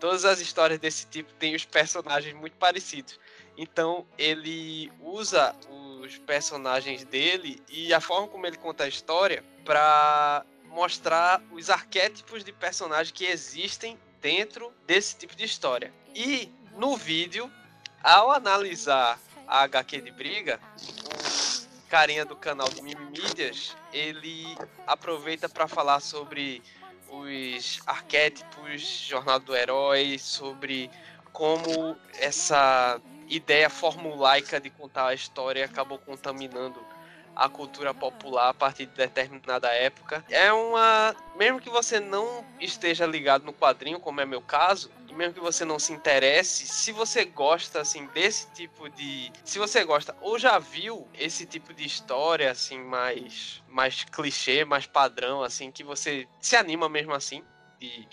Todas 0.00 0.24
as 0.24 0.40
histórias 0.40 0.78
desse 0.78 1.06
tipo 1.06 1.30
têm 1.34 1.54
os 1.54 1.66
personagens 1.66 2.34
muito 2.34 2.56
parecidos. 2.56 3.20
Então 3.58 4.06
ele 4.16 4.90
usa 5.02 5.54
os 6.00 6.16
personagens 6.16 7.04
dele 7.04 7.62
e 7.68 7.92
a 7.92 8.00
forma 8.00 8.26
como 8.26 8.46
ele 8.46 8.56
conta 8.56 8.84
a 8.84 8.88
história 8.88 9.44
para 9.62 10.46
mostrar 10.64 11.42
os 11.52 11.68
arquétipos 11.68 12.42
de 12.42 12.54
personagem 12.54 13.12
que 13.12 13.26
existem 13.26 13.98
dentro 14.18 14.72
desse 14.86 15.14
tipo 15.14 15.36
de 15.36 15.44
história. 15.44 15.92
E 16.14 16.50
no 16.74 16.96
vídeo, 16.96 17.52
ao 18.02 18.30
analisar 18.30 19.20
a 19.46 19.64
HQ 19.64 20.00
de 20.00 20.10
briga, 20.10 20.58
carinha 21.92 22.24
do 22.24 22.34
canal 22.34 22.70
do 22.70 22.82
Mimimídias, 22.82 23.76
ele 23.92 24.56
aproveita 24.86 25.46
para 25.46 25.68
falar 25.68 26.00
sobre 26.00 26.62
os 27.06 27.82
arquétipos, 27.86 28.80
jornada 28.80 29.40
do 29.40 29.54
herói, 29.54 30.18
sobre 30.18 30.90
como 31.34 31.94
essa 32.18 32.98
ideia 33.28 33.68
formulaica 33.68 34.58
de 34.58 34.70
contar 34.70 35.08
a 35.08 35.14
história 35.14 35.66
acabou 35.66 35.98
contaminando 35.98 36.82
a 37.34 37.48
cultura 37.48 37.94
popular 37.94 38.50
a 38.50 38.54
partir 38.54 38.86
de 38.86 38.94
determinada 38.94 39.68
época. 39.68 40.24
É 40.28 40.52
uma. 40.52 41.14
Mesmo 41.36 41.60
que 41.60 41.70
você 41.70 41.98
não 41.98 42.44
esteja 42.60 43.06
ligado 43.06 43.44
no 43.44 43.52
quadrinho, 43.52 43.98
como 43.98 44.20
é 44.20 44.26
meu 44.26 44.40
caso, 44.40 44.90
e 45.08 45.14
mesmo 45.14 45.34
que 45.34 45.40
você 45.40 45.64
não 45.64 45.78
se 45.78 45.92
interesse, 45.92 46.66
se 46.66 46.92
você 46.92 47.24
gosta 47.24 47.80
assim 47.80 48.06
desse 48.08 48.50
tipo 48.52 48.88
de, 48.90 49.32
se 49.44 49.58
você 49.58 49.84
gosta 49.84 50.16
ou 50.20 50.38
já 50.38 50.58
viu 50.58 51.08
esse 51.14 51.46
tipo 51.46 51.74
de 51.74 51.84
história 51.84 52.50
assim 52.50 52.78
mais 52.78 53.62
mais 53.68 54.04
clichê, 54.04 54.64
mais 54.64 54.86
padrão 54.86 55.42
assim 55.42 55.70
que 55.70 55.84
você 55.84 56.26
se 56.40 56.56
anima 56.56 56.88
mesmo 56.88 57.12
assim 57.12 57.44
de 57.78 58.08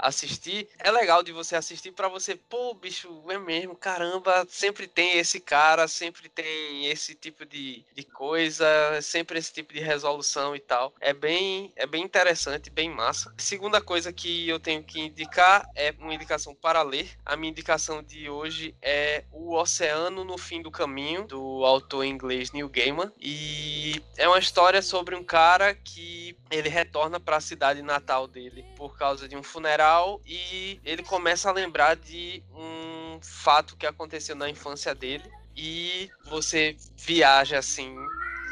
assistir, 0.00 0.68
é 0.78 0.90
legal 0.90 1.22
de 1.22 1.32
você 1.32 1.56
assistir 1.56 1.92
para 1.92 2.08
você, 2.08 2.34
pô, 2.34 2.74
bicho, 2.74 3.22
é 3.28 3.38
mesmo, 3.38 3.74
caramba, 3.76 4.46
sempre 4.48 4.86
tem 4.86 5.18
esse 5.18 5.40
cara, 5.40 5.86
sempre 5.86 6.28
tem 6.28 6.86
esse 6.86 7.14
tipo 7.14 7.44
de, 7.44 7.84
de 7.94 8.02
coisa, 8.04 8.66
sempre 9.02 9.38
esse 9.38 9.52
tipo 9.52 9.72
de 9.72 9.80
resolução 9.80 10.56
e 10.56 10.60
tal. 10.60 10.94
É 11.00 11.12
bem, 11.12 11.72
é 11.76 11.86
bem 11.86 12.02
interessante, 12.02 12.70
bem 12.70 12.90
massa. 12.90 13.32
Segunda 13.36 13.80
coisa 13.80 14.12
que 14.12 14.48
eu 14.48 14.58
tenho 14.58 14.82
que 14.82 15.00
indicar 15.00 15.68
é 15.74 15.94
uma 15.98 16.14
indicação 16.14 16.54
para 16.54 16.82
ler. 16.82 17.10
A 17.24 17.36
minha 17.36 17.50
indicação 17.50 18.02
de 18.02 18.28
hoje 18.28 18.74
é 18.80 19.24
O 19.32 19.54
Oceano 19.54 20.24
no 20.24 20.38
Fim 20.38 20.62
do 20.62 20.70
Caminho, 20.70 21.26
do 21.26 21.64
autor 21.64 22.04
inglês 22.04 22.52
Neil 22.52 22.68
Gaiman. 22.68 23.12
E 23.20 24.02
é 24.16 24.26
uma 24.26 24.38
história 24.38 24.82
sobre 24.82 25.14
um 25.14 25.24
cara 25.24 25.74
que 25.74 26.36
ele 26.50 26.68
retorna 26.68 27.20
para 27.20 27.36
a 27.36 27.40
cidade 27.40 27.82
natal 27.82 28.26
dele 28.26 28.64
por 28.76 28.96
causa 28.96 29.28
de 29.28 29.36
um 29.36 29.42
funeral 29.42 29.89
e 30.26 30.80
ele 30.84 31.02
começa 31.02 31.48
a 31.48 31.52
lembrar 31.52 31.96
de 31.96 32.42
um 32.52 33.18
fato 33.22 33.76
que 33.76 33.86
aconteceu 33.86 34.36
na 34.36 34.48
infância 34.48 34.94
dele 34.94 35.30
e 35.56 36.08
você 36.26 36.76
viaja 36.96 37.58
assim 37.58 37.94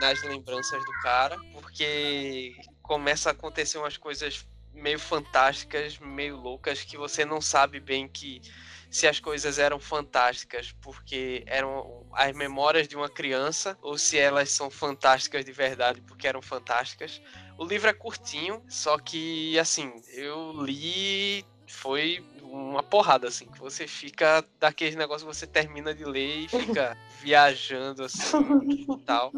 nas 0.01 0.23
lembranças 0.23 0.85
do 0.85 0.93
cara, 1.03 1.37
porque 1.53 2.55
começa 2.83 3.31
a 3.31 3.33
acontecer 3.33 3.79
umas 3.79 3.97
coisas 3.97 4.47
meio 4.73 4.99
fantásticas, 4.99 5.99
meio 5.99 6.37
loucas 6.37 6.83
que 6.83 6.97
você 6.97 7.25
não 7.25 7.41
sabe 7.41 7.81
bem 7.81 8.09
que 8.09 8.41
se 8.91 9.07
as 9.07 9.21
coisas 9.21 9.59
eram 9.59 9.79
fantásticas 9.79 10.73
porque 10.81 11.45
eram 11.47 12.07
as 12.15 12.35
memórias 12.35 12.89
de 12.89 12.97
uma 12.97 13.09
criança 13.09 13.77
ou 13.83 13.99
se 13.99 14.19
elas 14.19 14.51
são 14.51 14.71
fantásticas 14.71 15.45
de 15.45 15.53
verdade 15.53 16.01
porque 16.03 16.27
eram 16.27 16.41
fantásticas. 16.41 17.21
O 17.59 17.65
livro 17.65 17.91
é 17.91 17.93
curtinho, 17.93 18.63
só 18.69 18.97
que 18.99 19.59
assim, 19.59 19.93
eu 20.15 20.53
li 20.63 21.45
foi 21.67 22.25
uma 22.41 22.83
porrada 22.83 23.29
assim, 23.29 23.47
que 23.47 23.59
você 23.59 23.87
fica 23.87 24.43
daqueles 24.59 24.97
negócios 24.97 25.29
que 25.29 25.37
você 25.37 25.47
termina 25.47 25.95
de 25.95 26.05
ler 26.05 26.45
e 26.45 26.49
fica 26.49 26.97
viajando 27.21 28.05
assim 28.05 28.39
e 28.89 28.99
tal. 29.05 29.33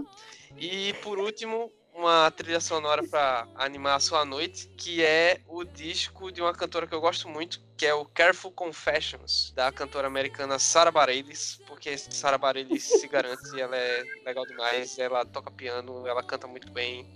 E 0.57 0.93
por 1.03 1.18
último, 1.18 1.73
uma 1.93 2.31
trilha 2.31 2.61
sonora 2.61 3.03
para 3.07 3.47
animar 3.57 3.97
a 3.97 4.01
sua 4.01 4.25
noite, 4.25 4.68
que 4.77 5.05
é 5.05 5.41
o 5.47 5.64
disco 5.64 6.31
de 6.31 6.41
uma 6.41 6.53
cantora 6.55 6.87
que 6.87 6.95
eu 6.95 7.01
gosto 7.01 7.29
muito, 7.29 7.61
que 7.77 7.85
é 7.85 7.95
o 7.95 8.05
Careful 8.05 8.53
Confessions, 8.53 9.53
da 9.55 9.73
cantora 9.73 10.07
americana 10.07 10.59
Sarah 10.59 10.91
Bareilles, 10.91 11.61
porque 11.66 11.97
Sarah 11.99 12.39
Bareilles 12.39 12.85
se 12.85 13.09
garante, 13.09 13.61
ela 13.61 13.77
é 13.77 14.05
legal 14.25 14.47
demais, 14.47 14.99
ela 14.99 15.25
toca 15.25 15.51
piano, 15.51 16.07
ela 16.07 16.23
canta 16.23 16.47
muito 16.47 16.71
bem. 16.71 17.07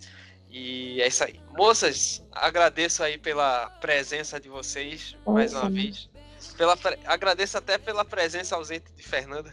E 0.54 1.02
é 1.02 1.08
isso 1.08 1.24
aí. 1.24 1.40
Moças, 1.58 2.24
agradeço 2.30 3.02
aí 3.02 3.18
pela 3.18 3.68
presença 3.80 4.38
de 4.38 4.48
vocês 4.48 5.16
mais 5.26 5.52
uma 5.52 5.68
vez. 5.68 6.08
Pela, 6.56 6.78
agradeço 7.06 7.58
até 7.58 7.76
pela 7.76 8.04
presença 8.04 8.54
ausente 8.54 8.92
de 8.94 9.02
Fernanda. 9.02 9.52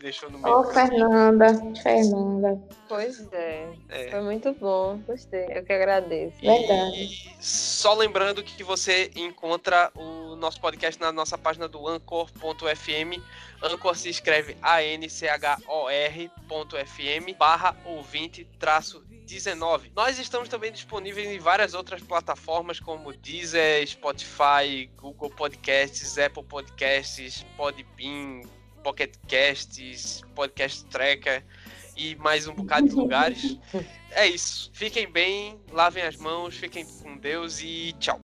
Deixou 0.00 0.30
no 0.30 0.38
meio. 0.38 0.56
Ô, 0.56 0.60
oh, 0.60 0.64
Fernanda, 0.64 1.46
Fernanda. 1.82 2.60
Pois 2.88 3.32
é. 3.32 3.68
é. 3.88 4.10
Foi 4.10 4.20
muito 4.22 4.52
bom, 4.54 4.98
gostei. 5.06 5.46
Eu 5.50 5.64
que 5.64 5.72
agradeço. 5.72 6.40
Verdade. 6.40 7.32
E 7.38 7.44
só 7.44 7.94
lembrando 7.94 8.42
que 8.42 8.64
você 8.64 9.10
encontra 9.14 9.92
o 9.94 10.34
nosso 10.36 10.60
podcast 10.60 11.00
na 11.00 11.12
nossa 11.12 11.38
página 11.38 11.68
do 11.68 11.86
Anchor.fm. 11.86 13.22
Anchor 13.62 13.94
se 13.94 14.08
escreve 14.08 14.56
A-N-C-H-O-R.fm 14.62 15.60
barra 17.38 17.76
ouvinte 17.84 18.44
traço 18.58 19.04
19. 19.26 19.92
Nós 19.94 20.18
estamos 20.18 20.48
também 20.48 20.72
disponíveis 20.72 21.28
em 21.28 21.38
várias 21.38 21.74
outras 21.74 22.02
plataformas 22.02 22.80
como 22.80 23.12
Deezer, 23.12 23.86
Spotify, 23.86 24.90
Google 24.96 25.30
Podcasts, 25.30 26.18
Apple 26.18 26.42
Podcasts, 26.42 27.46
Podbean, 27.56 28.42
Pocket 28.82 29.14
Casts, 29.28 30.22
Podcast 30.34 30.84
Tracker 30.86 31.44
e 31.96 32.16
mais 32.16 32.48
um 32.48 32.54
bocado 32.54 32.88
de 32.88 32.94
lugares. 32.94 33.58
É 34.12 34.26
isso. 34.26 34.70
Fiquem 34.72 35.10
bem, 35.10 35.60
lavem 35.70 36.02
as 36.02 36.16
mãos, 36.16 36.56
fiquem 36.56 36.84
com 36.84 37.16
Deus 37.16 37.60
e 37.62 37.94
tchau. 38.00 38.18